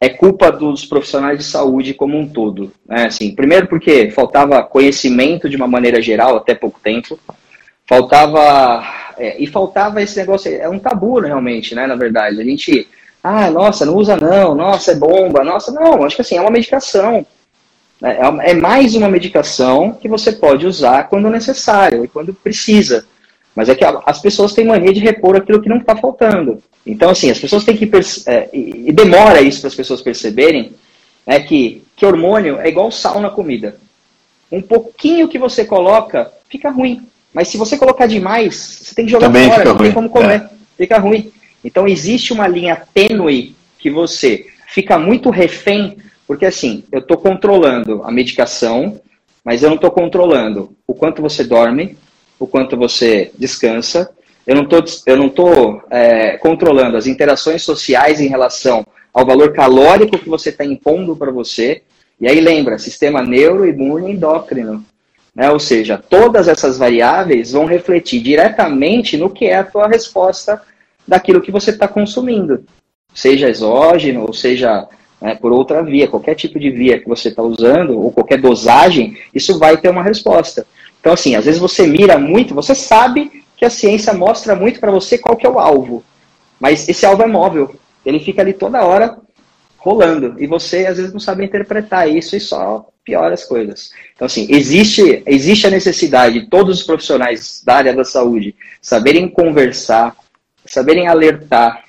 é 0.00 0.08
culpa 0.08 0.50
dos 0.50 0.84
profissionais 0.84 1.38
de 1.38 1.44
saúde 1.44 1.94
como 1.94 2.18
um 2.18 2.26
todo. 2.28 2.72
Né? 2.88 3.06
Assim, 3.06 3.32
primeiro 3.36 3.68
porque 3.68 4.10
faltava 4.10 4.64
conhecimento 4.64 5.48
de 5.48 5.54
uma 5.54 5.68
maneira 5.68 6.02
geral 6.02 6.36
até 6.36 6.56
pouco 6.56 6.80
tempo. 6.82 7.20
Faltava 7.86 8.84
é, 9.16 9.40
e 9.40 9.46
faltava 9.46 10.02
esse 10.02 10.16
negócio. 10.16 10.52
É 10.52 10.68
um 10.68 10.80
tabu 10.80 11.20
realmente, 11.20 11.72
né? 11.72 11.86
Na 11.86 11.94
verdade, 11.94 12.40
a 12.40 12.44
gente 12.44 12.88
ah, 13.22 13.48
nossa, 13.48 13.86
não 13.86 13.94
usa 13.94 14.16
não, 14.16 14.56
nossa, 14.56 14.90
é 14.90 14.94
bomba, 14.96 15.42
nossa, 15.44 15.72
não, 15.72 16.04
acho 16.04 16.16
que 16.16 16.22
assim, 16.22 16.36
é 16.36 16.40
uma 16.40 16.50
medicação. 16.50 17.24
É, 18.02 18.10
é, 18.10 18.50
é 18.50 18.54
mais 18.54 18.94
uma 18.94 19.08
medicação 19.08 19.92
que 19.92 20.08
você 20.08 20.32
pode 20.32 20.66
usar 20.66 21.08
quando 21.08 21.30
necessário 21.30 22.04
e 22.04 22.08
quando 22.08 22.34
precisa. 22.34 23.06
Mas 23.54 23.70
é 23.70 23.74
que 23.74 23.84
as 23.84 24.20
pessoas 24.20 24.52
têm 24.52 24.66
mania 24.66 24.92
de 24.92 25.00
repor 25.00 25.34
aquilo 25.34 25.62
que 25.62 25.68
não 25.68 25.78
está 25.78 25.96
faltando. 25.96 26.62
Então, 26.86 27.08
assim, 27.08 27.30
as 27.30 27.38
pessoas 27.38 27.64
têm 27.64 27.76
que. 27.76 27.90
É, 28.26 28.50
e 28.52 28.92
demora 28.92 29.40
isso 29.40 29.60
para 29.60 29.68
as 29.68 29.74
pessoas 29.74 30.02
perceberem 30.02 30.72
é 31.26 31.40
que, 31.40 31.82
que 31.96 32.04
hormônio 32.04 32.60
é 32.60 32.68
igual 32.68 32.92
sal 32.92 33.18
na 33.18 33.30
comida. 33.30 33.76
Um 34.52 34.60
pouquinho 34.60 35.26
que 35.26 35.38
você 35.38 35.64
coloca 35.64 36.30
fica 36.48 36.70
ruim. 36.70 37.06
Mas 37.32 37.48
se 37.48 37.56
você 37.56 37.76
colocar 37.76 38.06
demais, 38.06 38.54
você 38.54 38.94
tem 38.94 39.06
que 39.06 39.10
jogar 39.10 39.26
Também 39.26 39.50
fora, 39.50 39.64
não 39.64 39.76
tem 39.76 39.92
como 39.92 40.08
comer. 40.08 40.42
É. 40.42 40.48
Fica 40.76 40.98
ruim. 40.98 41.32
Então, 41.64 41.88
existe 41.88 42.32
uma 42.32 42.46
linha 42.46 42.80
tênue 42.94 43.56
que 43.78 43.90
você 43.90 44.46
fica 44.68 44.98
muito 44.98 45.30
refém 45.30 45.96
porque 46.26 46.46
assim, 46.46 46.84
eu 46.90 47.00
estou 47.00 47.16
controlando 47.16 48.02
a 48.04 48.10
medicação, 48.10 49.00
mas 49.44 49.62
eu 49.62 49.68
não 49.68 49.76
estou 49.76 49.90
controlando 49.90 50.72
o 50.86 50.94
quanto 50.94 51.22
você 51.22 51.44
dorme, 51.44 51.96
o 52.38 52.46
quanto 52.46 52.76
você 52.76 53.30
descansa, 53.38 54.10
eu 54.46 54.54
não 54.54 54.62
estou 54.62 54.84
eu 55.06 55.16
não 55.16 55.82
é, 55.90 56.36
controlando 56.36 56.96
as 56.96 57.06
interações 57.06 57.62
sociais 57.62 58.20
em 58.20 58.28
relação 58.28 58.84
ao 59.12 59.24
valor 59.24 59.52
calórico 59.52 60.18
que 60.18 60.28
você 60.28 60.50
está 60.50 60.64
impondo 60.64 61.16
para 61.16 61.32
você. 61.32 61.82
E 62.20 62.28
aí 62.28 62.40
lembra, 62.40 62.78
sistema 62.78 63.22
neuroimune 63.22 64.12
endócrino. 64.12 64.84
Né? 65.34 65.50
Ou 65.50 65.58
seja, 65.58 65.98
todas 65.98 66.48
essas 66.48 66.78
variáveis 66.78 67.52
vão 67.52 67.66
refletir 67.66 68.22
diretamente 68.22 69.16
no 69.16 69.30
que 69.30 69.46
é 69.46 69.56
a 69.56 69.64
tua 69.64 69.88
resposta 69.88 70.62
daquilo 71.06 71.40
que 71.40 71.50
você 71.50 71.70
está 71.70 71.88
consumindo. 71.88 72.64
Seja 73.14 73.48
exógeno, 73.48 74.22
ou 74.22 74.32
seja 74.32 74.86
né, 75.20 75.34
por 75.34 75.52
outra 75.52 75.82
via, 75.82 76.08
qualquer 76.08 76.34
tipo 76.34 76.58
de 76.58 76.70
via 76.70 76.98
que 77.00 77.08
você 77.08 77.28
está 77.28 77.42
usando, 77.42 77.98
ou 77.98 78.12
qualquer 78.12 78.40
dosagem, 78.40 79.16
isso 79.34 79.58
vai 79.58 79.76
ter 79.76 79.88
uma 79.88 80.02
resposta. 80.02 80.66
Então, 81.00 81.12
assim, 81.12 81.34
às 81.34 81.44
vezes 81.44 81.60
você 81.60 81.86
mira 81.86 82.18
muito, 82.18 82.54
você 82.54 82.74
sabe 82.74 83.44
que 83.56 83.64
a 83.64 83.70
ciência 83.70 84.12
mostra 84.12 84.54
muito 84.54 84.80
para 84.80 84.90
você 84.90 85.16
qual 85.16 85.36
que 85.36 85.46
é 85.46 85.50
o 85.50 85.58
alvo, 85.58 86.04
mas 86.60 86.88
esse 86.88 87.06
alvo 87.06 87.22
é 87.22 87.26
móvel, 87.26 87.74
ele 88.04 88.20
fica 88.20 88.42
ali 88.42 88.52
toda 88.52 88.84
hora 88.84 89.18
rolando, 89.78 90.34
e 90.38 90.46
você 90.46 90.86
às 90.86 90.96
vezes 90.96 91.12
não 91.12 91.20
sabe 91.20 91.44
interpretar 91.44 92.08
isso 92.08 92.36
e 92.36 92.40
só 92.40 92.88
piora 93.04 93.34
as 93.34 93.44
coisas. 93.44 93.92
Então, 94.14 94.26
assim, 94.26 94.48
existe, 94.50 95.22
existe 95.24 95.66
a 95.66 95.70
necessidade 95.70 96.40
de 96.40 96.46
todos 96.48 96.80
os 96.80 96.84
profissionais 96.84 97.62
da 97.64 97.76
área 97.76 97.94
da 97.94 98.04
saúde 98.04 98.54
saberem 98.82 99.28
conversar, 99.28 100.16
saberem 100.66 101.06
alertar, 101.06 101.84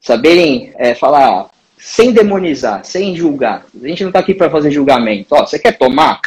saberem 0.00 0.72
é, 0.76 0.96
falar, 0.96 1.48
sem 1.78 2.12
demonizar, 2.12 2.84
sem 2.84 3.14
julgar. 3.14 3.66
A 3.82 3.88
gente 3.88 4.02
não 4.02 4.10
está 4.10 4.20
aqui 4.20 4.34
para 4.34 4.50
fazer 4.50 4.70
julgamento. 4.70 5.28
Ó, 5.30 5.46
você 5.46 5.58
quer 5.58 5.78
tomar? 5.78 6.20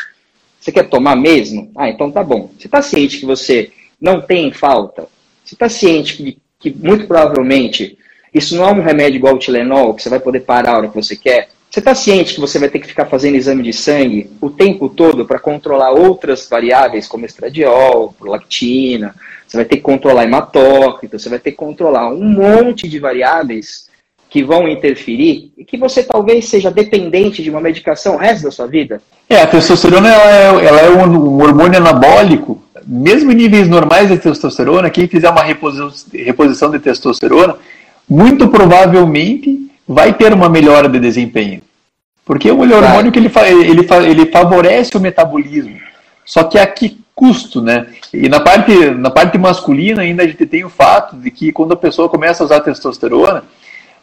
Você 0.60 0.72
quer 0.72 0.90
tomar 0.90 1.16
mesmo? 1.16 1.72
Ah, 1.76 1.90
então 1.90 2.12
tá 2.12 2.24
bom. 2.24 2.50
Você 2.58 2.68
está 2.68 2.82
ciente 2.82 3.20
que 3.20 3.26
você 3.26 3.72
não 4.00 4.22
tem 4.22 4.52
falta? 4.52 5.08
Você 5.44 5.56
está 5.56 5.68
ciente 5.68 6.16
que, 6.18 6.38
que 6.60 6.70
muito 6.72 7.08
provavelmente 7.08 7.98
isso 8.34 8.56
não 8.56 8.66
é 8.66 8.72
um 8.72 8.82
remédio 8.82 9.18
igual 9.18 9.36
o 9.36 9.40
Tilenol, 9.40 9.94
que 9.94 10.02
você 10.02 10.10
vai 10.10 10.20
poder 10.20 10.42
parar 10.42 10.72
a 10.72 10.78
hora 10.78 10.88
que 10.88 10.96
você 10.96 11.16
quer? 11.16 11.50
Você 11.70 11.80
está 11.80 11.96
ciente 11.96 12.34
que 12.34 12.40
você 12.40 12.60
vai 12.60 12.70
ter 12.70 12.80
que 12.80 12.88
ficar 12.88 13.06
fazendo 13.06 13.36
exame 13.36 13.64
de 13.64 13.74
sangue 13.74 14.30
o 14.42 14.50
tempo 14.50 14.90
todo 14.90 15.26
para 15.26 15.40
controlar 15.40 15.92
outras 15.92 16.48
variáveis, 16.50 17.08
como 17.08 17.26
estradiol, 17.26 18.14
prolactina, 18.18 19.16
você 19.48 19.58
vai 19.58 19.66
ter 19.66 19.78
que 19.78 19.82
controlar 19.82 20.24
hematócrito, 20.24 21.18
você 21.18 21.30
vai 21.30 21.40
ter 21.40 21.52
que 21.52 21.58
controlar 21.58 22.10
um 22.10 22.24
monte 22.24 22.88
de 22.88 23.00
variáveis 23.00 23.90
que 24.32 24.42
vão 24.42 24.66
interferir 24.66 25.52
e 25.58 25.66
que 25.66 25.78
você 25.78 26.02
talvez 26.02 26.48
seja 26.48 26.72
dependente 26.72 27.44
de 27.44 27.50
uma 27.50 27.60
medicação 27.60 28.16
o 28.16 28.18
resto 28.18 28.46
da 28.46 28.52
sua 28.52 28.66
vida? 28.66 29.02
É, 29.30 29.42
a 29.42 29.46
testosterona 29.46 30.08
ela 30.08 30.32
é, 30.32 30.66
ela 30.66 30.80
é 30.80 30.90
um, 30.90 31.42
hormônio 31.42 31.78
anabólico, 31.78 32.64
mesmo 32.88 33.34
em 33.34 33.36
níveis 33.36 33.68
normais 33.68 34.08
de 34.08 34.18
testosterona, 34.18 34.90
quem 34.90 35.06
fizer 35.06 35.30
uma 35.30 35.44
reposição, 35.44 35.92
reposição 36.14 36.72
de 36.72 36.80
testosterona, 36.80 37.58
muito 38.10 38.48
provavelmente 38.48 39.70
vai 39.86 40.14
ter 40.14 40.32
uma 40.32 40.48
melhora 40.48 40.88
de 40.88 40.98
desempenho. 40.98 41.62
Porque 42.24 42.48
é 42.48 42.54
um 42.54 42.62
hormônio 42.62 43.12
que 43.12 43.20
ele, 43.20 43.30
ele, 43.66 43.86
ele 44.10 44.26
favorece 44.28 44.96
o 44.96 45.02
metabolismo. 45.02 45.78
Só 46.24 46.46
que 46.46 46.58
a 46.58 46.66
que 46.66 46.98
custo, 47.14 47.62
né? 47.62 47.88
E 48.14 48.30
na 48.30 48.40
parte, 48.40 48.74
na 48.92 49.10
parte 49.10 49.38
masculina 49.38 50.04
ainda 50.04 50.24
a 50.24 50.28
gente 50.28 50.46
tem 50.46 50.64
o 50.64 50.70
fato 50.70 51.18
de 51.18 51.30
que 51.30 51.52
quando 51.52 51.74
a 51.74 51.78
pessoa 51.78 52.08
começa 52.08 52.42
a 52.42 52.46
usar 52.46 52.62
testosterona, 52.62 53.44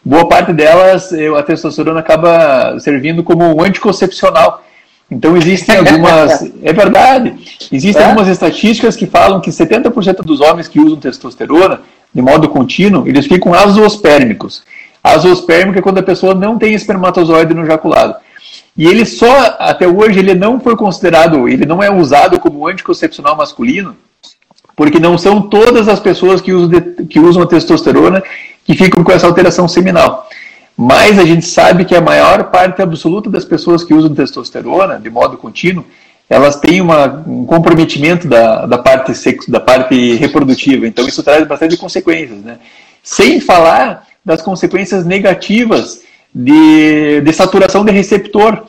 boa 0.05 0.29
parte 0.29 0.53
delas, 0.53 1.13
a 1.13 1.43
testosterona 1.43 2.01
acaba 2.01 2.79
servindo 2.81 3.23
como 3.23 3.45
um 3.45 3.63
anticoncepcional. 3.63 4.65
Então 5.11 5.37
existem 5.37 5.77
algumas. 5.79 6.43
é 6.63 6.73
verdade. 6.73 7.35
Existem 7.73 8.03
é? 8.03 8.07
algumas 8.07 8.29
estatísticas 8.29 8.97
que 8.97 9.07
falam 9.07 9.41
que 9.41 9.51
70% 9.51 10.23
dos 10.23 10.41
homens 10.41 10.69
que 10.69 10.81
usam 10.81 10.99
testosterona 10.99 11.81
de 12.13 12.23
modo 12.23 12.49
contínuo, 12.49 13.07
eles 13.07 13.27
ficam 13.27 13.53
azoospermicos. 13.53 14.63
Azoospermico 15.03 15.79
é 15.79 15.83
quando 15.83 15.99
a 15.99 16.03
pessoa 16.03 16.35
não 16.35 16.59
tem 16.59 16.75
espermatozoide 16.75 17.55
no 17.55 17.65
ejaculado. 17.65 18.17
E 18.77 18.87
ele 18.87 19.05
só, 19.05 19.57
até 19.59 19.87
hoje, 19.87 20.19
ele 20.19 20.35
não 20.35 20.61
foi 20.61 20.77
considerado, 20.77 21.49
ele 21.49 21.67
não 21.67 21.83
é 21.83 21.91
usado 21.91 22.39
como 22.39 22.67
anticoncepcional 22.67 23.37
masculino, 23.37 23.97
porque 24.79 25.01
não 25.01 25.19
são 25.19 25.43
todas 25.43 25.89
as 25.89 25.99
pessoas 25.99 26.41
que 26.41 26.53
usam, 26.53 26.81
que 27.11 27.19
usam 27.19 27.43
a 27.43 27.47
testosterona 27.47 28.23
que 28.65 28.77
ficam 28.77 29.03
com 29.03 29.11
essa 29.11 29.27
alteração 29.27 29.67
seminal. 29.67 30.29
Mas 30.77 31.19
a 31.19 31.25
gente 31.25 31.45
sabe 31.45 31.85
que 31.85 31.97
a 31.97 32.01
maior 32.01 32.45
parte 32.45 32.81
absoluta 32.81 33.29
das 33.29 33.45
pessoas 33.45 33.83
que 33.83 33.93
usam 33.93 34.15
testosterona 34.15 35.01
de 35.01 35.11
modo 35.11 35.37
contínuo, 35.37 35.85
elas 36.31 36.61
têm 36.61 36.81
uma, 36.81 37.07
um 37.27 37.45
comprometimento 37.45 38.29
da, 38.29 38.67
da 38.67 38.79
parte 38.79 39.13
sexo, 39.17 39.51
da 39.51 39.59
parte 39.59 40.15
reprodutiva. 40.15 40.87
Então 40.87 41.09
isso 41.09 41.25
traz 41.25 41.45
bastante 41.45 41.77
consequências, 41.77 42.39
né? 42.39 42.59
Sem 43.03 43.41
falar 43.41 44.07
das 44.25 44.43
consequências 44.43 45.05
negativas 45.05 46.03
de, 46.33 47.21
de 47.21 47.33
saturação 47.33 47.85
de 47.85 47.91
receptor. 47.91 48.63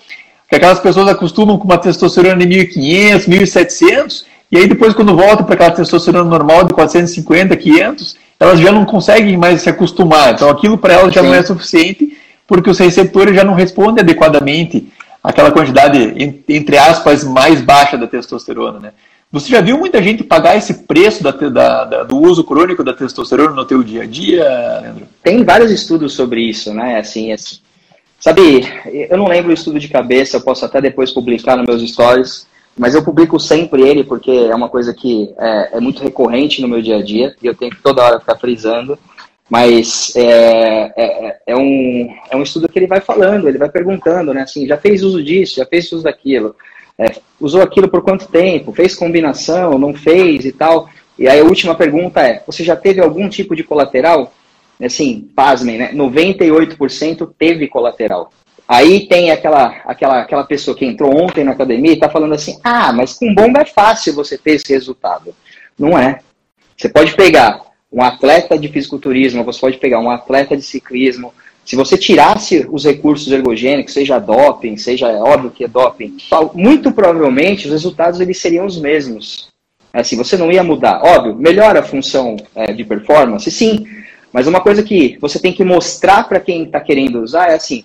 Que 0.50 0.56
aquelas 0.56 0.80
pessoas 0.80 1.08
acostumam 1.08 1.60
com 1.60 1.66
uma 1.66 1.78
testosterona 1.78 2.38
de 2.38 2.48
1500, 2.48 3.28
1700, 3.28 4.29
e 4.52 4.58
aí 4.58 4.68
depois 4.68 4.94
quando 4.94 5.16
volta 5.16 5.44
para 5.44 5.56
aquela 5.56 5.72
testosterona 5.72 6.30
normal 6.30 6.64
de 6.64 6.74
450, 6.74 7.56
500, 7.56 8.18
elas 8.40 8.60
já 8.60 8.72
não 8.72 8.86
conseguem 8.86 9.38
mais 9.38 9.62
se 9.62 9.70
acostumar. 9.70 10.34
Então 10.34 10.50
aquilo 10.50 10.78
para 10.78 10.94
elas 10.94 11.14
já 11.14 11.22
Sim. 11.22 11.28
não 11.28 11.34
é 11.36 11.44
suficiente, 11.44 12.18
porque 12.48 12.70
os 12.70 12.80
receptores 12.80 13.36
já 13.36 13.44
não 13.44 13.54
respondem 13.54 14.02
adequadamente 14.02 14.92
àquela 15.24 15.52
quantidade, 15.52 16.16
entre 16.48 16.78
aspas, 16.78 17.24
mais 17.24 17.62
baixa 17.62 17.98
da 17.98 18.08
testosterona. 18.08 18.80
Né? 18.80 18.92
Você 19.32 19.50
já 19.50 19.62
viu 19.62 19.78
muita 19.78 20.02
gente 20.02 20.24
pagar 20.24 20.58
esse 20.58 20.86
preço 20.86 21.22
da, 21.22 21.30
da, 21.30 21.86
da, 21.86 22.04
do 22.04 22.18
uso 22.18 22.44
crônico 22.44 22.84
da 22.84 22.94
testosterona 22.94 23.52
no 23.52 23.66
teu 23.66 23.84
dia 23.84 24.02
a 24.02 24.06
dia, 24.08 24.44
Leandro? 24.82 25.08
Tem 25.22 25.44
vários 25.44 25.70
estudos 25.70 26.14
sobre 26.14 26.42
isso, 26.42 26.74
né? 26.74 26.98
Assim, 26.98 27.32
assim, 27.32 27.60
sabe, 28.20 28.68
eu 29.08 29.18
não 29.20 29.28
lembro 29.28 29.52
o 29.52 29.54
estudo 29.54 29.80
de 29.80 29.88
cabeça, 29.88 30.38
eu 30.38 30.42
posso 30.42 30.66
até 30.66 30.82
depois 30.82 31.12
publicar 31.12 31.56
nos 31.56 31.68
meus 31.68 31.92
stories, 31.92 32.48
mas 32.80 32.96
eu 32.96 33.04
publico 33.04 33.38
sempre 33.38 33.82
ele 33.82 34.06
porque 34.06 34.32
é 34.32 34.56
uma 34.56 34.70
coisa 34.70 34.94
que 34.94 35.36
é, 35.38 35.78
é, 35.78 35.80
muito 35.82 36.02
recorrente 36.02 36.62
no 36.62 36.68
meu 36.68 36.82
dia 36.82 36.96
a 36.96 37.04
dia 37.04 37.36
e 37.44 37.46
eu 37.46 37.54
tenho 37.54 37.72
que 37.72 37.82
toda 37.84 38.02
hora 38.02 38.22
ficar 38.22 38.38
frisando. 38.38 38.98
Mas 39.50 40.16
é, 40.16 40.94
é, 40.96 41.40
é, 41.48 41.58
um, 41.58 42.08
é 42.32 42.38
um 42.38 42.44
estudo 42.44 42.70
que 42.70 42.80
ele 42.80 42.88
vai 42.88 43.02
falando, 43.02 43.50
ele 43.50 43.58
vai 43.58 43.68
perguntando, 43.68 44.34
né? 44.34 44.44
Assim, 44.44 44.66
já 44.66 44.78
fez 44.78 45.04
uso 45.04 45.22
disso, 45.22 45.58
já 45.58 45.66
fez 45.66 45.92
uso 45.92 46.04
daquilo, 46.04 46.56
é, 46.98 47.16
usou 47.38 47.62
aquilo 47.62 47.90
por 47.90 48.02
quanto 48.02 48.30
tempo, 48.30 48.72
fez 48.72 48.96
combinação, 48.96 49.78
não 49.78 49.94
fez 49.94 50.46
e 50.46 50.52
tal. 50.54 50.88
E 51.18 51.28
aí 51.28 51.42
a 51.42 51.44
última 51.44 51.76
pergunta 51.76 52.22
é: 52.22 52.42
você 52.48 52.64
já 52.64 52.78
teve 52.78 53.02
algum 53.02 53.28
tipo 53.28 53.58
de 53.58 53.64
colateral? 53.64 54.32
Assim, 54.82 55.28
pasmem, 55.36 55.78
né? 55.78 55.92
98% 55.94 57.30
teve 57.38 57.68
colateral. 57.68 58.32
Aí 58.70 59.08
tem 59.08 59.32
aquela, 59.32 59.82
aquela, 59.84 60.22
aquela 60.22 60.44
pessoa 60.44 60.78
que 60.78 60.86
entrou 60.86 61.20
ontem 61.20 61.44
na 61.44 61.54
academia 61.54 61.90
e 61.90 61.96
está 61.96 62.08
falando 62.08 62.36
assim: 62.36 62.60
ah, 62.64 62.94
mas 62.94 63.14
com 63.14 63.34
bomba 63.34 63.62
é 63.62 63.66
fácil 63.66 64.14
você 64.14 64.38
ter 64.38 64.52
esse 64.52 64.72
resultado. 64.72 65.34
Não 65.78 65.98
é. 65.98 66.20
Você 66.78 66.88
pode 66.88 67.16
pegar 67.16 67.62
um 67.92 68.04
atleta 68.04 68.60
de 68.60 68.68
fisiculturismo, 68.68 69.44
você 69.44 69.60
pode 69.60 69.78
pegar 69.78 70.00
um 70.00 70.12
atleta 70.12 70.56
de 70.56 70.62
ciclismo. 70.62 71.34
Se 71.66 71.76
você 71.76 71.98
tirasse 71.98 72.68
os 72.72 72.86
recursos 72.86 73.32
ergogênicos, 73.32 73.94
seja 73.94 74.20
doping, 74.20 74.78
seja 74.78 75.08
é 75.08 75.20
óbvio 75.20 75.50
que 75.50 75.64
é 75.64 75.68
doping, 75.68 76.18
muito 76.54 76.92
provavelmente 76.92 77.66
os 77.66 77.72
resultados 77.72 78.20
eles 78.20 78.38
seriam 78.38 78.68
os 78.68 78.80
mesmos. 78.80 79.50
Assim, 79.92 80.16
você 80.16 80.38
não 80.38 80.52
ia 80.52 80.64
mudar. 80.64 81.02
Óbvio, 81.04 81.36
melhora 81.36 81.80
a 81.80 81.84
função 81.84 82.36
é, 82.54 82.72
de 82.72 82.84
performance, 82.84 83.50
sim. 83.50 83.84
Mas 84.32 84.46
uma 84.46 84.62
coisa 84.62 84.84
que 84.84 85.18
você 85.20 85.40
tem 85.40 85.52
que 85.52 85.64
mostrar 85.64 86.30
para 86.30 86.40
quem 86.40 86.66
está 86.66 86.80
querendo 86.80 87.24
usar 87.24 87.50
é 87.50 87.56
assim: 87.56 87.84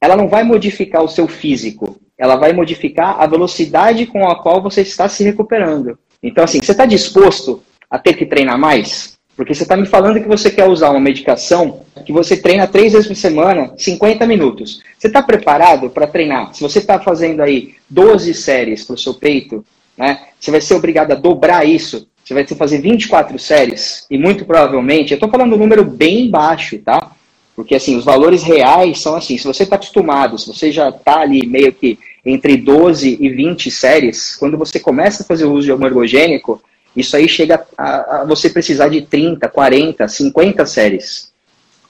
ela 0.00 0.16
não 0.16 0.28
vai 0.28 0.44
modificar 0.44 1.02
o 1.02 1.08
seu 1.08 1.26
físico, 1.26 2.00
ela 2.16 2.36
vai 2.36 2.52
modificar 2.52 3.20
a 3.20 3.26
velocidade 3.26 4.06
com 4.06 4.28
a 4.28 4.42
qual 4.42 4.62
você 4.62 4.82
está 4.82 5.08
se 5.08 5.22
recuperando. 5.24 5.98
Então, 6.22 6.44
assim, 6.44 6.60
você 6.60 6.72
está 6.72 6.84
disposto 6.84 7.62
a 7.90 7.98
ter 7.98 8.14
que 8.14 8.26
treinar 8.26 8.58
mais? 8.58 9.16
Porque 9.36 9.54
você 9.54 9.62
está 9.62 9.76
me 9.76 9.86
falando 9.86 10.20
que 10.20 10.26
você 10.26 10.50
quer 10.50 10.68
usar 10.68 10.90
uma 10.90 10.98
medicação 10.98 11.82
que 12.04 12.12
você 12.12 12.36
treina 12.36 12.66
três 12.66 12.92
vezes 12.92 13.06
por 13.06 13.14
semana, 13.14 13.72
50 13.76 14.26
minutos. 14.26 14.82
Você 14.98 15.06
está 15.06 15.22
preparado 15.22 15.88
para 15.90 16.08
treinar? 16.08 16.52
Se 16.54 16.60
você 16.60 16.80
está 16.80 16.98
fazendo 16.98 17.40
aí 17.40 17.76
12 17.88 18.34
séries 18.34 18.84
para 18.84 18.94
o 18.94 18.98
seu 18.98 19.14
peito, 19.14 19.64
né, 19.96 20.22
você 20.40 20.50
vai 20.50 20.60
ser 20.60 20.74
obrigado 20.74 21.12
a 21.12 21.14
dobrar 21.14 21.64
isso. 21.64 22.08
Você 22.24 22.34
vai 22.34 22.42
ter 22.42 22.54
que 22.54 22.58
fazer 22.58 22.80
24 22.80 23.38
séries. 23.38 24.06
E 24.10 24.18
muito 24.18 24.44
provavelmente, 24.44 25.12
eu 25.12 25.16
estou 25.16 25.30
falando 25.30 25.54
um 25.54 25.58
número 25.58 25.84
bem 25.84 26.28
baixo, 26.28 26.76
tá? 26.80 27.12
Porque, 27.58 27.74
assim, 27.74 27.96
os 27.96 28.04
valores 28.04 28.44
reais 28.44 29.00
são 29.00 29.16
assim, 29.16 29.36
se 29.36 29.44
você 29.44 29.64
está 29.64 29.74
acostumado, 29.74 30.38
se 30.38 30.46
você 30.46 30.70
já 30.70 30.90
está 30.90 31.22
ali 31.22 31.44
meio 31.44 31.72
que 31.72 31.98
entre 32.24 32.56
12 32.56 33.18
e 33.20 33.28
20 33.30 33.68
séries, 33.68 34.36
quando 34.36 34.56
você 34.56 34.78
começa 34.78 35.24
a 35.24 35.26
fazer 35.26 35.44
o 35.44 35.52
uso 35.52 35.64
de 35.64 35.72
algum 35.72 35.84
ergogênico, 35.84 36.62
isso 36.94 37.16
aí 37.16 37.28
chega 37.28 37.66
a, 37.76 38.20
a 38.20 38.24
você 38.24 38.48
precisar 38.48 38.90
de 38.90 39.02
30, 39.02 39.48
40, 39.48 40.06
50 40.06 40.66
séries. 40.66 41.32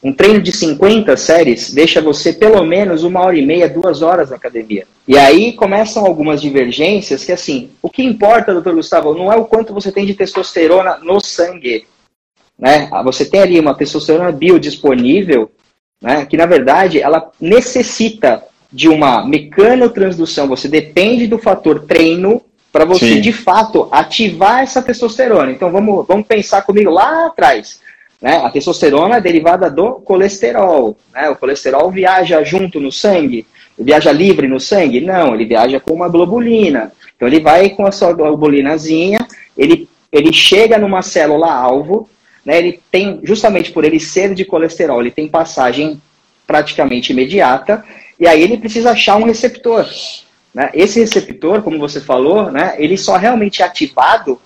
Um 0.03 0.11
treino 0.11 0.41
de 0.41 0.53
50 0.53 1.15
séries 1.19 1.71
deixa 1.71 2.01
você 2.01 2.33
pelo 2.33 2.65
menos 2.65 3.05
uma 3.05 3.21
hora 3.21 3.37
e 3.37 3.45
meia, 3.45 3.69
duas 3.69 4.01
horas 4.01 4.31
na 4.31 4.37
academia. 4.37 4.87
E 5.07 5.19
aí 5.19 5.53
começam 5.53 6.07
algumas 6.07 6.41
divergências 6.41 7.27
que, 7.27 7.33
assim, 7.33 7.69
o 7.83 7.91
que 7.91 8.03
importa, 8.03 8.55
doutor 8.55 8.75
Gustavo, 8.75 9.13
não 9.13 9.31
é 9.31 9.37
o 9.37 9.45
quanto 9.45 9.75
você 9.75 9.93
tem 9.93 10.07
de 10.07 10.15
testosterona 10.15 10.97
no 11.03 11.21
sangue. 11.21 11.85
Né? 12.59 12.91
Você 13.05 13.25
tem 13.25 13.41
ali 13.41 13.61
uma 13.61 13.75
testosterona 13.75 14.33
biodisponível, 14.33 15.51
né, 16.01 16.27
que 16.27 16.37
na 16.37 16.47
verdade 16.47 17.01
ela 17.01 17.31
necessita 17.41 18.43
de 18.73 18.89
uma 18.89 19.25
mecanotransdução. 19.25 20.49
Você 20.49 20.69
depende 20.69 21.27
do 21.27 21.39
fator 21.39 21.85
treino 21.87 22.43
para 22.71 22.85
você, 22.85 23.15
Sim. 23.15 23.21
de 23.21 23.33
fato, 23.33 23.89
ativar 23.91 24.63
essa 24.63 24.83
testosterona. 24.83 25.51
Então, 25.51 25.71
vamos, 25.71 26.07
vamos 26.07 26.27
pensar 26.27 26.63
comigo 26.63 26.91
lá 26.91 27.27
atrás. 27.27 27.81
Né? 28.21 28.37
A 28.37 28.51
testosterona 28.51 29.17
é 29.17 29.21
derivada 29.21 29.71
do 29.71 29.95
colesterol. 29.95 30.97
Né? 31.15 31.31
O 31.31 31.37
colesterol 31.37 31.91
viaja 31.91 32.43
junto 32.45 32.79
no 32.79 32.93
sangue, 32.93 33.47
viaja 33.79 34.13
livre 34.13 34.47
no 34.47 34.61
sangue? 34.61 35.01
Não, 35.01 35.35
ele 35.35 35.47
viaja 35.47 35.81
com 35.81 35.95
uma 35.95 36.09
globulina. 36.09 36.93
Então, 37.17 37.27
ele 37.27 37.41
vai 37.41 37.71
com 37.71 37.87
a 37.87 37.93
sua 37.93 38.13
globulinazinha, 38.13 39.27
ele, 39.57 39.89
ele 40.13 40.33
chega 40.33 40.79
numa 40.79 41.01
célula-alvo, 41.01 42.09
né? 42.49 42.57
ele 42.57 42.81
tem, 42.91 43.21
justamente 43.25 43.71
por 43.71 43.85
ele 43.85 44.01
ser 44.01 44.33
de 44.33 44.43
colesterol, 44.43 45.03
ele 45.03 45.11
tem 45.11 45.29
passagem 45.29 46.01
praticamente 46.47 47.13
imediata, 47.13 47.85
e 48.19 48.27
aí 48.27 48.43
ele 48.43 48.57
precisa 48.57 48.93
achar 48.93 49.17
um 49.17 49.25
receptor. 49.25 49.87
Né? 50.55 50.71
Esse 50.73 50.99
receptor, 50.99 51.61
como 51.61 51.79
você 51.79 52.01
falou, 52.01 52.51
né, 52.51 52.75
ele 52.79 52.97
só 52.97 53.19
realmente 53.19 53.61
é 53.61 53.67
ativado 53.67 54.41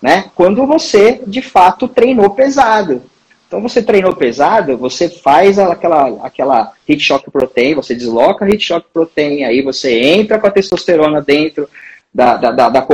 né, 0.00 0.30
quando 0.36 0.64
você, 0.68 1.20
de 1.26 1.42
fato, 1.42 1.88
treinou 1.88 2.30
pesado. 2.30 3.02
Então, 3.48 3.60
você 3.60 3.82
treinou 3.82 4.14
pesado, 4.14 4.76
você 4.76 5.08
faz 5.08 5.58
aquela, 5.58 6.24
aquela 6.24 6.72
heat 6.88 7.02
shock 7.02 7.28
protein, 7.28 7.74
você 7.74 7.92
desloca 7.92 8.44
a 8.44 8.48
heat 8.48 8.62
shock 8.62 8.86
protein, 8.94 9.42
aí 9.42 9.62
você 9.62 9.98
entra 9.98 10.38
com 10.38 10.46
a 10.46 10.50
testosterona 10.50 11.20
dentro 11.20 11.68
da, 12.12 12.36
da, 12.36 12.50
da, 12.50 12.68
da 12.68 12.86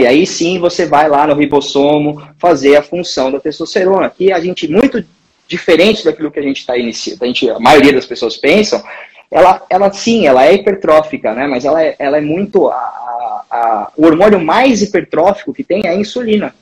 e 0.00 0.06
aí 0.06 0.26
sim 0.26 0.58
você 0.58 0.86
vai 0.86 1.08
lá 1.08 1.26
no 1.26 1.34
ribossomo 1.34 2.22
fazer 2.38 2.76
a 2.76 2.82
função 2.82 3.30
da 3.30 3.38
testosterona, 3.38 4.10
que 4.10 4.32
a 4.32 4.40
gente, 4.40 4.66
muito 4.66 5.04
diferente 5.46 6.04
daquilo 6.04 6.30
que 6.30 6.38
a 6.38 6.42
gente 6.42 6.58
está 6.58 6.76
iniciando, 6.76 7.24
a, 7.24 7.26
gente, 7.26 7.50
a 7.50 7.58
maioria 7.58 7.92
das 7.92 8.06
pessoas 8.06 8.36
pensam, 8.36 8.82
ela, 9.30 9.62
ela 9.68 9.92
sim, 9.92 10.26
ela 10.26 10.46
é 10.46 10.54
hipertrófica, 10.54 11.34
né? 11.34 11.46
Mas 11.46 11.64
ela 11.64 11.82
é, 11.82 11.94
ela 11.98 12.18
é 12.18 12.20
muito. 12.20 12.68
A, 12.68 12.74
a, 12.74 13.44
a, 13.50 13.92
o 13.96 14.06
hormônio 14.06 14.40
mais 14.40 14.82
hipertrófico 14.82 15.52
que 15.52 15.62
tem 15.62 15.82
é 15.84 15.90
a 15.90 15.94
insulina. 15.94 16.54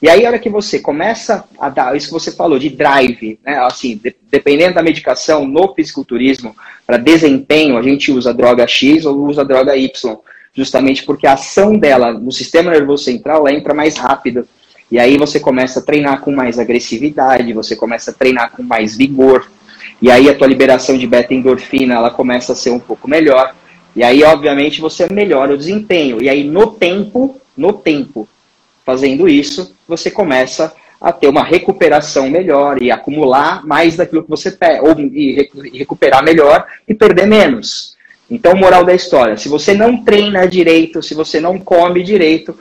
E 0.00 0.08
aí, 0.08 0.26
a 0.26 0.28
hora 0.28 0.38
que 0.38 0.50
você 0.50 0.80
começa 0.80 1.44
a 1.58 1.68
dar, 1.68 1.96
isso 1.96 2.08
que 2.08 2.12
você 2.12 2.32
falou, 2.32 2.58
de 2.58 2.68
drive, 2.68 3.38
né? 3.44 3.58
Assim, 3.60 3.96
de, 3.96 4.14
dependendo 4.30 4.74
da 4.74 4.82
medicação 4.82 5.46
no 5.46 5.74
fisiculturismo, 5.74 6.54
para 6.86 6.96
desempenho, 6.98 7.78
a 7.78 7.82
gente 7.82 8.10
usa 8.10 8.34
droga 8.34 8.66
X 8.66 9.06
ou 9.06 9.16
usa 9.26 9.44
droga 9.44 9.76
Y, 9.76 10.18
justamente 10.54 11.04
porque 11.04 11.26
a 11.26 11.32
ação 11.34 11.76
dela 11.76 12.12
no 12.12 12.30
sistema 12.30 12.70
nervoso 12.70 13.04
central 13.04 13.48
entra 13.48 13.72
mais 13.74 13.96
rápido. 13.96 14.46
E 14.90 14.98
aí 14.98 15.16
você 15.16 15.40
começa 15.40 15.80
a 15.80 15.82
treinar 15.82 16.20
com 16.20 16.30
mais 16.30 16.58
agressividade, 16.58 17.52
você 17.52 17.74
começa 17.74 18.10
a 18.10 18.14
treinar 18.14 18.52
com 18.52 18.62
mais 18.62 18.96
vigor. 18.96 19.50
E 20.00 20.10
aí 20.10 20.28
a 20.28 20.34
tua 20.34 20.46
liberação 20.46 20.98
de 20.98 21.06
beta-endorfina, 21.06 21.94
ela 21.94 22.10
começa 22.10 22.52
a 22.52 22.56
ser 22.56 22.70
um 22.70 22.78
pouco 22.78 23.08
melhor. 23.08 23.54
E 23.94 24.02
aí, 24.02 24.22
obviamente, 24.22 24.80
você 24.80 25.06
melhora 25.10 25.54
o 25.54 25.58
desempenho. 25.58 26.22
E 26.22 26.28
aí, 26.28 26.44
no 26.44 26.72
tempo, 26.72 27.40
no 27.56 27.72
tempo, 27.72 28.28
fazendo 28.84 29.28
isso, 29.28 29.74
você 29.86 30.10
começa 30.10 30.74
a 31.00 31.12
ter 31.12 31.28
uma 31.28 31.42
recuperação 31.42 32.30
melhor 32.30 32.80
e 32.80 32.90
acumular 32.90 33.66
mais 33.66 33.96
daquilo 33.96 34.22
que 34.22 34.30
você 34.30 34.50
perde, 34.50 34.80
ou 34.80 34.98
e 34.98 35.48
recuperar 35.74 36.22
melhor 36.22 36.66
e 36.86 36.94
perder 36.94 37.26
menos. 37.26 37.91
Então, 38.34 38.56
moral 38.56 38.84
da 38.84 38.94
história, 38.94 39.36
se 39.36 39.48
você 39.48 39.74
não 39.74 40.02
treina 40.02 40.46
direito, 40.46 41.02
se 41.02 41.14
você 41.14 41.38
não 41.38 41.58
come 41.58 42.02
direito, 42.02 42.58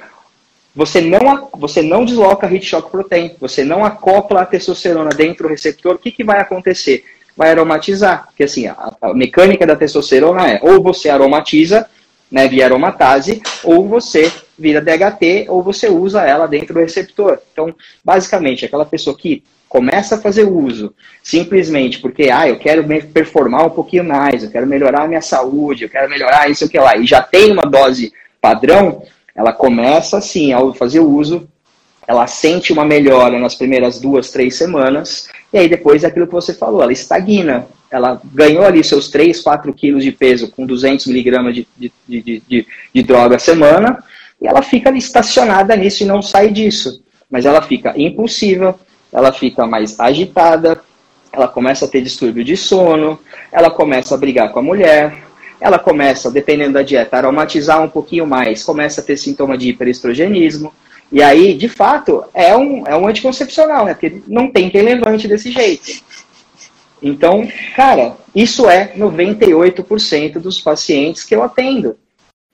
você 0.76 1.00
não, 1.00 1.50
você 1.54 1.82
não 1.82 2.04
desloca 2.04 2.52
heat 2.52 2.66
shock 2.66 2.92
protein, 2.92 3.36
você 3.40 3.64
não 3.64 3.86
acopla 3.86 4.42
a 4.42 4.46
testosterona 4.46 5.12
dentro 5.12 5.44
do 5.44 5.50
receptor, 5.50 5.96
o 5.96 5.98
que, 5.98 6.12
que 6.12 6.24
vai 6.24 6.40
acontecer? 6.40 7.04
vai 7.36 7.52
aromatizar. 7.52 8.26
Porque 8.28 8.44
assim, 8.44 8.68
a, 8.68 8.94
a 9.02 9.14
mecânica 9.14 9.66
da 9.66 9.76
testosterona 9.76 10.50
é 10.50 10.60
ou 10.62 10.82
você 10.82 11.10
aromatiza, 11.10 11.88
né, 12.32 12.48
via 12.48 12.66
aromatase, 12.66 13.42
ou 13.64 13.88
você 13.88 14.32
vira 14.58 14.82
DHT, 14.82 15.48
ou 15.50 15.62
você 15.62 15.88
usa 15.88 16.22
ela 16.22 16.48
dentro 16.48 16.74
do 16.74 16.80
receptor. 16.80 17.40
Então, 17.52 17.74
basicamente, 18.04 18.66
aquela 18.66 18.86
pessoa 18.86 19.18
que 19.18 19.44
começa 19.72 20.16
a 20.16 20.18
fazer 20.18 20.44
uso 20.44 20.94
simplesmente 21.24 22.00
porque, 22.00 22.30
ah, 22.30 22.46
eu 22.46 22.60
quero 22.60 22.86
performar 23.14 23.66
um 23.66 23.70
pouquinho 23.70 24.04
mais, 24.04 24.44
eu 24.44 24.52
quero 24.52 24.68
melhorar 24.68 25.04
a 25.04 25.08
minha 25.08 25.22
saúde, 25.22 25.86
eu 25.86 25.90
quero 25.90 26.10
melhorar 26.10 26.50
isso, 26.50 26.68
que 26.68 26.78
lá, 26.78 26.98
e 26.98 27.06
já 27.06 27.22
tem 27.22 27.54
uma 27.54 27.64
dose 27.64 28.12
padrão, 28.42 29.02
ela 29.34 29.54
começa 29.54 30.18
assim, 30.18 30.52
ao 30.52 30.74
fazer 30.74 31.00
uso, 31.00 31.48
ela 32.06 32.28
sente 32.28 32.74
uma 32.74 32.84
melhora 32.84 33.40
nas 33.40 33.56
primeiras 33.56 33.98
duas, 33.98 34.30
três 34.30 34.58
semanas, 34.58 35.30
e 35.54 35.58
aí 35.58 35.70
depois 35.70 36.04
é 36.04 36.08
aquilo 36.08 36.28
que 36.28 36.34
você 36.34 36.54
falou, 36.54 36.84
ela 36.84 36.92
estagna. 36.92 37.66
Ela 37.90 38.22
ganhou 38.26 38.66
ali 38.66 38.84
seus 38.84 39.10
3, 39.10 39.40
4 39.40 39.74
quilos 39.74 40.04
de 40.04 40.12
peso 40.12 40.52
com 40.52 40.66
200 40.66 41.08
miligramas 41.08 41.56
de, 41.56 41.68
de, 41.78 41.92
de, 42.08 42.44
de, 42.46 42.68
de 42.94 43.04
droga 43.04 43.38
a 43.38 43.40
semana, 43.40 44.04
e 44.42 44.48
ela 44.48 44.62
fica 44.62 44.90
estacionada 44.98 45.78
nisso 45.78 46.04
e 46.04 46.06
não 46.06 46.22
sai 46.22 46.50
disso. 46.50 47.02
Mas 47.30 47.46
ela 47.46 47.62
fica 47.62 47.94
impulsiva, 47.96 48.78
ela 49.12 49.32
fica 49.32 49.66
mais 49.66 50.00
agitada, 50.00 50.82
ela 51.32 51.48
começa 51.48 51.86
a 51.86 51.88
ter 51.88 52.02
distúrbio 52.02 52.44
de 52.44 52.58
sono, 52.58 53.20
ela 53.52 53.70
começa 53.70 54.16
a 54.16 54.18
brigar 54.18 54.52
com 54.52 54.60
a 54.60 54.64
mulher, 54.64 55.24
ela 55.60 55.78
começa, 55.78 56.32
dependendo 56.32 56.74
da 56.74 56.82
dieta, 56.82 57.16
a 57.16 57.20
aromatizar 57.20 57.82
um 57.82 57.90
pouquinho 57.90 58.26
mais, 58.26 58.64
começa 58.64 59.02
a 59.02 59.04
ter 59.04 59.18
sintoma 59.18 59.58
de 59.58 59.70
hiperestrogenismo, 59.70 60.74
e 61.12 61.22
aí, 61.22 61.54
de 61.54 61.68
fato, 61.68 62.24
é 62.34 62.56
um, 62.56 62.88
é 62.88 62.96
um 62.96 63.06
anticoncepcional, 63.06 63.86
né? 63.86 63.94
Porque 63.94 64.22
não 64.28 64.50
tem 64.50 64.70
quem 64.70 64.82
levante 64.82 65.28
desse 65.28 65.52
jeito. 65.52 66.02
Então, 67.04 67.48
cara, 67.76 68.16
isso 68.34 68.70
é 68.70 68.94
98% 68.96 70.40
dos 70.40 70.62
pacientes 70.62 71.24
que 71.24 71.36
eu 71.36 71.44
atendo. 71.44 71.98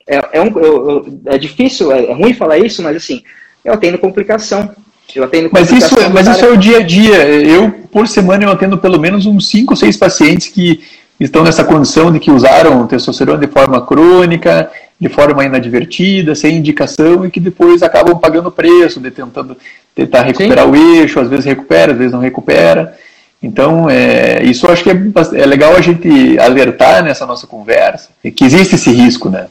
É, 0.07 0.39
é, 0.39 0.41
um, 0.41 0.57
eu, 0.57 0.89
eu, 0.89 1.19
é 1.27 1.37
difícil, 1.37 1.91
é, 1.91 2.05
é, 2.05 2.13
ruim 2.13 2.33
falar 2.33 2.57
isso, 2.57 2.81
mas 2.81 2.95
assim, 2.95 3.21
eu 3.63 3.73
atendo 3.73 3.99
complicação. 3.99 4.73
Mas 5.51 5.71
isso, 5.71 5.95
mas 6.13 6.27
isso 6.27 6.45
é 6.45 6.49
o 6.49 6.57
dia 6.57 6.77
a 6.77 6.83
dia. 6.83 7.25
Eu, 7.27 7.71
por 7.91 8.07
semana, 8.07 8.43
eu 8.43 8.51
atendo 8.51 8.77
pelo 8.77 8.99
menos 8.99 9.25
uns 9.25 9.47
5 9.49 9.73
ou 9.73 9.77
6 9.77 9.97
pacientes 9.97 10.47
que 10.47 10.81
estão 11.19 11.43
nessa 11.43 11.63
condição 11.63 12.11
de 12.11 12.19
que 12.19 12.29
usaram 12.29 12.85
testosterona 12.85 13.39
de 13.39 13.47
forma 13.47 13.81
crônica 13.85 14.69
de 14.99 15.09
forma 15.09 15.45
inadvertida, 15.45 16.33
sem 16.33 16.57
indicação 16.57 17.25
e 17.25 17.29
que 17.29 17.39
depois 17.39 17.83
acabam 17.83 18.17
pagando 18.17 18.51
preço, 18.51 18.99
de 18.99 19.11
tentando 19.11 19.55
tentar 19.93 20.23
recuperar 20.23 20.65
Sim. 20.65 20.71
o 20.71 20.75
eixo, 20.75 21.19
às 21.19 21.29
vezes 21.29 21.45
recupera, 21.45 21.91
às 21.91 21.97
vezes 21.97 22.13
não 22.13 22.19
recupera. 22.19 22.97
Então, 23.41 23.87
é, 23.87 24.43
isso 24.43 24.65
eu 24.65 24.71
acho 24.71 24.83
que 24.83 24.89
é, 24.89 24.95
é 25.35 25.45
legal 25.45 25.75
a 25.75 25.81
gente 25.81 26.39
alertar 26.39 27.03
nessa 27.03 27.25
nossa 27.25 27.45
conversa, 27.45 28.09
que 28.35 28.43
existe 28.43 28.75
esse 28.75 28.91
risco, 28.91 29.29
né? 29.29 29.47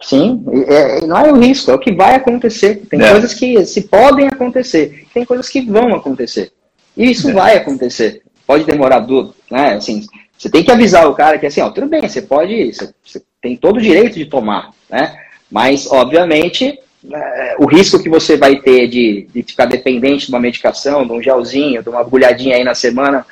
Sim, 0.00 0.44
é, 0.68 1.06
não 1.06 1.16
é 1.16 1.32
o 1.32 1.36
risco, 1.36 1.70
é 1.70 1.74
o 1.74 1.78
que 1.78 1.92
vai 1.92 2.14
acontecer. 2.14 2.82
Tem 2.90 3.00
é. 3.00 3.10
coisas 3.10 3.32
que 3.34 3.64
se 3.64 3.82
podem 3.82 4.28
acontecer, 4.28 5.06
tem 5.12 5.24
coisas 5.24 5.48
que 5.48 5.62
vão 5.62 5.94
acontecer. 5.94 6.52
E 6.96 7.10
isso 7.10 7.30
é. 7.30 7.32
vai 7.32 7.56
acontecer. 7.56 8.22
Pode 8.46 8.64
demorar 8.64 9.00
tudo, 9.02 9.34
né? 9.50 9.74
Assim, 9.74 10.06
você 10.36 10.50
tem 10.50 10.62
que 10.62 10.70
avisar 10.70 11.08
o 11.08 11.14
cara 11.14 11.38
que 11.38 11.46
assim, 11.46 11.60
ó, 11.60 11.70
tudo 11.70 11.88
bem, 11.88 12.06
você 12.06 12.22
pode, 12.22 12.72
você, 12.72 12.92
você 13.04 13.22
tem 13.40 13.56
todo 13.56 13.78
o 13.78 13.82
direito 13.82 14.14
de 14.14 14.26
tomar, 14.26 14.70
né? 14.90 15.16
Mas, 15.50 15.86
obviamente, 15.90 16.78
é, 17.12 17.56
o 17.58 17.66
risco 17.66 18.02
que 18.02 18.08
você 18.08 18.36
vai 18.36 18.56
ter 18.56 18.88
de, 18.88 19.28
de 19.32 19.42
ficar 19.42 19.66
dependente 19.66 20.26
de 20.26 20.32
uma 20.32 20.40
medicação, 20.40 21.06
de 21.06 21.12
um 21.12 21.22
gelzinho, 21.22 21.82
de 21.82 21.88
uma 21.88 22.00
agulhadinha 22.00 22.56
aí 22.56 22.64
na 22.64 22.74
semana, 22.74 23.24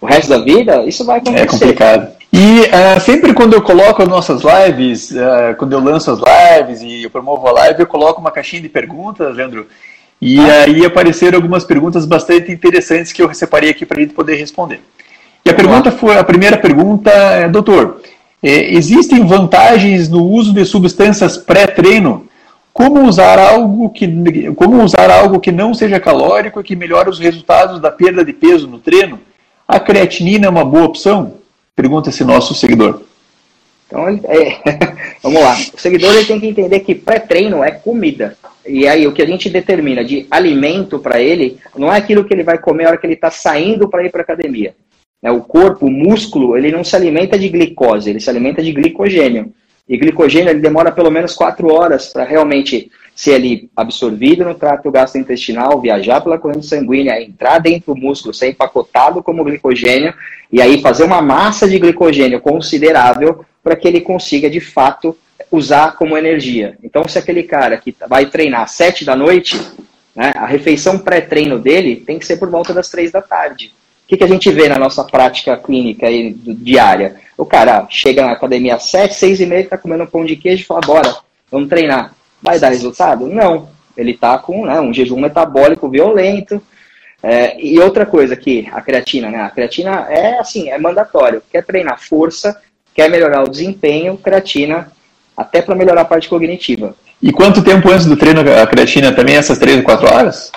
o 0.00 0.06
resto 0.06 0.28
da 0.28 0.38
vida, 0.38 0.84
isso 0.84 1.04
vai 1.04 1.18
acontecer. 1.18 1.44
É 1.44 1.46
complicado. 1.46 2.19
E 2.32 2.60
uh, 2.60 3.00
sempre 3.00 3.34
quando 3.34 3.54
eu 3.54 3.62
coloco 3.62 4.02
as 4.02 4.08
nossas 4.08 4.42
lives, 4.42 5.10
uh, 5.10 5.56
quando 5.58 5.72
eu 5.72 5.80
lanço 5.80 6.10
as 6.12 6.20
lives 6.20 6.80
e 6.80 7.02
eu 7.02 7.10
promovo 7.10 7.46
a 7.48 7.52
live, 7.52 7.80
eu 7.80 7.86
coloco 7.86 8.20
uma 8.20 8.30
caixinha 8.30 8.62
de 8.62 8.68
perguntas, 8.68 9.34
Leandro. 9.34 9.66
E 10.20 10.38
ah. 10.38 10.64
aí 10.64 10.84
apareceram 10.84 11.38
algumas 11.38 11.64
perguntas 11.64 12.04
bastante 12.06 12.52
interessantes 12.52 13.12
que 13.12 13.22
eu 13.22 13.32
separei 13.34 13.70
aqui 13.70 13.84
para 13.84 13.98
a 13.98 14.02
gente 14.02 14.14
poder 14.14 14.36
responder. 14.36 14.80
E 15.44 15.50
a 15.50 15.54
pergunta 15.54 15.90
foi, 15.90 16.18
a 16.18 16.24
primeira 16.24 16.58
pergunta 16.58 17.10
é, 17.10 17.48
doutor, 17.48 18.02
é, 18.42 18.74
existem 18.74 19.26
vantagens 19.26 20.08
no 20.08 20.24
uso 20.24 20.52
de 20.52 20.64
substâncias 20.64 21.36
pré-treino? 21.36 22.26
Como 22.72 23.02
usar 23.08 23.38
algo 23.38 23.90
que 23.90 24.06
como 24.54 24.82
usar 24.84 25.10
algo 25.10 25.40
que 25.40 25.50
não 25.50 25.74
seja 25.74 25.98
calórico 25.98 26.60
e 26.60 26.64
que 26.64 26.76
melhore 26.76 27.10
os 27.10 27.18
resultados 27.18 27.80
da 27.80 27.90
perda 27.90 28.24
de 28.24 28.32
peso 28.32 28.68
no 28.68 28.78
treino? 28.78 29.18
A 29.66 29.80
creatinina 29.80 30.46
é 30.46 30.48
uma 30.50 30.64
boa 30.64 30.84
opção? 30.84 31.39
Pergunta 31.80 32.10
esse 32.10 32.22
nosso 32.24 32.54
seguidor. 32.54 33.00
Então, 33.86 34.06
é, 34.06 34.60
vamos 35.22 35.40
lá. 35.40 35.56
O 35.72 35.80
seguidor 35.80 36.14
ele 36.14 36.26
tem 36.26 36.38
que 36.38 36.46
entender 36.46 36.80
que 36.80 36.94
pré-treino 36.94 37.64
é 37.64 37.70
comida. 37.70 38.36
E 38.66 38.86
aí, 38.86 39.06
o 39.06 39.12
que 39.12 39.22
a 39.22 39.26
gente 39.26 39.48
determina 39.48 40.04
de 40.04 40.26
alimento 40.30 40.98
para 40.98 41.22
ele 41.22 41.56
não 41.74 41.90
é 41.90 41.96
aquilo 41.96 42.22
que 42.22 42.34
ele 42.34 42.42
vai 42.42 42.58
comer 42.58 42.82
na 42.82 42.90
hora 42.90 42.98
que 42.98 43.06
ele 43.06 43.14
está 43.14 43.30
saindo 43.30 43.88
para 43.88 44.04
ir 44.04 44.10
para 44.10 44.20
academia. 44.20 44.74
Né? 45.22 45.30
O 45.30 45.40
corpo, 45.40 45.86
o 45.86 45.90
músculo, 45.90 46.54
ele 46.54 46.70
não 46.70 46.84
se 46.84 46.94
alimenta 46.94 47.38
de 47.38 47.48
glicose, 47.48 48.10
ele 48.10 48.20
se 48.20 48.28
alimenta 48.28 48.62
de 48.62 48.72
glicogênio. 48.72 49.50
E 49.90 49.96
glicogênio 49.96 50.50
ele 50.50 50.60
demora 50.60 50.92
pelo 50.92 51.10
menos 51.10 51.34
quatro 51.34 51.74
horas 51.74 52.12
para 52.12 52.22
realmente 52.22 52.92
ser 53.12 53.34
ali 53.34 53.68
absorvido 53.76 54.44
no 54.44 54.54
trato 54.54 54.88
gastrointestinal, 54.88 55.80
viajar 55.80 56.20
pela 56.20 56.38
corrente 56.38 56.64
sanguínea, 56.64 57.20
entrar 57.20 57.58
dentro 57.58 57.92
do 57.92 58.00
músculo, 58.00 58.32
ser 58.32 58.50
empacotado 58.50 59.20
como 59.20 59.42
glicogênio 59.42 60.14
e 60.52 60.62
aí 60.62 60.80
fazer 60.80 61.02
uma 61.02 61.20
massa 61.20 61.68
de 61.68 61.76
glicogênio 61.76 62.40
considerável 62.40 63.44
para 63.64 63.74
que 63.74 63.88
ele 63.88 64.00
consiga 64.00 64.48
de 64.48 64.60
fato 64.60 65.16
usar 65.50 65.96
como 65.96 66.16
energia. 66.16 66.78
Então, 66.84 67.08
se 67.08 67.18
aquele 67.18 67.42
cara 67.42 67.76
que 67.76 67.92
vai 68.08 68.26
treinar 68.26 68.62
às 68.62 68.70
sete 68.70 69.04
da 69.04 69.16
noite, 69.16 69.60
né, 70.14 70.32
a 70.36 70.46
refeição 70.46 71.00
pré-treino 71.00 71.58
dele 71.58 71.96
tem 71.96 72.16
que 72.16 72.26
ser 72.26 72.36
por 72.36 72.48
volta 72.48 72.72
das 72.72 72.88
três 72.88 73.10
da 73.10 73.20
tarde 73.20 73.72
que, 74.10 74.16
que 74.16 74.24
a 74.24 74.28
gente 74.28 74.50
vê 74.50 74.68
na 74.68 74.76
nossa 74.76 75.04
prática 75.04 75.56
clínica 75.56 76.08
aí, 76.08 76.34
diária? 76.34 77.14
O 77.38 77.46
cara 77.46 77.86
chega 77.88 78.26
na 78.26 78.32
academia 78.32 78.74
às 78.74 78.82
7, 78.86 79.14
6 79.14 79.40
e 79.40 79.46
meia, 79.46 79.60
está 79.60 79.78
comendo 79.78 80.02
um 80.02 80.06
pão 80.06 80.24
de 80.24 80.34
queijo 80.34 80.64
e 80.64 80.66
fala, 80.66 80.80
bora, 80.80 81.16
vamos 81.48 81.68
treinar. 81.68 82.12
Vai 82.42 82.58
dar 82.58 82.70
resultado? 82.70 83.28
Não. 83.28 83.68
Ele 83.96 84.10
está 84.10 84.36
com 84.36 84.66
né, 84.66 84.80
um 84.80 84.92
jejum 84.92 85.20
metabólico 85.20 85.88
violento. 85.88 86.60
É, 87.22 87.56
e 87.64 87.78
outra 87.78 88.04
coisa 88.04 88.34
que 88.34 88.68
a 88.72 88.80
creatina, 88.80 89.30
né? 89.30 89.42
A 89.42 89.50
creatina 89.50 90.06
é 90.10 90.40
assim, 90.40 90.70
é 90.70 90.76
mandatório. 90.78 91.40
Quer 91.48 91.64
treinar 91.64 92.00
força, 92.00 92.60
quer 92.92 93.08
melhorar 93.08 93.44
o 93.44 93.48
desempenho, 93.48 94.16
creatina, 94.16 94.90
até 95.36 95.62
para 95.62 95.76
melhorar 95.76 96.00
a 96.00 96.06
parte 96.06 96.28
cognitiva. 96.28 96.96
E 97.22 97.30
quanto 97.30 97.62
tempo 97.62 97.88
antes 97.88 98.06
do 98.06 98.16
treino 98.16 98.40
a 98.40 98.66
creatina 98.66 99.12
também? 99.12 99.36
Essas 99.36 99.58
3 99.58 99.76
ou 99.76 99.82
4 99.84 100.12
horas? 100.12 100.50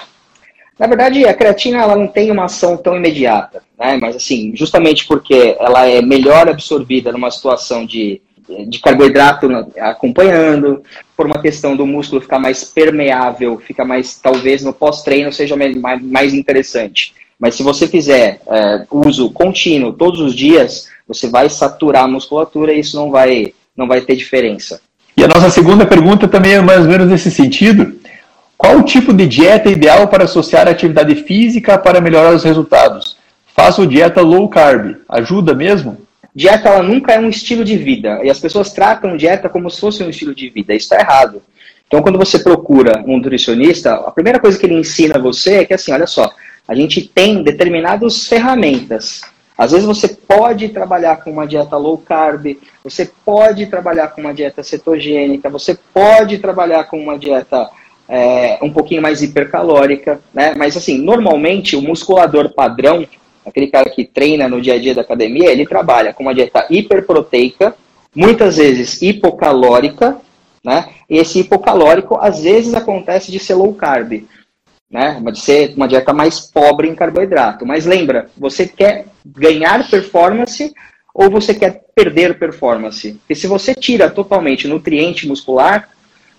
Na 0.80 0.88
verdade, 0.88 1.26
a 1.26 1.34
creatina 1.34 1.80
ela 1.80 1.96
não 1.96 2.08
tem 2.08 2.32
uma 2.32 2.46
ação 2.46 2.76
tão 2.76 2.96
imediata, 2.96 3.62
né? 3.78 3.98
mas 4.02 4.16
assim, 4.16 4.54
justamente 4.56 5.06
porque 5.06 5.56
ela 5.60 5.88
é 5.88 6.02
melhor 6.02 6.50
absorvida 6.50 7.12
numa 7.12 7.30
situação 7.30 7.86
de, 7.86 8.22
de 8.68 8.80
carboidrato 8.80 9.48
acompanhando, 9.80 10.84
por 11.16 11.28
uma 11.28 11.42
questão 11.42 11.76
do 11.76 11.86
músculo 11.86 12.22
ficar 12.22 12.40
mais 12.40 12.64
permeável, 12.64 13.60
fica 13.60 13.86
mais, 13.86 14.20
talvez 14.20 14.64
no 14.64 14.74
pós-treino 14.74 15.32
seja 15.32 15.56
mais, 15.56 15.76
mais 16.02 16.34
interessante. 16.34 17.14
Mas 17.40 17.56
se 17.56 17.64
você 17.64 17.88
fizer 17.88 18.42
é, 18.48 18.86
uso 18.90 19.30
contínuo 19.32 19.94
todos 19.94 20.20
os 20.22 20.34
dias, 20.34 20.88
você 21.08 21.28
vai 21.28 21.50
saturar 21.50 22.06
a 22.06 22.08
musculatura 22.08 22.74
e 22.74 22.80
isso 22.80 22.96
não 22.96 23.12
vai, 23.12 23.54
não 23.76 23.88
vai 23.88 24.02
ter 24.02 24.16
diferença. 24.16 24.82
E 25.16 25.24
a 25.24 25.28
nossa 25.28 25.50
segunda 25.50 25.86
pergunta 25.86 26.28
também 26.28 26.54
é 26.54 26.62
mais 26.62 26.82
ou 26.82 26.88
menos 26.88 27.10
nesse 27.10 27.30
sentido. 27.30 27.96
Qual 28.64 28.78
o 28.78 28.84
tipo 28.84 29.12
de 29.14 29.28
dieta 29.28 29.70
ideal 29.70 30.08
para 30.08 30.24
associar 30.24 30.70
atividade 30.70 31.16
física 31.16 31.78
para 31.78 32.00
melhorar 32.00 32.34
os 32.34 32.46
resultados? 32.46 33.18
Faço 33.54 33.86
dieta 33.86 34.22
low 34.22 34.48
carb. 34.48 34.96
Ajuda 35.10 35.54
mesmo? 35.54 35.98
Dieta 36.34 36.70
ela 36.70 36.82
nunca 36.82 37.12
é 37.12 37.20
um 37.20 37.28
estilo 37.28 37.66
de 37.66 37.78
vida. 37.78 38.22
E 38.24 38.30
as 38.30 38.40
pessoas 38.40 38.72
tratam 38.72 39.18
dieta 39.18 39.50
como 39.50 39.70
se 39.70 39.82
fosse 39.82 40.02
um 40.02 40.10
estilo 40.10 40.34
de 40.34 40.50
vida. 40.50 40.74
Isso 40.74 40.86
está 40.86 40.98
errado. 40.98 41.42
Então, 41.86 42.02
quando 42.02 42.18
você 42.18 42.40
procura 42.40 43.04
um 43.06 43.18
nutricionista, 43.18 43.96
a 43.96 44.12
primeira 44.12 44.40
coisa 44.40 44.58
que 44.58 44.66
ele 44.66 44.80
ensina 44.80 45.20
você 45.20 45.56
é 45.56 45.66
que, 45.66 45.74
assim, 45.74 45.92
olha 45.92 46.08
só, 46.08 46.32
a 46.66 46.74
gente 46.74 47.02
tem 47.02 47.44
determinadas 47.44 48.30
ferramentas. 48.30 49.24
Às 49.58 49.74
vezes 49.74 49.86
você 49.86 50.08
pode 50.08 50.70
trabalhar 50.70 51.18
com 51.18 51.32
uma 51.32 51.46
dieta 51.46 51.76
low 51.76 51.98
carb, 51.98 52.58
você 52.82 53.12
pode 53.26 53.66
trabalhar 53.66 54.08
com 54.08 54.22
uma 54.22 54.34
dieta 54.34 54.64
cetogênica, 54.64 55.50
você 55.50 55.78
pode 55.94 56.38
trabalhar 56.38 56.86
com 56.86 56.98
uma 56.98 57.20
dieta 57.20 57.70
é, 58.08 58.60
um 58.62 58.72
pouquinho 58.72 59.02
mais 59.02 59.22
hipercalórica, 59.22 60.20
né? 60.34 60.54
Mas 60.56 60.76
assim, 60.76 60.98
normalmente 60.98 61.76
o 61.76 61.82
musculador 61.82 62.54
padrão, 62.54 63.06
aquele 63.46 63.68
cara 63.68 63.90
que 63.90 64.06
treina 64.06 64.48
no 64.48 64.62
dia 64.62 64.76
a 64.76 64.80
dia 64.80 64.94
da 64.94 65.02
academia, 65.02 65.52
ele 65.52 65.66
trabalha 65.66 66.14
com 66.14 66.24
uma 66.24 66.34
dieta 66.34 66.66
hiperproteica, 66.70 67.76
muitas 68.16 68.58
vezes 68.58 69.02
hipocalórica, 69.02 70.18
né? 70.64 70.90
E 71.10 71.18
esse 71.18 71.40
hipocalórico 71.40 72.18
às 72.22 72.44
vezes 72.44 72.74
acontece 72.74 73.32
de 73.32 73.40
ser 73.40 73.56
low 73.56 73.74
carb, 73.74 74.26
né? 74.92 75.22
De 75.32 75.40
ser 75.40 75.74
uma 75.76 75.88
dieta 75.88 76.14
mais 76.14 76.40
pobre 76.40 76.88
em 76.88 76.96
carboidrato. 76.96 77.66
Mas 77.66 77.86
lembra, 77.86 78.30
você 78.38 78.68
quer 78.68 79.06
ganhar 79.26 79.90
performance 79.90 80.74
ou 81.14 81.30
você 81.30 81.54
quer 81.54 81.84
perder 81.96 82.38
performance? 82.38 83.14
Porque 83.14 83.36
se 83.36 83.48
você 83.48 83.74
tira 83.74 84.10
totalmente 84.10 84.68
nutriente 84.68 85.28
muscular, 85.28 85.90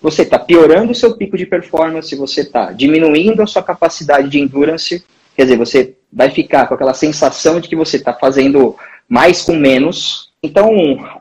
você 0.04 0.20
está 0.20 0.38
piorando 0.38 0.92
o 0.92 0.94
seu 0.94 1.16
pico 1.16 1.34
de 1.34 1.46
performance, 1.46 2.14
você 2.14 2.42
está 2.42 2.72
diminuindo 2.72 3.40
a 3.40 3.46
sua 3.46 3.62
capacidade 3.62 4.28
de 4.28 4.38
endurance, 4.38 5.02
quer 5.34 5.44
dizer, 5.44 5.56
você 5.56 5.94
vai 6.12 6.28
ficar 6.28 6.66
com 6.66 6.74
aquela 6.74 6.92
sensação 6.92 7.58
de 7.58 7.70
que 7.70 7.74
você 7.74 7.96
está 7.96 8.12
fazendo 8.12 8.76
mais 9.08 9.40
com 9.40 9.56
menos. 9.56 10.30
Então, 10.42 10.68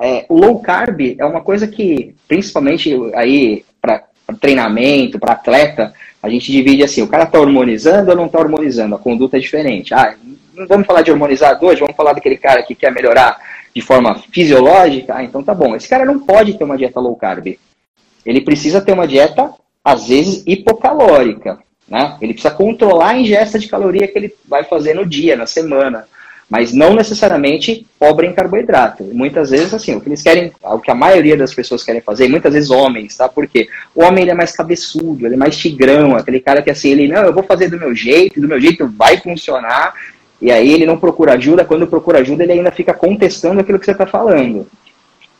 é, 0.01 0.25
o 0.27 0.37
low 0.37 0.59
carb 0.59 1.15
é 1.17 1.23
uma 1.23 1.39
coisa 1.39 1.65
que, 1.65 2.13
principalmente 2.27 2.93
aí 3.15 3.63
para 3.81 4.03
treinamento, 4.41 5.17
para 5.17 5.31
atleta, 5.31 5.93
a 6.21 6.27
gente 6.27 6.51
divide 6.51 6.83
assim, 6.83 7.01
o 7.01 7.07
cara 7.07 7.23
está 7.23 7.39
hormonizando 7.39 8.11
ou 8.11 8.17
não 8.17 8.25
está 8.25 8.39
hormonizando, 8.39 8.95
a 8.95 8.99
conduta 8.99 9.37
é 9.37 9.39
diferente. 9.39 9.93
Ah, 9.93 10.13
não 10.53 10.67
vamos 10.67 10.85
falar 10.85 11.03
de 11.03 11.09
hormonizado 11.09 11.65
hoje, 11.65 11.79
vamos 11.79 11.95
falar 11.95 12.11
daquele 12.11 12.35
cara 12.35 12.61
que 12.61 12.75
quer 12.75 12.91
melhorar 12.91 13.39
de 13.73 13.79
forma 13.79 14.21
fisiológica, 14.29 15.15
ah, 15.15 15.23
então 15.23 15.41
tá 15.41 15.53
bom. 15.53 15.73
Esse 15.73 15.87
cara 15.87 16.03
não 16.03 16.19
pode 16.19 16.57
ter 16.57 16.65
uma 16.65 16.77
dieta 16.77 16.99
low 16.99 17.15
carb 17.15 17.57
ele 18.25 18.41
precisa 18.41 18.81
ter 18.81 18.93
uma 18.93 19.07
dieta, 19.07 19.51
às 19.83 20.07
vezes, 20.07 20.43
hipocalórica. 20.45 21.59
Né? 21.87 22.17
Ele 22.21 22.33
precisa 22.33 22.53
controlar 22.53 23.09
a 23.09 23.17
ingesta 23.17 23.59
de 23.59 23.67
caloria 23.67 24.07
que 24.07 24.17
ele 24.17 24.33
vai 24.47 24.63
fazer 24.63 24.93
no 24.93 25.05
dia, 25.05 25.35
na 25.35 25.45
semana. 25.45 26.05
Mas 26.49 26.73
não 26.73 26.93
necessariamente 26.93 27.85
pobre 27.97 28.27
em 28.27 28.33
carboidrato. 28.33 29.03
Muitas 29.05 29.49
vezes, 29.49 29.73
assim, 29.73 29.95
o 29.95 30.01
que 30.01 30.09
eles 30.09 30.21
querem, 30.21 30.51
o 30.61 30.79
que 30.79 30.91
a 30.91 30.95
maioria 30.95 31.35
das 31.35 31.53
pessoas 31.53 31.83
querem 31.83 32.01
fazer, 32.01 32.27
muitas 32.27 32.53
vezes 32.53 32.69
homens, 32.69 33.15
tá? 33.15 33.27
Porque 33.27 33.67
o 33.95 34.03
homem 34.03 34.23
ele 34.23 34.31
é 34.31 34.35
mais 34.35 34.51
cabeçudo, 34.51 35.25
ele 35.25 35.35
é 35.35 35.37
mais 35.37 35.57
tigrão, 35.57 36.15
aquele 36.15 36.39
cara 36.39 36.61
que 36.61 36.69
assim, 36.69 36.91
ele, 36.91 37.07
não, 37.07 37.23
eu 37.23 37.33
vou 37.33 37.43
fazer 37.43 37.69
do 37.69 37.79
meu 37.79 37.95
jeito, 37.95 38.39
do 38.39 38.47
meu 38.47 38.59
jeito 38.59 38.87
vai 38.87 39.17
funcionar, 39.17 39.93
e 40.41 40.51
aí 40.51 40.73
ele 40.73 40.85
não 40.85 40.97
procura 40.99 41.33
ajuda, 41.33 41.63
quando 41.65 41.87
procura 41.87 42.19
ajuda 42.19 42.43
ele 42.43 42.51
ainda 42.51 42.71
fica 42.71 42.93
contestando 42.93 43.61
aquilo 43.61 43.79
que 43.79 43.85
você 43.85 43.93
está 43.93 44.05
falando. 44.05 44.67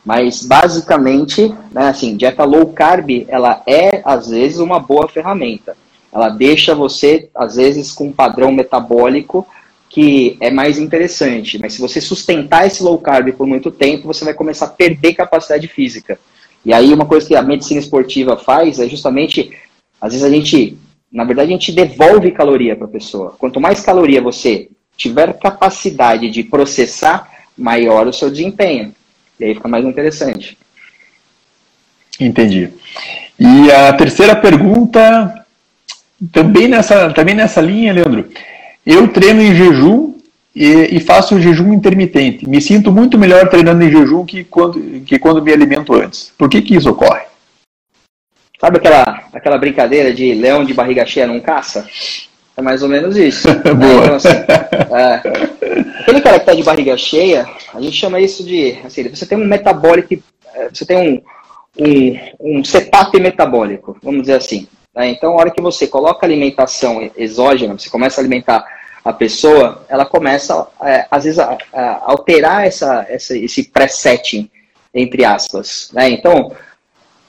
Mas 0.04 0.44
basicamente, 0.44 1.48
né, 1.72 1.88
assim, 1.88 2.16
dieta 2.16 2.44
low 2.44 2.66
carb, 2.66 3.24
ela 3.26 3.62
é 3.66 4.02
às 4.04 4.28
vezes 4.28 4.58
uma 4.58 4.78
boa 4.78 5.08
ferramenta. 5.08 5.76
Ela 6.12 6.28
deixa 6.28 6.74
você 6.74 7.28
às 7.34 7.56
vezes 7.56 7.90
com 7.90 8.08
um 8.08 8.12
padrão 8.12 8.52
metabólico 8.52 9.46
que 9.88 10.36
é 10.40 10.50
mais 10.50 10.78
interessante. 10.78 11.58
Mas 11.58 11.74
se 11.74 11.80
você 11.80 12.00
sustentar 12.00 12.66
esse 12.66 12.82
low 12.82 12.98
carb 12.98 13.32
por 13.32 13.46
muito 13.46 13.70
tempo, 13.70 14.06
você 14.06 14.24
vai 14.24 14.34
começar 14.34 14.66
a 14.66 14.70
perder 14.70 15.14
capacidade 15.14 15.66
física. 15.68 16.18
E 16.64 16.72
aí 16.72 16.92
uma 16.92 17.06
coisa 17.06 17.26
que 17.26 17.36
a 17.36 17.42
medicina 17.42 17.80
esportiva 17.80 18.36
faz 18.36 18.78
é 18.78 18.88
justamente, 18.88 19.56
às 20.00 20.12
vezes 20.12 20.26
a 20.26 20.30
gente, 20.30 20.76
na 21.12 21.24
verdade, 21.24 21.48
a 21.48 21.52
gente 21.52 21.72
devolve 21.72 22.30
caloria 22.32 22.74
para 22.74 22.86
a 22.86 22.90
pessoa. 22.90 23.34
Quanto 23.38 23.60
mais 23.60 23.80
caloria 23.80 24.20
você 24.20 24.68
tiver 24.96 25.38
capacidade 25.38 26.30
de 26.30 26.42
processar, 26.42 27.28
maior 27.56 28.06
o 28.06 28.12
seu 28.12 28.30
desempenho. 28.30 28.94
E 29.38 29.44
aí 29.44 29.54
fica 29.54 29.68
mais 29.68 29.84
interessante. 29.84 30.56
Entendi. 32.20 32.70
E 33.38 33.70
a 33.70 33.92
terceira 33.92 34.36
pergunta, 34.36 35.44
também 36.32 36.68
nessa, 36.68 37.12
também 37.12 37.34
nessa 37.34 37.60
linha, 37.60 37.92
Leandro. 37.92 38.28
Eu 38.86 39.08
treino 39.08 39.42
em 39.42 39.54
jejum 39.54 40.14
e, 40.54 40.96
e 40.96 41.00
faço 41.00 41.40
jejum 41.40 41.72
intermitente. 41.72 42.48
Me 42.48 42.60
sinto 42.60 42.92
muito 42.92 43.18
melhor 43.18 43.48
treinando 43.48 43.82
em 43.82 43.90
jejum 43.90 44.24
que 44.24 44.44
quando, 44.44 45.00
que 45.00 45.18
quando 45.18 45.42
me 45.42 45.52
alimento 45.52 45.94
antes. 45.94 46.32
Por 46.38 46.48
que, 46.48 46.62
que 46.62 46.76
isso 46.76 46.90
ocorre? 46.90 47.22
Sabe 48.60 48.78
aquela, 48.78 49.24
aquela 49.32 49.58
brincadeira 49.58 50.12
de 50.12 50.32
leão 50.34 50.64
de 50.64 50.72
barriga 50.72 51.04
cheia 51.04 51.26
não 51.26 51.40
caça? 51.40 51.86
É 52.56 52.62
mais 52.62 52.82
ou 52.82 52.88
menos 52.88 53.16
isso. 53.16 53.48
Né? 53.64 53.74
Boa. 53.74 54.04
Então, 54.04 54.16
assim, 54.16 54.28
é, 54.94 56.00
aquele 56.00 56.20
cara 56.20 56.36
que 56.36 56.42
está 56.42 56.54
de 56.54 56.62
barriga 56.62 56.96
cheia, 56.96 57.46
a 57.72 57.80
gente 57.80 57.96
chama 57.96 58.20
isso 58.20 58.44
de. 58.44 58.78
Assim, 58.84 59.08
você 59.08 59.26
tem 59.26 59.38
um 59.38 59.46
metabólico, 59.46 60.14
é, 60.54 60.68
você 60.72 60.86
tem 60.86 60.96
um, 61.76 61.84
um, 61.84 62.58
um 62.58 62.64
setup 62.64 63.18
metabólico, 63.18 63.96
vamos 64.02 64.22
dizer 64.22 64.34
assim. 64.34 64.68
Né? 64.94 65.08
Então, 65.08 65.32
a 65.32 65.40
hora 65.40 65.50
que 65.50 65.60
você 65.60 65.86
coloca 65.86 66.24
alimentação 66.24 67.10
exógena, 67.16 67.76
você 67.76 67.90
começa 67.90 68.20
a 68.20 68.22
alimentar 68.22 68.64
a 69.04 69.12
pessoa, 69.12 69.84
ela 69.88 70.06
começa, 70.06 70.66
é, 70.82 71.06
às 71.10 71.24
vezes, 71.24 71.38
a, 71.38 71.58
a 71.72 72.10
alterar 72.10 72.64
essa, 72.64 73.04
essa, 73.08 73.36
esse 73.36 73.64
presetting, 73.64 74.48
entre 74.94 75.24
aspas. 75.24 75.90
Né? 75.92 76.10
Então, 76.10 76.52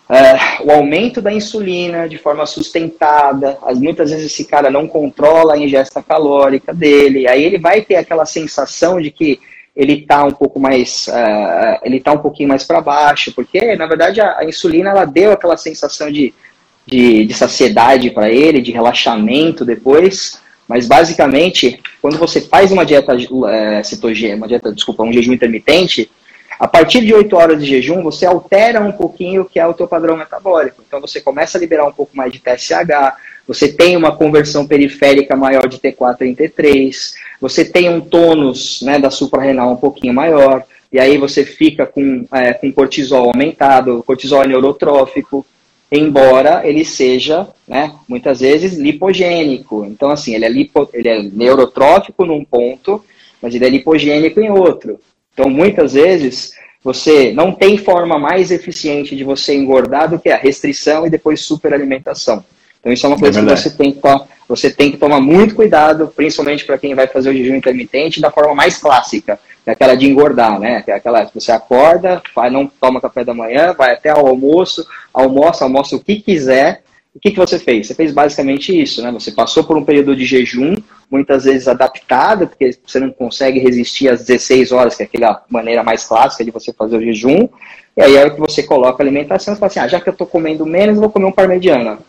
Uh, 0.07 0.67
o 0.67 0.71
aumento 0.71 1.19
da 1.19 1.33
insulina 1.33 2.07
de 2.07 2.17
forma 2.17 2.45
sustentada, 2.45 3.57
muitas 3.75 4.11
vezes 4.11 4.27
esse 4.31 4.45
cara 4.45 4.69
não 4.69 4.87
controla 4.87 5.55
a 5.55 5.57
ingesta 5.57 6.03
calórica 6.03 6.71
dele, 6.71 7.27
aí 7.27 7.43
ele 7.43 7.57
vai 7.57 7.81
ter 7.81 7.95
aquela 7.95 8.25
sensação 8.25 9.01
de 9.01 9.09
que 9.09 9.39
ele 9.75 9.93
está 9.93 10.23
um 10.23 10.31
pouco 10.31 10.59
mais, 10.59 11.07
uh, 11.07 11.79
ele 11.83 11.99
tá 11.99 12.13
um 12.13 12.19
pouquinho 12.19 12.49
mais 12.49 12.63
para 12.63 12.81
baixo, 12.81 13.33
porque 13.33 13.75
na 13.75 13.87
verdade 13.87 14.21
a, 14.21 14.37
a, 14.39 14.45
insulina 14.45 14.91
ela 14.91 15.05
deu 15.05 15.31
aquela 15.31 15.57
sensação 15.57 16.11
de, 16.11 16.31
de, 16.85 17.25
de 17.25 17.33
saciedade 17.33 18.11
para 18.11 18.29
ele, 18.29 18.61
de 18.61 18.71
relaxamento 18.71 19.65
depois, 19.65 20.39
Mas 20.67 20.87
basicamente, 20.87 21.79
quando 22.01 22.17
você 22.17 22.41
faz 22.41 22.71
uma 22.71 22.85
dieta 22.85 23.15
é, 23.49 23.83
cetogênica, 23.83 24.37
uma 24.37 24.47
dieta, 24.47 24.71
desculpa, 24.71 25.03
um 25.03 25.13
jejum 25.13 25.33
intermitente, 25.33 26.09
a 26.59 26.67
partir 26.67 27.01
de 27.01 27.13
8 27.13 27.35
horas 27.35 27.59
de 27.59 27.65
jejum, 27.65 28.01
você 28.01 28.25
altera 28.25 28.81
um 28.81 28.91
pouquinho 28.91 29.41
o 29.41 29.45
que 29.45 29.59
é 29.59 29.67
o 29.67 29.73
teu 29.73 29.87
padrão 29.87 30.15
metabólico. 30.15 30.81
Então 30.87 31.01
você 31.01 31.19
começa 31.19 31.57
a 31.57 31.61
liberar 31.61 31.85
um 31.85 31.91
pouco 31.91 32.15
mais 32.15 32.31
de 32.31 32.39
TSH, 32.39 33.15
você 33.47 33.71
tem 33.71 33.95
uma 33.95 34.15
conversão 34.15 34.65
periférica 34.65 35.35
maior 35.35 35.67
de 35.67 35.77
T4 35.77 36.21
em 36.21 36.35
T3, 36.35 37.13
você 37.39 37.65
tem 37.65 37.89
um 37.89 38.01
tônus 38.01 38.81
né, 38.81 38.97
da 38.97 39.11
suprarrenal 39.11 39.71
um 39.71 39.75
pouquinho 39.75 40.13
maior, 40.13 40.63
e 40.91 40.99
aí 40.99 41.17
você 41.17 41.43
fica 41.43 41.85
com, 41.85 42.25
é, 42.31 42.53
com 42.53 42.71
cortisol 42.71 43.27
aumentado, 43.27 44.03
cortisol 44.03 44.43
é 44.43 44.47
neurotrófico, 44.47 45.45
embora 45.91 46.67
ele 46.67 46.83
seja, 46.83 47.47
né, 47.67 47.93
muitas 48.07 48.39
vezes, 48.39 48.77
lipogênico. 48.77 49.85
Então, 49.85 50.09
assim, 50.09 50.33
ele 50.33 50.45
é, 50.45 50.49
lipo, 50.49 50.89
ele 50.93 51.09
é 51.09 51.21
neurotrófico 51.21 52.25
num 52.25 52.43
ponto, 52.43 53.03
mas 53.41 53.53
ele 53.53 53.65
é 53.65 53.69
lipogênico 53.69 54.39
em 54.39 54.49
outro. 54.49 54.99
Então, 55.35 55.49
muitas 55.49 55.93
vezes, 55.93 56.53
você 56.81 57.33
não 57.33 57.51
tem 57.51 57.77
forma 57.77 58.17
mais 58.17 58.51
eficiente 58.51 59.15
de 59.15 59.23
você 59.23 59.53
engordar 59.53 60.09
do 60.09 60.17
que 60.17 60.29
a 60.29 60.37
restrição 60.37 61.05
e 61.05 61.09
depois 61.09 61.41
superalimentação. 61.41 62.43
Então, 62.79 62.93
isso 62.93 63.05
é 63.05 63.09
uma 63.09 63.19
coisa 63.19 63.41
é 63.41 63.43
que 63.43 63.49
você 63.49 63.69
tem 63.69 63.91
que, 63.91 63.99
você 64.47 64.71
tem 64.71 64.91
que 64.91 64.97
tomar 64.97 65.19
muito 65.19 65.55
cuidado, 65.55 66.13
principalmente 66.15 66.63
para 66.63 66.77
quem 66.77 66.95
vai 66.95 67.07
fazer 67.07 67.31
o 67.31 67.33
jejum 67.33 67.55
intermitente, 67.55 68.21
da 68.21 68.31
forma 68.31 68.55
mais 68.55 68.77
clássica, 68.77 69.37
que 69.63 69.69
é 69.69 69.73
aquela 69.73 69.95
de 69.95 70.07
engordar, 70.07 70.57
né? 70.57 70.83
Que 70.83 70.91
é 70.91 70.93
aquela 70.93 71.25
que 71.25 71.33
você 71.33 71.51
acorda, 71.51 72.21
vai, 72.33 72.49
não 72.49 72.65
toma 72.79 73.01
café 73.01 73.25
da 73.25 73.33
manhã, 73.33 73.73
vai 73.73 73.91
até 73.91 74.11
ao 74.11 74.25
almoço, 74.25 74.87
almoça, 75.13 75.65
almoça 75.65 75.97
o 75.97 75.99
que 75.99 76.21
quiser, 76.21 76.81
o 77.15 77.19
que, 77.19 77.31
que 77.31 77.37
você 77.37 77.57
fez? 77.57 77.87
Você 77.87 77.95
fez 77.95 78.11
basicamente 78.11 78.77
isso, 78.77 79.01
né? 79.01 79.09
Você 79.13 79.31
passou 79.31 79.63
por 79.63 79.77
um 79.77 79.85
período 79.85 80.13
de 80.13 80.25
jejum, 80.25 80.75
muitas 81.09 81.45
vezes 81.45 81.65
adaptado, 81.65 82.45
porque 82.45 82.77
você 82.85 82.99
não 82.99 83.09
consegue 83.09 83.57
resistir 83.57 84.09
às 84.09 84.25
16 84.25 84.73
horas, 84.73 84.95
que 84.95 85.03
é 85.03 85.05
aquela 85.05 85.41
maneira 85.49 85.81
mais 85.81 86.03
clássica 86.03 86.43
de 86.43 86.51
você 86.51 86.73
fazer 86.73 86.97
o 86.97 87.01
jejum. 87.01 87.47
E 87.95 88.01
aí, 88.01 88.17
hora 88.17 88.31
que 88.31 88.39
você 88.39 88.63
coloca 88.63 89.01
a 89.01 89.03
alimentação, 89.05 89.53
você 89.53 89.59
fala 89.59 89.67
assim: 89.71 89.79
ah, 89.79 89.87
já 89.87 90.01
que 90.01 90.09
eu 90.09 90.11
estou 90.11 90.27
comendo 90.27 90.65
menos, 90.65 90.99
vou 90.99 91.09
comer 91.09 91.25
um 91.25 91.31
parmegiana. 91.31 91.99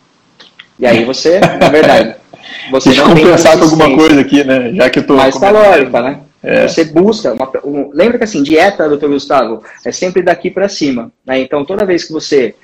E 0.76 0.84
aí 0.84 1.04
você, 1.04 1.38
na 1.38 1.68
verdade, 1.68 2.16
você 2.72 2.88
Deixa 2.88 3.04
não 3.04 3.14
compensar 3.14 3.56
com 3.56 3.64
alguma 3.64 3.94
coisa 3.94 4.20
aqui, 4.20 4.42
né? 4.42 4.72
Já 4.74 4.90
que 4.90 4.98
eu 4.98 5.06
tô. 5.06 5.14
Mais 5.14 5.38
calórica, 5.38 6.02
né? 6.02 6.20
É. 6.42 6.66
Você 6.66 6.84
busca. 6.84 7.32
Uma, 7.32 7.48
um, 7.64 7.90
lembra 7.92 8.18
que 8.18 8.24
assim, 8.24 8.42
dieta, 8.42 8.88
doutor 8.88 9.08
Gustavo, 9.08 9.62
é 9.84 9.92
sempre 9.92 10.20
daqui 10.20 10.50
para 10.50 10.68
cima. 10.68 11.12
Né? 11.24 11.40
Então, 11.40 11.64
toda 11.64 11.86
vez 11.86 12.02
que 12.02 12.12
você 12.12 12.56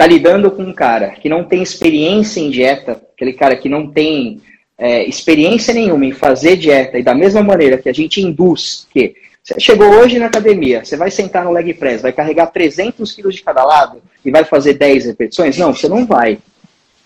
está 0.00 0.06
lidando 0.06 0.50
com 0.50 0.62
um 0.62 0.72
cara 0.72 1.10
que 1.10 1.28
não 1.28 1.44
tem 1.44 1.62
experiência 1.62 2.40
em 2.40 2.50
dieta, 2.50 2.98
aquele 3.14 3.34
cara 3.34 3.54
que 3.54 3.68
não 3.68 3.86
tem 3.86 4.40
é, 4.78 5.04
experiência 5.04 5.74
nenhuma 5.74 6.06
em 6.06 6.12
fazer 6.12 6.56
dieta, 6.56 6.98
e 6.98 7.02
da 7.02 7.14
mesma 7.14 7.42
maneira 7.42 7.76
que 7.76 7.88
a 7.88 7.92
gente 7.92 8.18
induz 8.18 8.86
que 8.90 9.14
você 9.42 9.60
chegou 9.60 9.88
hoje 9.88 10.18
na 10.18 10.26
academia, 10.26 10.82
você 10.82 10.96
vai 10.96 11.10
sentar 11.10 11.44
no 11.44 11.52
leg 11.52 11.74
press, 11.74 12.00
vai 12.00 12.12
carregar 12.12 12.46
300 12.46 13.12
quilos 13.12 13.34
de 13.34 13.42
cada 13.42 13.62
lado 13.62 14.00
e 14.24 14.30
vai 14.30 14.42
fazer 14.42 14.74
10 14.74 15.04
repetições? 15.04 15.58
Não, 15.58 15.74
você 15.74 15.86
não 15.86 16.06
vai. 16.06 16.38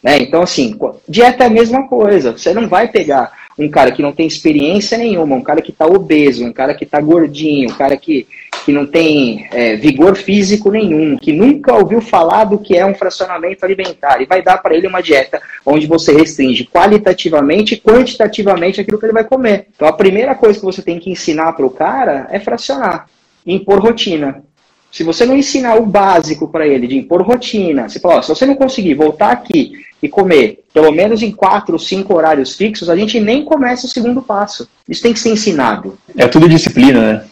Né? 0.00 0.18
Então, 0.18 0.42
assim, 0.42 0.78
dieta 1.08 1.44
é 1.44 1.46
a 1.46 1.50
mesma 1.50 1.88
coisa. 1.88 2.32
Você 2.32 2.52
não 2.52 2.68
vai 2.68 2.88
pegar 2.88 3.32
um 3.58 3.68
cara 3.68 3.90
que 3.90 4.02
não 4.02 4.12
tem 4.12 4.26
experiência 4.26 4.98
nenhuma, 4.98 5.34
um 5.34 5.42
cara 5.42 5.62
que 5.62 5.70
está 5.70 5.86
obeso, 5.86 6.44
um 6.44 6.52
cara 6.52 6.74
que 6.74 6.84
está 6.84 7.00
gordinho, 7.00 7.70
um 7.70 7.74
cara 7.74 7.96
que, 7.96 8.26
que 8.64 8.72
não 8.72 8.86
tem 8.86 9.46
é, 9.50 9.76
vigor 9.76 10.16
físico 10.16 10.70
nenhum, 10.70 11.16
que 11.16 11.32
nunca 11.32 11.74
ouviu 11.74 12.00
falar 12.00 12.44
do 12.44 12.58
que 12.58 12.76
é 12.76 12.84
um 12.84 12.94
fracionamento 12.94 13.64
alimentar, 13.64 14.20
e 14.20 14.26
vai 14.26 14.42
dar 14.42 14.58
para 14.58 14.74
ele 14.74 14.86
uma 14.86 15.02
dieta 15.02 15.40
onde 15.64 15.86
você 15.86 16.12
restringe 16.12 16.64
qualitativamente 16.64 17.74
e 17.74 17.80
quantitativamente 17.80 18.80
aquilo 18.80 18.98
que 18.98 19.06
ele 19.06 19.12
vai 19.12 19.24
comer. 19.24 19.68
Então 19.74 19.88
a 19.88 19.92
primeira 19.92 20.34
coisa 20.34 20.58
que 20.58 20.64
você 20.64 20.82
tem 20.82 20.98
que 20.98 21.10
ensinar 21.10 21.52
para 21.52 21.66
o 21.66 21.70
cara 21.70 22.26
é 22.30 22.40
fracionar, 22.40 23.06
impor 23.46 23.80
rotina. 23.80 24.42
Se 24.90 25.02
você 25.02 25.26
não 25.26 25.36
ensinar 25.36 25.74
o 25.76 25.84
básico 25.84 26.46
para 26.46 26.66
ele 26.68 26.86
de 26.86 26.96
impor 26.96 27.20
rotina, 27.22 27.88
você 27.88 27.98
fala, 27.98 28.18
ó, 28.18 28.22
se 28.22 28.28
você 28.28 28.46
não 28.46 28.54
conseguir 28.54 28.94
voltar 28.94 29.32
aqui 29.32 29.72
e 30.00 30.08
comer 30.08 30.60
pelo 30.72 30.92
menos 30.92 31.22
em 31.22 31.32
quatro 31.32 31.72
ou 31.72 31.78
cinco 31.78 32.14
horários 32.14 32.56
fixos, 32.56 32.88
a 32.88 32.96
gente 32.96 33.18
nem 33.18 33.44
começa 33.44 33.86
o 33.86 33.90
segundo 33.90 34.22
passo. 34.22 34.68
Isso 34.88 35.02
tem 35.02 35.12
que 35.12 35.18
ser 35.18 35.30
ensinado. 35.30 35.98
É 36.16 36.28
tudo 36.28 36.48
disciplina, 36.48 37.12
né? 37.12 37.24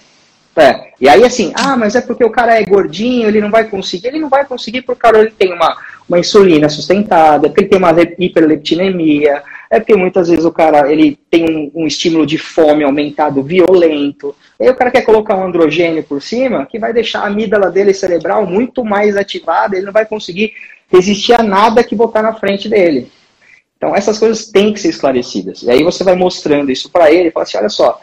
É. 0.54 0.92
E 1.00 1.08
aí, 1.08 1.24
assim, 1.24 1.52
ah, 1.54 1.76
mas 1.76 1.94
é 1.94 2.00
porque 2.00 2.24
o 2.24 2.30
cara 2.30 2.60
é 2.60 2.64
gordinho, 2.64 3.26
ele 3.26 3.40
não 3.40 3.50
vai 3.50 3.64
conseguir. 3.64 4.08
Ele 4.08 4.18
não 4.18 4.28
vai 4.28 4.44
conseguir 4.44 4.82
porque 4.82 4.98
o 4.98 5.02
cara 5.02 5.18
ele 5.20 5.30
tem 5.30 5.52
uma, 5.52 5.76
uma 6.08 6.18
insulina 6.18 6.68
sustentada, 6.68 7.48
porque 7.48 7.62
ele 7.62 7.68
tem 7.70 7.78
uma 7.78 7.94
hiperleptinemia, 8.18 9.42
é 9.70 9.80
porque 9.80 9.96
muitas 9.96 10.28
vezes 10.28 10.44
o 10.44 10.52
cara 10.52 10.92
ele 10.92 11.18
tem 11.30 11.48
um, 11.48 11.82
um, 11.82 11.86
estímulo 11.86 12.26
de 12.26 12.36
fome 12.36 12.84
aumentado 12.84 13.42
violento. 13.42 14.36
E 14.60 14.64
aí 14.64 14.70
o 14.70 14.76
cara 14.76 14.90
quer 14.90 15.02
colocar 15.02 15.34
um 15.34 15.46
androgênio 15.46 16.02
por 16.02 16.20
cima 16.20 16.66
que 16.66 16.78
vai 16.78 16.92
deixar 16.92 17.20
a 17.20 17.26
amígdala 17.28 17.70
dele 17.70 17.94
cerebral 17.94 18.46
muito 18.46 18.84
mais 18.84 19.16
ativada, 19.16 19.74
ele 19.74 19.86
não 19.86 19.92
vai 19.92 20.04
conseguir 20.04 20.52
resistir 20.92 21.32
a 21.32 21.42
nada 21.42 21.82
que 21.82 21.96
botar 21.96 22.20
na 22.20 22.34
frente 22.34 22.68
dele. 22.68 23.10
Então 23.78 23.96
essas 23.96 24.18
coisas 24.18 24.50
têm 24.50 24.74
que 24.74 24.80
ser 24.80 24.90
esclarecidas. 24.90 25.62
E 25.62 25.70
aí 25.70 25.82
você 25.82 26.04
vai 26.04 26.14
mostrando 26.14 26.70
isso 26.70 26.90
para 26.90 27.10
ele 27.10 27.28
e 27.28 27.32
fala 27.32 27.44
assim, 27.44 27.56
olha 27.56 27.70
só, 27.70 27.98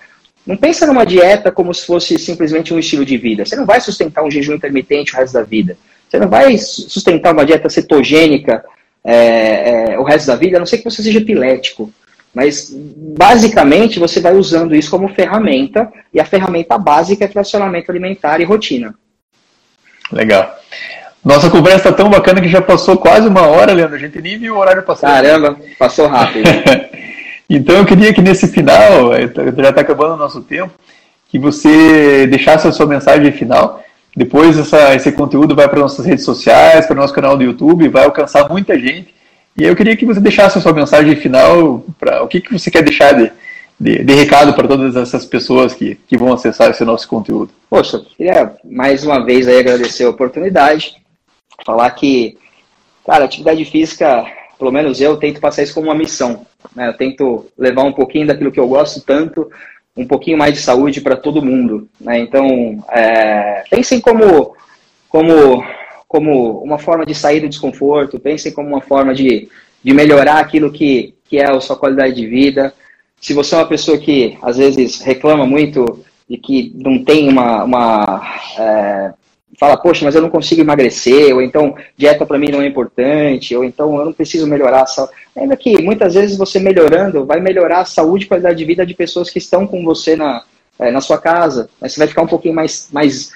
não 0.46 0.58
pensa 0.58 0.88
numa 0.88 1.06
dieta 1.06 1.52
como 1.52 1.74
se 1.74 1.86
fosse 1.86 2.18
simplesmente 2.18 2.74
um 2.74 2.80
estilo 2.80 3.06
de 3.06 3.18
vida. 3.18 3.46
Você 3.46 3.56
não 3.56 3.66
vai 3.66 3.80
sustentar 3.80 4.24
um 4.24 4.32
jejum 4.32 4.54
intermitente 4.54 5.14
o 5.14 5.18
resto 5.18 5.34
da 5.34 5.44
vida. 5.44 5.78
Você 6.08 6.18
não 6.18 6.28
vai 6.28 6.58
sustentar 6.58 7.34
uma 7.34 7.46
dieta 7.46 7.70
cetogênica 7.70 8.64
é, 9.04 9.92
é, 9.94 10.00
o 10.00 10.04
resto 10.04 10.28
da 10.28 10.36
vida, 10.36 10.58
a 10.58 10.60
não 10.60 10.66
ser 10.66 10.80
que 10.80 10.84
você 10.84 11.04
seja 11.04 11.20
epilético. 11.20 11.92
Mas, 12.34 12.72
basicamente, 12.72 14.00
você 14.00 14.20
vai 14.20 14.36
usando 14.36 14.76
isso 14.76 14.90
como 14.90 15.10
ferramenta, 15.10 15.92
e 16.14 16.20
a 16.20 16.26
ferramenta 16.26 16.78
básica 16.78 17.26
é 17.26 17.28
fracionamento 17.28 17.92
alimentar 17.92 18.40
e 18.40 18.44
rotina. 18.44 18.94
Legal. 20.12 20.56
Nossa 21.24 21.50
conversa 21.50 21.90
está 21.90 21.92
tão 21.92 22.10
bacana 22.10 22.42
que 22.42 22.48
já 22.48 22.62
passou 22.62 22.98
quase 22.98 23.28
uma 23.28 23.46
hora, 23.48 23.74
Leandro. 23.74 23.96
A 23.96 24.00
gente 24.00 24.22
nem 24.22 24.38
viu 24.38 24.56
o 24.56 24.58
horário 24.58 24.84
passar. 24.84 25.08
Caramba, 25.08 25.60
passou 25.78 26.08
rápido. 26.08 26.50
então, 27.50 27.76
eu 27.76 27.86
queria 27.86 28.14
que 28.14 28.22
nesse 28.22 28.48
final, 28.48 29.14
eh, 29.14 29.30
já 29.58 29.70
está 29.70 29.82
acabando 29.82 30.14
o 30.14 30.18
nosso 30.18 30.42
tempo, 30.42 30.72
que 31.28 31.40
você 31.40 32.28
deixasse 32.28 32.68
a 32.68 32.72
sua 32.72 32.86
mensagem 32.86 33.32
final 33.32 33.84
depois 34.16 34.58
essa, 34.58 34.96
esse 34.96 35.12
conteúdo 35.12 35.56
vai 35.56 35.70
para 35.70 35.80
nossas 35.80 36.06
redes 36.06 36.26
sociais, 36.26 36.86
para 36.86 36.94
o 36.94 36.98
nosso 36.98 37.14
canal 37.14 37.38
do 37.38 37.44
YouTube, 37.44 37.88
vai 37.88 38.04
alcançar 38.04 38.50
muita 38.50 38.78
gente. 38.78 39.14
E 39.56 39.64
eu 39.64 39.76
queria 39.76 39.96
que 39.96 40.06
você 40.06 40.20
deixasse 40.20 40.58
a 40.58 40.62
sua 40.62 40.74
mensagem 40.74 41.16
final, 41.16 41.86
para 42.00 42.24
o 42.24 42.28
que, 42.28 42.42
que 42.42 42.52
você 42.52 42.72
quer 42.72 42.84
deixar 42.84 43.14
de, 43.14 43.32
de, 43.80 44.04
de 44.04 44.14
recado 44.14 44.54
para 44.54 44.68
todas 44.68 44.96
essas 44.96 45.26
pessoas 45.26 45.74
que, 45.74 45.96
que 46.08 46.18
vão 46.18 46.34
acessar 46.34 46.70
esse 46.70 46.84
nosso 46.84 47.08
conteúdo. 47.08 47.52
Poxa, 47.70 48.04
queria 48.18 48.56
mais 48.64 49.06
uma 49.06 49.24
vez 49.24 49.48
aí 49.48 49.60
agradecer 49.60 50.06
a 50.06 50.10
oportunidade, 50.10 50.96
falar 51.66 51.90
que, 51.92 52.38
cara, 53.06 53.26
atividade 53.26 53.64
física, 53.66 54.26
pelo 54.58 54.72
menos 54.72 55.00
eu 55.00 55.18
tento 55.18 55.40
passar 55.40 55.64
isso 55.64 55.74
como 55.74 55.88
uma 55.88 55.96
missão. 55.96 56.46
Né? 56.76 56.88
Eu 56.88 56.94
tento 56.94 57.46
levar 57.58 57.84
um 57.84 57.94
pouquinho 57.94 58.28
daquilo 58.28 58.52
que 58.52 58.60
eu 58.60 58.68
gosto 58.68 59.02
tanto 59.02 59.50
um 59.96 60.06
pouquinho 60.06 60.38
mais 60.38 60.54
de 60.54 60.62
saúde 60.62 61.02
para 61.02 61.18
todo 61.18 61.44
mundo. 61.44 61.90
Né? 62.00 62.20
Então, 62.20 62.84
é, 62.90 63.64
pensem 63.70 64.00
como, 64.00 64.56
como, 65.10 65.64
como 66.08 66.64
uma 66.64 66.80
forma 66.80 67.06
de 67.06 67.14
sair 67.14 67.42
do 67.42 67.50
desconforto, 67.50 68.20
pensem 68.20 68.52
como 68.52 68.70
uma 68.70 68.82
forma 68.82 69.14
de, 69.14 69.50
de 69.84 69.94
melhorar 69.94 70.40
aquilo 70.40 70.72
que, 70.72 71.14
que 71.26 71.38
é 71.38 71.52
a 71.52 71.60
sua 71.60 71.76
qualidade 71.76 72.16
de 72.16 72.28
vida. 72.28 72.74
Se 73.20 73.34
você 73.34 73.56
é 73.56 73.58
uma 73.58 73.68
pessoa 73.68 73.98
que 73.98 74.38
às 74.42 74.58
vezes 74.58 75.02
reclama 75.02 75.46
muito 75.46 76.06
de 76.30 76.38
que 76.38 76.72
não 76.76 77.04
tem 77.04 77.28
uma, 77.28 77.64
uma 77.64 78.38
é, 78.58 79.14
fala, 79.58 79.78
poxa, 79.78 80.06
mas 80.06 80.16
eu 80.16 80.22
não 80.22 80.30
consigo 80.30 80.62
emagrecer, 80.62 81.34
ou 81.34 81.42
então 81.42 81.76
dieta 81.98 82.26
para 82.26 82.38
mim 82.38 82.50
não 82.50 82.62
é 82.62 82.68
importante, 82.68 83.56
ou 83.56 83.64
então 83.64 83.98
eu 83.98 84.06
não 84.06 84.14
preciso 84.14 84.48
melhorar 84.48 84.84
a 84.84 84.86
saúde. 84.86 85.14
Ainda 85.36 85.56
que 85.56 85.82
muitas 85.82 86.14
vezes 86.14 86.38
você 86.38 86.60
melhorando 86.60 87.26
vai 87.26 87.40
melhorar 87.40 87.80
a 87.80 87.86
saúde 87.86 88.26
e 88.26 88.28
qualidade 88.28 88.58
de 88.58 88.66
vida 88.66 88.86
de 88.86 88.94
pessoas 88.94 89.30
que 89.30 89.38
estão 89.38 89.66
com 89.66 89.84
você 89.84 90.16
na, 90.16 90.44
é, 90.78 90.92
na 90.92 91.02
sua 91.02 91.18
casa. 91.18 91.70
Né? 91.82 91.90
Você 91.90 92.00
vai 92.00 92.08
ficar 92.08 92.22
um 92.22 92.28
pouquinho 92.28 92.54
mais, 92.54 92.88
mais, 92.92 93.32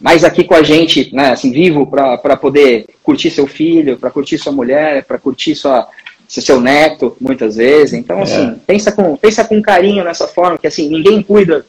mais 0.00 0.24
aqui 0.24 0.44
com 0.44 0.54
a 0.54 0.62
gente, 0.62 1.14
né, 1.14 1.30
assim, 1.30 1.50
vivo, 1.50 1.86
para 1.86 2.36
poder 2.36 2.86
curtir 3.02 3.30
seu 3.30 3.46
filho, 3.46 3.98
para 3.98 4.10
curtir 4.10 4.38
sua 4.38 4.52
mulher, 4.52 5.04
para 5.04 5.18
curtir 5.18 5.54
sua, 5.54 5.88
seu 6.26 6.60
neto, 6.60 7.16
muitas 7.20 7.56
vezes. 7.56 7.94
Então, 7.94 8.22
assim, 8.22 8.48
é. 8.48 8.56
pensa, 8.66 8.92
com, 8.92 9.16
pensa 9.16 9.44
com 9.44 9.60
carinho 9.60 10.04
nessa 10.04 10.26
forma, 10.26 10.58
que 10.58 10.66
assim, 10.66 10.88
ninguém 10.88 11.22
cuida 11.22 11.66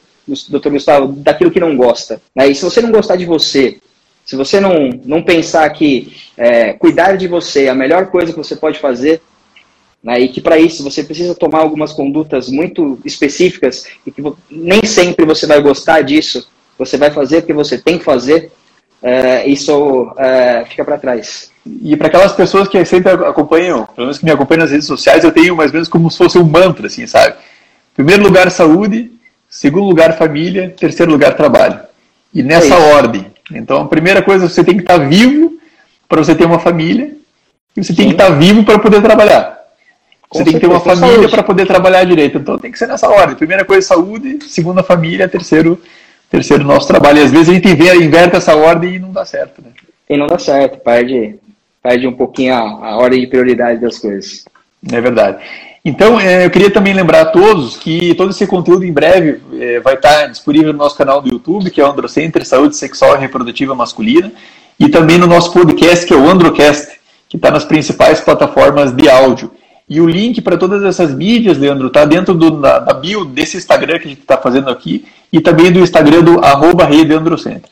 doutor 0.50 0.72
Gustavo, 0.72 1.08
daquilo 1.08 1.52
que 1.52 1.60
não 1.60 1.76
gosta. 1.76 2.22
Né? 2.36 2.50
E 2.50 2.56
se 2.56 2.64
você 2.64 2.82
não 2.82 2.92
gostar 2.92 3.16
de 3.16 3.26
você, 3.26 3.78
se 4.26 4.36
você 4.36 4.60
não, 4.60 4.90
não 5.06 5.24
pensar 5.24 5.70
que 5.70 6.16
é, 6.38 6.74
cuidar 6.74 7.16
de 7.16 7.28
você 7.28 7.66
é 7.66 7.70
a 7.70 7.76
melhor 7.76 8.08
coisa 8.08 8.32
que 8.32 8.38
você 8.38 8.56
pode 8.56 8.80
fazer, 8.80 9.22
né? 10.04 10.20
e 10.20 10.30
que 10.30 10.42
para 10.42 10.58
isso 10.58 10.84
você 10.84 11.04
precisa 11.04 11.36
tomar 11.36 11.60
algumas 11.60 11.94
condutas 11.94 12.48
muito 12.48 13.00
específicas 13.04 13.86
e 14.06 14.12
que 14.12 14.24
nem 14.50 14.86
sempre 14.86 15.26
você 15.26 15.46
vai 15.46 15.62
gostar 15.62 16.02
disso, 16.02 16.48
você 16.78 16.98
vai 16.98 17.12
fazer 17.12 17.42
porque 17.42 17.54
você 17.54 17.78
tem 17.78 17.98
que 17.98 18.04
fazer, 18.06 18.52
é, 19.02 19.48
isso 19.48 20.14
é, 20.18 20.66
fica 20.66 20.84
para 20.84 20.98
trás. 20.98 21.52
e 21.66 21.96
para 21.96 22.08
aquelas 22.08 22.34
pessoas 22.34 22.68
que 22.68 22.84
sempre 22.86 23.12
acompanham, 23.12 23.86
pelo 23.86 24.08
menos 24.08 24.18
que 24.18 24.26
me 24.26 24.32
acompanham 24.32 24.62
nas 24.62 24.72
redes 24.72 24.88
sociais, 24.88 25.24
eu 25.24 25.32
tenho 25.32 25.56
mais 25.56 25.72
ou 25.72 25.74
menos 25.74 25.90
como 25.90 26.10
se 26.10 26.18
fosse 26.18 26.38
um 26.38 26.44
mantra, 26.44 26.88
assim, 26.88 27.08
sabe? 27.08 27.36
Primeiro 28.00 28.24
lugar, 28.24 28.50
saúde. 28.50 29.12
Segundo 29.50 29.88
lugar, 29.88 30.16
família. 30.16 30.74
Terceiro 30.78 31.12
lugar, 31.12 31.36
trabalho. 31.36 31.80
E 32.34 32.44
nessa 32.44 32.76
é 32.76 32.94
ordem. 32.94 33.26
Então, 33.52 33.82
a 33.82 33.88
primeira 33.88 34.22
coisa, 34.22 34.48
você 34.48 34.64
tem 34.64 34.76
que 34.76 34.84
estar 34.84 34.98
vivo 34.98 35.58
para 36.08 36.24
você 36.24 36.36
ter 36.36 36.46
uma 36.46 36.60
família. 36.60 37.12
E 37.76 37.84
você 37.84 37.92
Sim. 37.92 37.96
tem 37.96 38.08
que 38.10 38.14
estar 38.14 38.30
vivo 38.30 38.64
para 38.64 38.78
poder 38.78 39.02
trabalhar. 39.02 39.58
Você 40.32 40.44
tem 40.44 40.54
que 40.54 40.60
ter 40.60 40.68
uma 40.68 40.80
família 40.80 41.28
para 41.28 41.42
poder 41.42 41.66
trabalhar 41.66 42.04
direito. 42.04 42.38
Então, 42.38 42.60
tem 42.60 42.72
que 42.72 42.78
ser 42.78 42.88
nessa 42.88 43.10
ordem. 43.10 43.36
Primeira 43.36 43.66
coisa, 43.66 43.88
saúde. 43.88 44.38
Segunda, 44.44 44.84
família. 44.84 45.28
Terceiro, 45.28 45.82
terceiro 46.30 46.64
nosso 46.64 46.88
trabalho. 46.88 47.18
E 47.18 47.24
às 47.24 47.32
vezes 47.32 47.50
a 47.50 47.54
gente 47.54 47.74
vê, 47.74 47.96
inverte 47.96 48.36
essa 48.36 48.56
ordem 48.56 48.96
e 48.96 49.00
não 49.00 49.12
dá 49.12 49.26
certo. 49.26 49.64
Né? 49.64 49.72
E 50.08 50.16
não 50.16 50.28
dá 50.28 50.38
certo. 50.38 50.78
Perde, 50.78 51.40
perde 51.82 52.06
um 52.06 52.14
pouquinho 52.14 52.54
a, 52.54 52.60
a 52.60 52.98
ordem 52.98 53.22
de 53.22 53.28
prioridade 53.28 53.82
das 53.82 53.98
coisas. 53.98 54.46
É 54.92 55.02
verdade. 55.02 55.44
Então, 55.84 56.20
é, 56.20 56.46
eu 56.46 56.50
queria 56.50 56.70
também 56.70 56.94
lembrar 56.94 57.22
a 57.22 57.26
todos 57.26 57.78
que 57.78 58.14
todo 58.16 58.32
esse 58.32 58.46
conteúdo 58.46 58.84
em 58.84 58.92
breve 58.92 59.40
é, 59.54 59.80
vai 59.80 59.96
estar 59.96 60.28
disponível 60.28 60.74
no 60.74 60.80
nosso 60.80 60.98
canal 60.98 61.22
do 61.22 61.30
YouTube, 61.30 61.72
que 61.72 61.80
é 61.80 61.86
o 61.86 61.92
Androcenter 61.92 62.46
Saúde 62.46 62.76
Sexual 62.76 63.16
e 63.16 63.20
Reprodutiva 63.20 63.74
Masculina, 63.74 64.32
e 64.80 64.90
também 64.90 65.18
no 65.18 65.28
nosso 65.28 65.54
podcast, 65.54 66.06
que 66.06 66.14
é 66.14 66.18
o 66.18 66.30
Androcast, 66.30 67.00
que 67.30 67.38
está 67.38 67.50
nas 67.50 67.64
principais 67.64 68.20
plataformas 68.20 68.92
de 68.92 69.10
áudio. 69.10 69.52
E 69.88 70.00
o 70.00 70.08
link 70.08 70.42
para 70.42 70.58
todas 70.58 70.84
essas 70.84 71.14
mídias, 71.16 71.58
Leandro, 71.58 71.88
está 71.88 72.06
dentro 72.06 72.36
do, 72.36 72.52
da, 72.52 72.80
da, 72.80 72.94
bio 72.94 73.26
desse 73.26 73.58
Instagram 73.58 73.98
que 73.98 74.06
a 74.06 74.10
gente 74.10 74.22
está 74.22 74.38
fazendo 74.38 74.70
aqui 74.70 75.06
e 75.34 75.42
também 75.42 75.72
do 75.72 75.80
Instagram 75.80 76.22
do 76.22 76.40
arroba 76.46 76.86
Rede 76.86 77.14
Androcenter. 77.14 77.70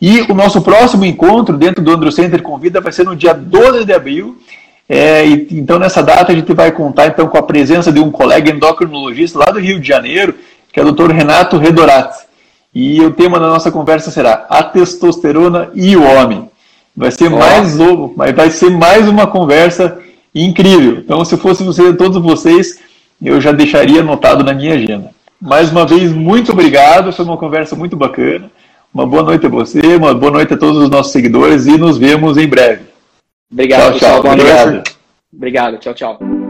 E 0.00 0.22
o 0.22 0.34
nosso 0.34 0.60
próximo 0.60 1.04
encontro 1.04 1.56
dentro 1.56 1.82
do 1.82 1.92
Androcenter 1.92 2.42
Convida 2.42 2.80
vai 2.80 2.90
ser 2.90 3.04
no 3.04 3.14
dia 3.14 3.32
12 3.32 3.84
de 3.84 3.92
abril, 3.92 4.36
é, 4.94 5.26
e, 5.26 5.48
então, 5.52 5.78
nessa 5.78 6.02
data, 6.02 6.32
a 6.32 6.34
gente 6.34 6.52
vai 6.52 6.70
contar 6.70 7.06
então, 7.06 7.26
com 7.26 7.38
a 7.38 7.42
presença 7.42 7.90
de 7.90 7.98
um 7.98 8.10
colega 8.10 8.50
endocrinologista 8.50 9.38
lá 9.38 9.46
do 9.46 9.58
Rio 9.58 9.80
de 9.80 9.88
Janeiro, 9.88 10.34
que 10.70 10.78
é 10.78 10.84
o 10.84 10.92
Dr. 10.92 11.12
Renato 11.12 11.56
Redorati. 11.56 12.26
E 12.74 13.00
o 13.00 13.10
tema 13.10 13.40
da 13.40 13.48
nossa 13.48 13.72
conversa 13.72 14.10
será 14.10 14.44
a 14.50 14.62
testosterona 14.62 15.70
e 15.74 15.96
o 15.96 16.02
homem. 16.02 16.50
Vai 16.94 17.10
ser 17.10 17.30
mais 17.30 17.78
novo, 17.78 18.12
mas 18.14 18.34
vai 18.34 18.50
ser 18.50 18.68
mais 18.68 19.08
uma 19.08 19.26
conversa 19.26 19.98
incrível. 20.34 20.98
Então, 20.98 21.24
se 21.24 21.38
fosse 21.38 21.64
você, 21.64 21.94
todos 21.94 22.22
vocês, 22.22 22.78
eu 23.22 23.40
já 23.40 23.50
deixaria 23.50 24.02
anotado 24.02 24.44
na 24.44 24.52
minha 24.52 24.74
agenda. 24.74 25.08
Mais 25.40 25.70
uma 25.70 25.86
vez, 25.86 26.12
muito 26.12 26.52
obrigado. 26.52 27.14
Foi 27.14 27.24
uma 27.24 27.38
conversa 27.38 27.74
muito 27.74 27.96
bacana. 27.96 28.50
Uma 28.92 29.06
boa 29.06 29.22
noite 29.22 29.46
a 29.46 29.48
você, 29.48 29.96
uma 29.96 30.12
boa 30.12 30.32
noite 30.32 30.52
a 30.52 30.58
todos 30.58 30.82
os 30.82 30.90
nossos 30.90 31.12
seguidores 31.12 31.64
e 31.64 31.78
nos 31.78 31.96
vemos 31.96 32.36
em 32.36 32.46
breve. 32.46 32.91
Obrigado, 33.52 33.98
tchau, 33.98 34.22
tchau. 34.22 34.32
Obrigado. 34.32 34.82
Obrigado, 35.32 35.78
tchau, 35.78 35.94
tchau. 35.94 36.41